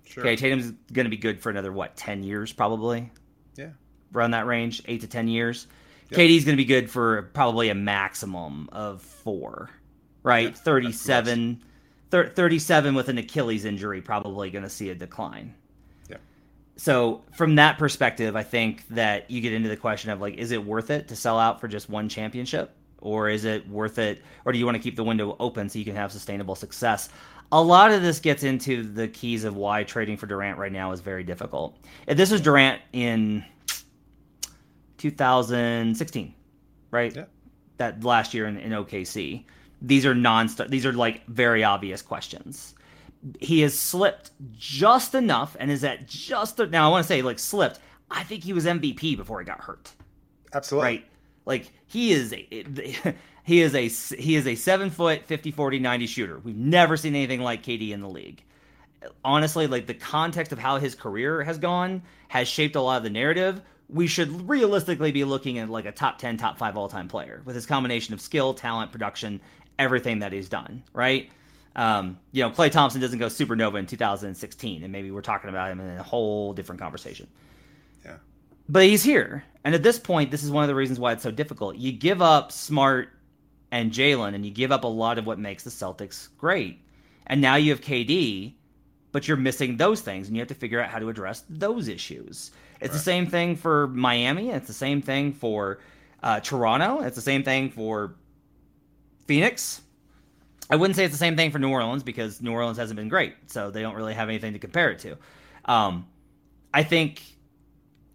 Sure. 0.05 0.23
Okay, 0.23 0.35
Tatum's 0.35 0.71
going 0.91 1.05
to 1.05 1.09
be 1.09 1.17
good 1.17 1.41
for 1.41 1.49
another 1.49 1.71
what, 1.71 1.95
ten 1.95 2.23
years 2.23 2.51
probably. 2.51 3.11
Yeah. 3.55 3.69
around 4.13 4.31
that 4.31 4.45
range, 4.45 4.81
eight 4.85 5.01
to 5.01 5.07
ten 5.07 5.27
years. 5.27 5.67
Yep. 6.09 6.19
KD's 6.19 6.45
going 6.45 6.55
to 6.55 6.63
be 6.63 6.65
good 6.65 6.89
for 6.89 7.23
probably 7.33 7.69
a 7.69 7.75
maximum 7.75 8.69
of 8.71 9.01
four, 9.01 9.69
right? 10.27 10.49
Yep. 10.49 10.57
37, 10.57 11.63
37 12.11 12.95
with 12.95 13.09
an 13.09 13.17
Achilles 13.17 13.65
injury, 13.65 14.01
probably 14.01 14.49
going 14.49 14.63
to 14.63 14.69
see 14.69 14.89
a 14.89 14.95
decline. 14.95 15.53
Yeah. 16.09 16.17
So 16.75 17.23
from 17.33 17.55
that 17.55 17.77
perspective, 17.77 18.35
I 18.35 18.43
think 18.43 18.87
that 18.89 19.29
you 19.31 19.41
get 19.41 19.53
into 19.53 19.69
the 19.69 19.77
question 19.77 20.11
of 20.11 20.21
like, 20.21 20.35
is 20.35 20.51
it 20.51 20.63
worth 20.63 20.89
it 20.89 21.07
to 21.07 21.15
sell 21.15 21.39
out 21.39 21.59
for 21.59 21.67
just 21.67 21.89
one 21.89 22.09
championship? 22.09 22.75
Or 22.99 23.29
is 23.29 23.45
it 23.45 23.67
worth 23.69 23.99
it? 23.99 24.23
Or 24.43 24.51
do 24.51 24.57
you 24.57 24.65
want 24.65 24.75
to 24.75 24.81
keep 24.81 24.95
the 24.95 25.03
window 25.03 25.35
open 25.39 25.69
so 25.69 25.77
you 25.77 25.85
can 25.85 25.95
have 25.95 26.11
sustainable 26.11 26.55
success? 26.55 27.09
a 27.51 27.61
lot 27.61 27.91
of 27.91 28.01
this 28.01 28.19
gets 28.19 28.43
into 28.43 28.83
the 28.83 29.07
keys 29.07 29.43
of 29.43 29.55
why 29.55 29.83
trading 29.83 30.17
for 30.17 30.25
Durant 30.25 30.57
right 30.57 30.71
now 30.71 30.91
is 30.91 30.99
very 30.99 31.23
difficult. 31.23 31.77
If 32.05 32.17
this 32.17 32.31
was 32.31 32.41
Durant 32.41 32.81
in 32.91 33.45
2016, 34.97 36.33
right? 36.91 37.15
Yeah. 37.15 37.25
That 37.77 38.03
last 38.03 38.33
year 38.33 38.47
in, 38.47 38.57
in 38.57 38.71
OKC. 38.71 39.45
These 39.81 40.05
are 40.05 40.15
non 40.15 40.49
these 40.69 40.85
are 40.85 40.93
like 40.93 41.25
very 41.27 41.63
obvious 41.63 42.01
questions. 42.01 42.75
He 43.39 43.61
has 43.61 43.77
slipped 43.77 44.31
just 44.57 45.15
enough 45.15 45.55
and 45.59 45.71
is 45.71 45.83
at 45.83 46.07
just 46.07 46.57
the, 46.57 46.67
now 46.67 46.87
I 46.87 46.91
want 46.91 47.03
to 47.03 47.07
say 47.07 47.21
like 47.21 47.39
slipped. 47.39 47.79
I 48.09 48.23
think 48.23 48.43
he 48.43 48.53
was 48.53 48.65
MVP 48.65 49.17
before 49.17 49.39
he 49.39 49.45
got 49.45 49.59
hurt. 49.59 49.91
Absolutely. 50.53 50.85
Right. 50.85 51.05
Like 51.45 51.71
he 51.87 52.11
is 52.11 52.33
a, 52.33 53.13
he 53.47 53.61
is 53.61 53.73
a 53.73 53.87
he 54.17 54.35
is 54.35 54.45
a 54.45 54.55
seven 54.55 54.89
foot 54.89 55.25
50 55.25 55.51
40 55.51 55.79
90 55.79 56.05
shooter 56.05 56.39
we've 56.39 56.57
never 56.57 56.97
seen 56.97 57.15
anything 57.15 57.39
like 57.39 57.63
kd 57.63 57.91
in 57.91 58.01
the 58.01 58.09
league 58.09 58.43
honestly 59.23 59.67
like 59.67 59.87
the 59.87 59.93
context 59.93 60.51
of 60.51 60.59
how 60.59 60.77
his 60.77 60.93
career 60.93 61.41
has 61.43 61.57
gone 61.57 62.03
has 62.27 62.47
shaped 62.47 62.75
a 62.75 62.81
lot 62.81 62.97
of 62.97 63.03
the 63.03 63.09
narrative 63.09 63.61
we 63.89 64.05
should 64.05 64.49
realistically 64.49 65.13
be 65.13 65.23
looking 65.23 65.59
at 65.59 65.69
like 65.69 65.85
a 65.85 65.93
top 65.93 66.17
10 66.17 66.35
top 66.35 66.57
5 66.57 66.75
all-time 66.75 67.07
player 67.07 67.41
with 67.45 67.55
his 67.55 67.65
combination 67.65 68.13
of 68.13 68.19
skill 68.19 68.53
talent 68.53 68.91
production 68.91 69.39
everything 69.79 70.19
that 70.19 70.31
he's 70.31 70.49
done 70.49 70.83
right 70.93 71.29
um, 71.75 72.17
you 72.31 72.43
know 72.43 72.49
Klay 72.49 72.71
Thompson 72.71 73.01
doesn't 73.01 73.19
go 73.19 73.27
supernova 73.27 73.77
in 73.77 73.85
2016 73.85 74.83
and 74.83 74.91
maybe 74.91 75.11
we're 75.11 75.21
talking 75.21 75.49
about 75.49 75.71
him 75.71 75.79
in 75.79 75.97
a 75.97 76.03
whole 76.03 76.53
different 76.53 76.81
conversation 76.81 77.27
yeah 78.03 78.15
but 78.67 78.83
he's 78.83 79.03
here 79.03 79.43
and 79.63 79.75
at 79.75 79.83
this 79.83 79.99
point 79.99 80.31
this 80.31 80.43
is 80.43 80.51
one 80.51 80.63
of 80.63 80.67
the 80.67 80.75
reasons 80.75 80.99
why 80.99 81.11
it's 81.11 81.23
so 81.23 81.31
difficult 81.31 81.75
you 81.75 81.91
give 81.91 82.21
up 82.21 82.51
smart 82.51 83.09
and 83.71 83.91
Jaylen, 83.91 84.33
and 84.33 84.45
you 84.45 84.51
give 84.51 84.71
up 84.71 84.83
a 84.83 84.87
lot 84.87 85.17
of 85.17 85.25
what 85.25 85.39
makes 85.39 85.63
the 85.63 85.69
Celtics 85.69 86.29
great. 86.37 86.79
And 87.25 87.41
now 87.41 87.55
you 87.55 87.71
have 87.71 87.81
KD, 87.81 88.53
but 89.11 89.27
you're 89.27 89.37
missing 89.37 89.77
those 89.77 90.01
things, 90.01 90.27
and 90.27 90.35
you 90.35 90.41
have 90.41 90.47
to 90.47 90.55
figure 90.55 90.81
out 90.81 90.89
how 90.89 90.99
to 90.99 91.09
address 91.09 91.43
those 91.49 91.87
issues. 91.87 92.51
It's 92.79 92.89
right. 92.89 92.91
the 92.91 92.99
same 92.99 93.27
thing 93.27 93.55
for 93.55 93.87
Miami. 93.87 94.49
It's 94.51 94.67
the 94.67 94.73
same 94.73 95.01
thing 95.01 95.33
for 95.33 95.79
uh, 96.23 96.39
Toronto. 96.39 97.01
It's 97.01 97.15
the 97.15 97.21
same 97.21 97.43
thing 97.43 97.69
for 97.69 98.15
Phoenix. 99.27 99.81
I 100.69 100.75
wouldn't 100.75 100.95
say 100.95 101.05
it's 101.05 101.13
the 101.13 101.19
same 101.19 101.37
thing 101.37 101.51
for 101.51 101.59
New 101.59 101.69
Orleans 101.69 102.03
because 102.03 102.41
New 102.41 102.51
Orleans 102.51 102.77
hasn't 102.77 102.97
been 102.97 103.07
great, 103.07 103.35
so 103.47 103.71
they 103.71 103.81
don't 103.81 103.95
really 103.95 104.13
have 104.13 104.27
anything 104.29 104.53
to 104.53 104.59
compare 104.59 104.91
it 104.91 104.99
to. 104.99 105.15
Um, 105.65 106.07
I 106.73 106.83
think 106.83 107.21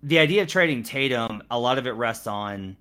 the 0.02 0.18
idea 0.18 0.42
of 0.42 0.48
trading 0.48 0.82
Tatum, 0.82 1.42
a 1.50 1.58
lot 1.58 1.78
of 1.78 1.86
it 1.86 1.92
rests 1.92 2.26
on 2.26 2.76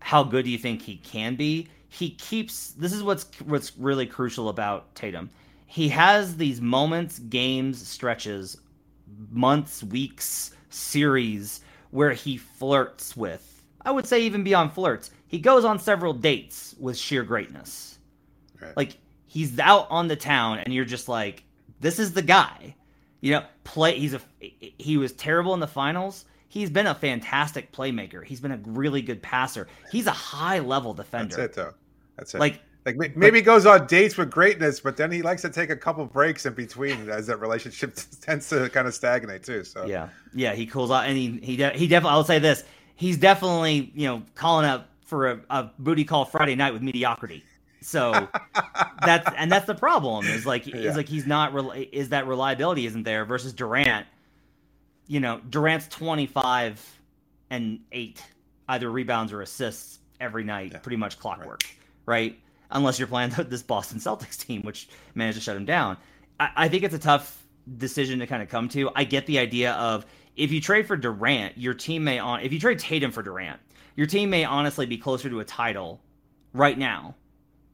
how 0.00 0.22
good 0.24 0.44
do 0.44 0.50
you 0.50 0.58
think 0.58 0.82
he 0.82 0.96
can 0.96 1.36
be? 1.36 1.68
He 1.88 2.10
keeps 2.10 2.70
this 2.72 2.92
is 2.92 3.02
what's 3.02 3.26
what's 3.44 3.76
really 3.76 4.06
crucial 4.06 4.48
about 4.48 4.94
Tatum. 4.94 5.30
He 5.66 5.88
has 5.88 6.36
these 6.36 6.60
moments, 6.60 7.18
games, 7.18 7.86
stretches, 7.86 8.58
months, 9.30 9.82
weeks, 9.82 10.52
series 10.70 11.60
where 11.90 12.12
he 12.12 12.36
flirts 12.36 13.16
with. 13.16 13.61
I 13.84 13.90
would 13.90 14.06
say 14.06 14.22
even 14.22 14.44
beyond 14.44 14.72
flirts. 14.72 15.10
He 15.26 15.38
goes 15.38 15.64
on 15.64 15.78
several 15.78 16.12
dates 16.12 16.74
with 16.78 16.96
sheer 16.96 17.22
greatness. 17.22 17.98
Right. 18.60 18.76
Like 18.76 18.96
he's 19.26 19.58
out 19.58 19.86
on 19.90 20.08
the 20.08 20.16
town 20.16 20.58
and 20.58 20.72
you're 20.72 20.84
just 20.84 21.08
like 21.08 21.44
this 21.80 21.98
is 21.98 22.12
the 22.12 22.22
guy. 22.22 22.74
You 23.20 23.32
know, 23.32 23.44
play 23.64 23.98
he's 23.98 24.14
a 24.14 24.20
he 24.40 24.96
was 24.96 25.12
terrible 25.12 25.54
in 25.54 25.60
the 25.60 25.66
finals 25.66 26.24
he's 26.52 26.68
been 26.68 26.86
a 26.86 26.94
fantastic 26.94 27.72
playmaker. 27.72 28.22
He's 28.22 28.38
been 28.38 28.52
a 28.52 28.60
really 28.66 29.00
good 29.00 29.22
passer. 29.22 29.68
He's 29.90 30.06
a 30.06 30.12
high 30.12 30.58
level 30.58 30.92
defender. 30.92 31.34
That's 31.34 31.52
it, 31.52 31.54
though. 31.54 31.72
That's 32.18 32.34
it. 32.34 32.40
Like, 32.40 32.60
like 32.84 32.98
maybe 32.98 33.14
but, 33.14 33.34
he 33.34 33.40
goes 33.40 33.64
on 33.64 33.86
dates 33.86 34.18
with 34.18 34.30
greatness, 34.30 34.78
but 34.78 34.98
then 34.98 35.10
he 35.10 35.22
likes 35.22 35.40
to 35.42 35.50
take 35.50 35.70
a 35.70 35.76
couple 35.76 36.04
breaks 36.04 36.44
in 36.44 36.52
between 36.52 37.08
as 37.08 37.26
that 37.28 37.38
relationship 37.38 37.98
tends 38.20 38.50
to 38.50 38.68
kind 38.68 38.86
of 38.86 38.94
stagnate 38.94 39.44
too. 39.44 39.64
So 39.64 39.86
yeah, 39.86 40.10
yeah, 40.34 40.52
he 40.52 40.66
cools 40.66 40.90
out, 40.90 41.06
and 41.06 41.16
he 41.16 41.38
he 41.42 41.56
de- 41.56 41.70
he 41.70 41.86
definitely. 41.86 42.16
I'll 42.16 42.24
say 42.24 42.38
this: 42.38 42.64
he's 43.02 43.18
definitely 43.18 43.92
you 43.94 44.06
know 44.06 44.22
calling 44.34 44.66
up 44.66 44.88
for 45.04 45.30
a, 45.30 45.40
a 45.50 45.70
booty 45.78 46.04
call 46.04 46.24
Friday 46.24 46.54
night 46.54 46.72
with 46.72 46.82
mediocrity. 46.82 47.44
So 47.82 48.28
that's 49.04 49.28
and 49.36 49.50
that's 49.50 49.66
the 49.66 49.74
problem 49.74 50.26
is 50.26 50.46
like 50.46 50.66
yeah. 50.66 50.76
is 50.76 50.96
like 50.96 51.08
he's 51.08 51.26
not 51.26 51.52
is 51.92 52.08
that 52.10 52.26
reliability 52.26 52.86
isn't 52.86 53.02
there 53.02 53.24
versus 53.24 53.52
Durant 53.52 54.06
you 55.06 55.20
know, 55.20 55.40
Durant's 55.50 55.88
25 55.88 57.00
and 57.50 57.80
8, 57.92 58.22
either 58.68 58.90
rebounds 58.90 59.32
or 59.32 59.42
assists 59.42 59.98
every 60.20 60.44
night, 60.44 60.72
yeah. 60.72 60.78
pretty 60.78 60.96
much 60.96 61.18
clockwork, 61.18 61.62
right. 62.06 62.32
right? 62.32 62.38
Unless 62.70 62.98
you're 62.98 63.08
playing 63.08 63.30
this 63.48 63.62
Boston 63.62 63.98
Celtics 63.98 64.38
team, 64.38 64.62
which 64.62 64.88
managed 65.14 65.38
to 65.38 65.44
shut 65.44 65.56
him 65.56 65.66
down. 65.66 65.96
I, 66.40 66.50
I 66.56 66.68
think 66.68 66.82
it's 66.84 66.94
a 66.94 66.98
tough 66.98 67.44
decision 67.76 68.18
to 68.20 68.26
kind 68.26 68.42
of 68.42 68.48
come 68.48 68.68
to. 68.70 68.90
I 68.94 69.04
get 69.04 69.26
the 69.26 69.38
idea 69.38 69.72
of 69.72 70.06
if 70.36 70.52
you 70.52 70.60
trade 70.60 70.86
for 70.86 70.96
Durant, 70.96 71.56
your 71.58 71.74
team 71.74 72.04
may 72.04 72.18
on 72.18 72.40
if 72.40 72.52
you 72.52 72.60
trade 72.60 72.78
Tatum 72.78 73.12
for 73.12 73.22
Durant, 73.22 73.60
your 73.96 74.06
team 74.06 74.30
may 74.30 74.44
honestly 74.44 74.86
be 74.86 74.96
closer 74.96 75.28
to 75.28 75.40
a 75.40 75.44
title 75.44 76.00
right 76.52 76.78
now 76.78 77.14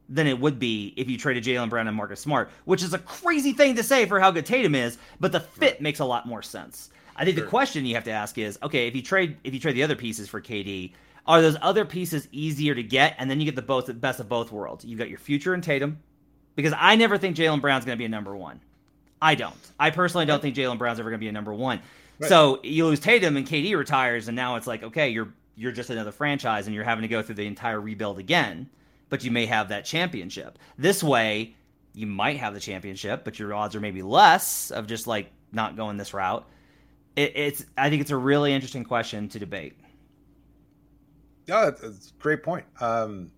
than 0.08 0.26
it 0.26 0.40
would 0.40 0.58
be 0.58 0.94
if 0.96 1.08
you 1.08 1.18
traded 1.18 1.44
Jaylen 1.44 1.68
Brown 1.68 1.86
and 1.86 1.96
Marcus 1.96 2.20
Smart, 2.20 2.50
which 2.64 2.82
is 2.82 2.94
a 2.94 2.98
crazy 2.98 3.52
thing 3.52 3.76
to 3.76 3.82
say 3.82 4.06
for 4.06 4.18
how 4.18 4.30
good 4.30 4.46
Tatum 4.46 4.74
is, 4.74 4.98
but 5.20 5.32
the 5.32 5.40
fit 5.40 5.74
right. 5.74 5.80
makes 5.82 6.00
a 6.00 6.04
lot 6.04 6.26
more 6.26 6.42
sense. 6.42 6.90
I 7.14 7.24
think 7.24 7.36
sure. 7.36 7.44
the 7.44 7.50
question 7.50 7.84
you 7.84 7.94
have 7.94 8.04
to 8.04 8.10
ask 8.10 8.38
is, 8.38 8.58
okay, 8.62 8.86
if 8.86 8.94
you 8.94 9.02
trade 9.02 9.36
if 9.44 9.52
you 9.52 9.60
trade 9.60 9.74
the 9.74 9.82
other 9.82 9.96
pieces 9.96 10.28
for 10.28 10.40
KD, 10.40 10.92
are 11.26 11.42
those 11.42 11.56
other 11.60 11.84
pieces 11.84 12.26
easier 12.32 12.74
to 12.74 12.82
get, 12.82 13.14
and 13.18 13.30
then 13.30 13.38
you 13.38 13.44
get 13.44 13.56
the 13.56 13.62
both 13.62 13.86
the 13.86 13.94
best 13.94 14.18
of 14.18 14.28
both 14.28 14.50
worlds? 14.50 14.84
You 14.84 14.96
got 14.96 15.10
your 15.10 15.18
future 15.18 15.52
in 15.52 15.60
Tatum, 15.60 15.98
because 16.54 16.72
I 16.76 16.96
never 16.96 17.18
think 17.18 17.36
Jaylen 17.36 17.60
Brown's 17.60 17.84
going 17.84 17.96
to 17.96 17.98
be 17.98 18.06
a 18.06 18.08
number 18.08 18.34
one. 18.34 18.60
I 19.20 19.34
don't. 19.34 19.54
I 19.78 19.90
personally 19.90 20.26
don't 20.26 20.40
think 20.40 20.56
Jaylen 20.56 20.78
Brown's 20.78 21.00
ever 21.00 21.10
going 21.10 21.18
to 21.18 21.24
be 21.24 21.28
a 21.28 21.32
number 21.32 21.52
one. 21.52 21.80
Right. 22.18 22.28
So 22.28 22.60
you 22.62 22.86
lose 22.86 23.00
Tatum 23.00 23.36
and 23.36 23.46
KD 23.46 23.76
retires, 23.76 24.28
and 24.28 24.36
now 24.36 24.56
it's 24.56 24.66
like, 24.66 24.82
okay, 24.82 25.08
you're 25.08 25.32
you're 25.56 25.72
just 25.72 25.90
another 25.90 26.12
franchise, 26.12 26.66
and 26.66 26.74
you're 26.74 26.84
having 26.84 27.02
to 27.02 27.08
go 27.08 27.22
through 27.22 27.36
the 27.36 27.46
entire 27.46 27.80
rebuild 27.80 28.18
again. 28.18 28.68
But 29.08 29.24
you 29.24 29.30
may 29.30 29.46
have 29.46 29.70
that 29.70 29.84
championship. 29.84 30.58
This 30.76 31.02
way, 31.02 31.56
you 31.94 32.06
might 32.06 32.36
have 32.36 32.54
the 32.54 32.60
championship, 32.60 33.24
but 33.24 33.38
your 33.38 33.54
odds 33.54 33.74
are 33.74 33.80
maybe 33.80 34.02
less 34.02 34.70
of 34.70 34.86
just 34.86 35.06
like 35.06 35.30
not 35.52 35.76
going 35.76 35.96
this 35.96 36.12
route 36.12 36.46
it, 37.18 37.32
it's 37.34 37.66
I 37.76 37.90
think 37.90 38.00
it's 38.00 38.10
a 38.10 38.16
really 38.16 38.52
interesting 38.52 38.84
question 38.84 39.28
to 39.30 39.38
debate. 39.38 39.74
Yeah, 41.46 41.70
that's 41.70 42.10
a 42.10 42.22
great 42.22 42.42
point. 42.42 42.64
Um, 42.80 43.30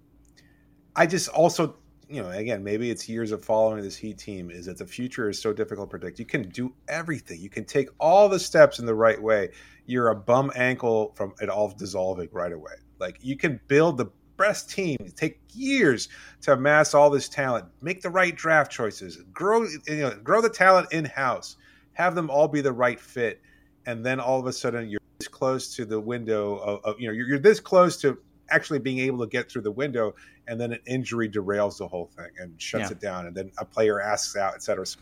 I 0.95 1.07
just 1.07 1.29
also, 1.29 1.77
you 2.11 2.23
know, 2.23 2.31
again, 2.31 2.65
maybe 2.65 2.91
it's 2.91 3.09
years 3.09 3.33
of 3.33 3.45
following 3.45 3.83
this 3.83 3.97
Heat 3.97 4.19
team 4.19 4.51
is 4.51 4.67
that 4.67 4.79
the 4.79 4.87
future 4.87 5.29
is 5.29 5.41
so 5.41 5.53
difficult 5.53 5.89
to 5.89 5.91
predict. 5.91 6.19
You 6.19 6.25
can 6.25 6.49
do 6.49 6.75
everything. 6.89 7.41
You 7.41 7.51
can 7.51 7.65
take 7.65 7.89
all 7.99 8.29
the 8.29 8.39
steps 8.39 8.79
in 8.79 8.87
the 8.87 8.95
right 8.95 9.21
way. 9.21 9.51
You're 9.87 10.09
a 10.09 10.17
bum 10.17 10.51
ankle 10.57 11.13
from 11.15 11.35
it 11.41 11.49
all 11.49 11.69
dissolving 11.71 12.29
right 12.33 12.53
away. 12.53 12.73
Like 12.99 13.19
you 13.21 13.37
can 13.37 13.61
build 13.69 13.97
the 13.97 14.07
best 14.37 14.71
team, 14.71 14.97
take 15.15 15.41
years 15.53 16.09
to 16.43 16.53
amass 16.55 16.95
all 16.95 17.11
this 17.11 17.29
talent, 17.29 17.67
make 17.81 18.03
the 18.03 18.11
right 18.11 18.35
draft 18.35 18.73
choices, 18.73 19.19
grow, 19.33 19.67
you 19.87 19.97
know, 19.97 20.17
grow 20.23 20.41
the 20.41 20.51
talent 20.51 20.93
in 20.93 21.05
house, 21.05 21.57
have 21.93 22.15
them 22.15 22.29
all 22.29 22.49
be 22.49 22.61
the 22.61 22.73
right 22.73 22.99
fit 22.99 23.41
and 23.87 24.05
then 24.05 24.21
all 24.21 24.39
of 24.39 24.47
a 24.47 24.53
sudden 24.53 24.89
you're 24.89 25.01
this 25.19 25.29
close 25.29 25.75
to 25.75 25.85
the 25.85 26.01
window 26.01 26.57
of, 26.57 26.85
of 26.85 27.01
you 27.01 27.09
know 27.09 27.13
you're, 27.13 27.29
you're, 27.29 27.39
this 27.39 27.61
close 27.61 27.97
to 27.99 28.19
actually 28.51 28.79
being 28.79 28.99
able 28.99 29.19
to 29.19 29.27
get 29.27 29.51
through 29.51 29.63
the 29.63 29.71
window 29.71 30.15
and 30.49 30.61
then 30.61 30.73
an 30.73 30.81
injury 30.87 31.29
derails 31.29 31.79
the 31.79 31.87
whole 31.87 32.11
thing 32.17 32.31
and 32.39 32.53
shuts 32.61 32.91
yeah. 32.91 32.93
it 32.93 33.01
down 33.01 33.27
and 33.27 33.37
then 33.37 33.51
a 33.59 33.65
player 33.65 34.01
asks 34.01 34.37
out 34.37 34.55
etc 34.55 34.85
so 34.87 34.99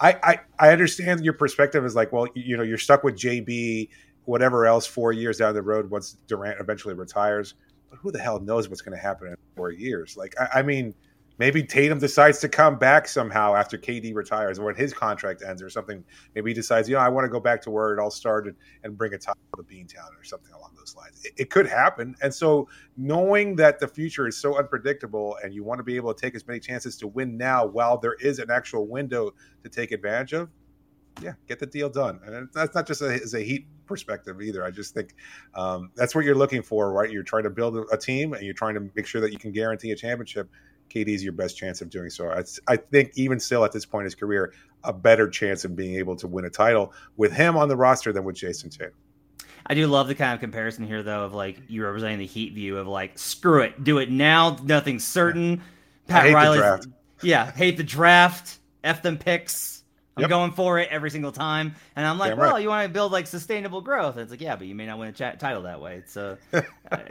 I, 0.00 0.16
I 0.22 0.40
i 0.58 0.72
understand 0.72 1.24
your 1.24 1.32
perspective 1.32 1.84
is 1.84 1.94
like 1.96 2.12
well 2.12 2.28
you 2.34 2.56
know 2.56 2.62
you're 2.62 2.78
stuck 2.78 3.02
with 3.02 3.16
jb 3.16 3.88
whatever 4.28 4.66
else 4.66 4.86
four 4.86 5.10
years 5.10 5.38
down 5.38 5.54
the 5.54 5.62
road 5.62 5.88
once 5.88 6.18
durant 6.26 6.60
eventually 6.60 6.92
retires. 6.92 7.54
But 7.88 7.98
who 8.00 8.12
the 8.12 8.18
hell 8.18 8.38
knows 8.38 8.68
what's 8.68 8.82
going 8.82 8.94
to 8.94 9.02
happen 9.02 9.28
in 9.28 9.36
four 9.56 9.70
years? 9.70 10.18
Like 10.18 10.34
I, 10.38 10.58
I 10.58 10.62
mean 10.62 10.94
maybe 11.38 11.62
Tatum 11.62 11.98
decides 11.98 12.40
to 12.40 12.48
come 12.48 12.78
back 12.78 13.08
somehow 13.08 13.54
after 13.54 13.78
KD 13.78 14.14
retires 14.14 14.58
or 14.58 14.64
when 14.64 14.74
his 14.74 14.92
contract 14.92 15.42
ends 15.46 15.62
or 15.62 15.70
something. 15.70 16.04
Maybe 16.34 16.50
he 16.50 16.54
decides, 16.54 16.88
you 16.88 16.96
know, 16.96 17.00
I 17.00 17.08
want 17.08 17.24
to 17.24 17.28
go 17.28 17.40
back 17.40 17.62
to 17.62 17.70
where 17.70 17.92
it 17.94 18.00
all 18.00 18.10
started 18.10 18.56
and 18.82 18.98
bring 18.98 19.14
a 19.14 19.18
title 19.18 19.40
to 19.56 19.62
Beantown 19.62 20.10
or 20.18 20.24
something 20.24 20.52
along 20.52 20.72
those 20.76 20.96
lines. 20.96 21.24
It, 21.24 21.32
it, 21.36 21.50
could 21.50 21.66
happen. 21.66 22.14
And 22.22 22.34
so 22.34 22.68
knowing 22.96 23.56
that 23.56 23.78
the 23.78 23.88
future 23.88 24.26
is 24.26 24.36
so 24.36 24.58
unpredictable 24.58 25.38
and 25.42 25.54
you 25.54 25.64
want 25.64 25.78
to 25.78 25.84
be 25.84 25.96
able 25.96 26.12
to 26.12 26.20
take 26.20 26.34
as 26.34 26.46
many 26.46 26.60
chances 26.60 26.96
to 26.98 27.06
win 27.06 27.36
now 27.36 27.64
while 27.64 27.98
there 27.98 28.14
is 28.14 28.38
an 28.38 28.50
actual 28.50 28.86
window 28.86 29.32
to 29.62 29.68
take 29.68 29.92
advantage 29.92 30.32
of, 30.32 30.50
yeah, 31.22 31.32
get 31.46 31.58
the 31.58 31.66
deal 31.66 31.88
done. 31.88 32.20
And 32.24 32.48
that's 32.52 32.74
not 32.74 32.86
just 32.86 33.02
a, 33.02 33.06
as 33.06 33.34
a 33.34 33.40
Heat 33.40 33.66
perspective 33.86 34.40
either. 34.40 34.64
I 34.64 34.70
just 34.70 34.94
think 34.94 35.14
um, 35.54 35.90
that's 35.96 36.14
what 36.14 36.24
you're 36.24 36.36
looking 36.36 36.62
for, 36.62 36.92
right? 36.92 37.10
You're 37.10 37.22
trying 37.22 37.44
to 37.44 37.50
build 37.50 37.76
a, 37.76 37.82
a 37.92 37.96
team 37.96 38.34
and 38.34 38.42
you're 38.42 38.54
trying 38.54 38.74
to 38.74 38.88
make 38.94 39.06
sure 39.06 39.20
that 39.20 39.32
you 39.32 39.38
can 39.38 39.52
guarantee 39.52 39.90
a 39.90 39.96
championship. 39.96 40.48
KD 40.88 41.08
is 41.08 41.22
your 41.22 41.32
best 41.32 41.56
chance 41.56 41.80
of 41.80 41.90
doing 41.90 42.10
so. 42.10 42.30
I, 42.30 42.42
I, 42.66 42.76
think 42.76 43.12
even 43.14 43.38
still 43.38 43.64
at 43.64 43.72
this 43.72 43.84
point 43.84 44.02
in 44.02 44.06
his 44.06 44.14
career, 44.14 44.52
a 44.84 44.92
better 44.92 45.28
chance 45.28 45.64
of 45.64 45.76
being 45.76 45.96
able 45.96 46.16
to 46.16 46.26
win 46.26 46.44
a 46.44 46.50
title 46.50 46.92
with 47.16 47.32
him 47.32 47.56
on 47.56 47.68
the 47.68 47.76
roster 47.76 48.12
than 48.12 48.24
with 48.24 48.36
Jayson 48.36 48.70
Tatum. 48.70 48.94
I 49.66 49.74
do 49.74 49.86
love 49.86 50.08
the 50.08 50.14
kind 50.14 50.32
of 50.34 50.40
comparison 50.40 50.86
here, 50.86 51.02
though, 51.02 51.24
of 51.24 51.34
like 51.34 51.60
you 51.68 51.84
representing 51.84 52.18
the 52.18 52.26
Heat 52.26 52.54
view 52.54 52.78
of 52.78 52.86
like, 52.86 53.18
screw 53.18 53.62
it, 53.62 53.84
do 53.84 53.98
it 53.98 54.10
now, 54.10 54.56
nothing's 54.62 55.06
certain. 55.06 55.62
Pat 56.06 56.32
Riley, 56.32 56.80
yeah, 57.22 57.52
hate 57.52 57.76
the 57.76 57.84
draft, 57.84 58.58
f 58.82 59.02
them 59.02 59.18
picks. 59.18 59.77
I'm 60.18 60.22
yep. 60.22 60.30
going 60.30 60.50
for 60.50 60.80
it 60.80 60.88
every 60.90 61.10
single 61.10 61.30
time, 61.30 61.76
and 61.94 62.04
I'm 62.04 62.18
like, 62.18 62.32
Damn 62.32 62.38
well, 62.38 62.52
right. 62.54 62.62
you 62.62 62.68
want 62.68 62.88
to 62.88 62.92
build 62.92 63.12
like 63.12 63.28
sustainable 63.28 63.80
growth. 63.80 64.14
And 64.14 64.22
it's 64.22 64.32
like, 64.32 64.40
yeah, 64.40 64.56
but 64.56 64.66
you 64.66 64.74
may 64.74 64.84
not 64.84 64.98
win 64.98 65.08
a 65.08 65.12
ch- 65.12 65.38
title 65.38 65.62
that 65.62 65.80
way. 65.80 66.02
So, 66.06 66.36
uh, 66.52 66.62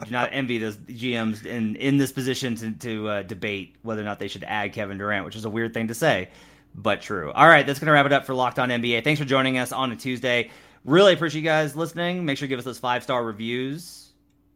do 0.03 0.11
not 0.11 0.29
envy 0.33 0.57
those 0.57 0.75
GMs 0.75 1.45
in 1.45 1.77
in 1.77 1.97
this 1.97 2.11
position 2.11 2.55
to 2.57 2.71
to 2.71 3.09
uh, 3.09 3.21
debate 3.23 3.75
whether 3.83 4.01
or 4.01 4.05
not 4.05 4.19
they 4.19 4.27
should 4.27 4.43
add 4.43 4.73
Kevin 4.73 4.97
Durant, 4.97 5.23
which 5.23 5.37
is 5.37 5.45
a 5.45 5.49
weird 5.49 5.73
thing 5.73 5.87
to 5.87 5.93
say, 5.93 6.29
but 6.75 7.01
true. 7.01 7.31
All 7.31 7.47
right, 7.47 7.65
that's 7.65 7.79
gonna 7.79 7.93
wrap 7.93 8.05
it 8.05 8.11
up 8.11 8.25
for 8.25 8.33
Locked 8.33 8.59
On 8.59 8.67
NBA. 8.67 9.05
Thanks 9.05 9.21
for 9.21 9.25
joining 9.25 9.57
us 9.57 9.71
on 9.71 9.93
a 9.93 9.95
Tuesday. 9.95 10.51
Really 10.83 11.13
appreciate 11.13 11.41
you 11.41 11.47
guys 11.47 11.77
listening. 11.77 12.25
Make 12.25 12.37
sure 12.37 12.47
to 12.47 12.49
give 12.49 12.59
us 12.59 12.65
those 12.65 12.79
five 12.79 13.03
star 13.03 13.23
reviews. 13.23 14.03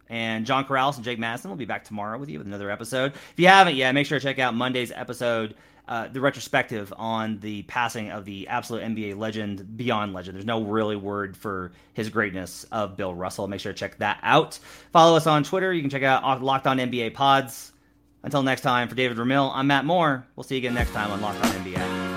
And 0.09 0.45
John 0.45 0.65
Karalis 0.65 0.97
and 0.97 1.05
Jake 1.05 1.19
Madison 1.19 1.49
will 1.49 1.57
be 1.57 1.63
back 1.63 1.85
tomorrow 1.85 2.17
with 2.17 2.27
you 2.27 2.37
with 2.37 2.45
another 2.45 2.69
episode. 2.69 3.13
If 3.13 3.33
you 3.37 3.47
haven't 3.47 3.75
yet, 3.75 3.93
make 3.93 4.05
sure 4.05 4.19
to 4.19 4.23
check 4.23 4.39
out 4.39 4.53
Monday's 4.53 4.91
episode 4.91 5.55
uh, 5.87 6.07
the 6.07 6.21
retrospective 6.21 6.93
on 6.97 7.39
the 7.39 7.63
passing 7.63 8.11
of 8.11 8.25
the 8.25 8.47
absolute 8.47 8.83
NBA 8.83 9.17
legend, 9.17 9.77
beyond 9.77 10.13
legend. 10.13 10.35
There's 10.35 10.45
no 10.45 10.63
really 10.63 10.95
word 10.95 11.35
for 11.35 11.71
his 11.93 12.09
greatness 12.09 12.65
of 12.71 12.95
Bill 12.95 13.13
Russell. 13.13 13.47
Make 13.47 13.59
sure 13.59 13.73
to 13.73 13.77
check 13.77 13.97
that 13.97 14.19
out. 14.23 14.59
Follow 14.93 15.17
us 15.17 15.27
on 15.27 15.43
Twitter. 15.43 15.73
You 15.73 15.81
can 15.81 15.89
check 15.89 16.03
out 16.03 16.41
Locked 16.41 16.67
On 16.67 16.77
NBA 16.77 17.13
Pods. 17.13 17.71
Until 18.23 18.43
next 18.43 18.61
time, 18.61 18.87
for 18.87 18.95
David 18.95 19.17
Ramil, 19.17 19.51
I'm 19.53 19.67
Matt 19.67 19.83
Moore. 19.83 20.27
We'll 20.35 20.43
see 20.43 20.55
you 20.55 20.59
again 20.59 20.75
next 20.75 20.91
time 20.91 21.11
on 21.11 21.21
Locked 21.21 21.43
On 21.43 21.51
NBA. 21.51 22.10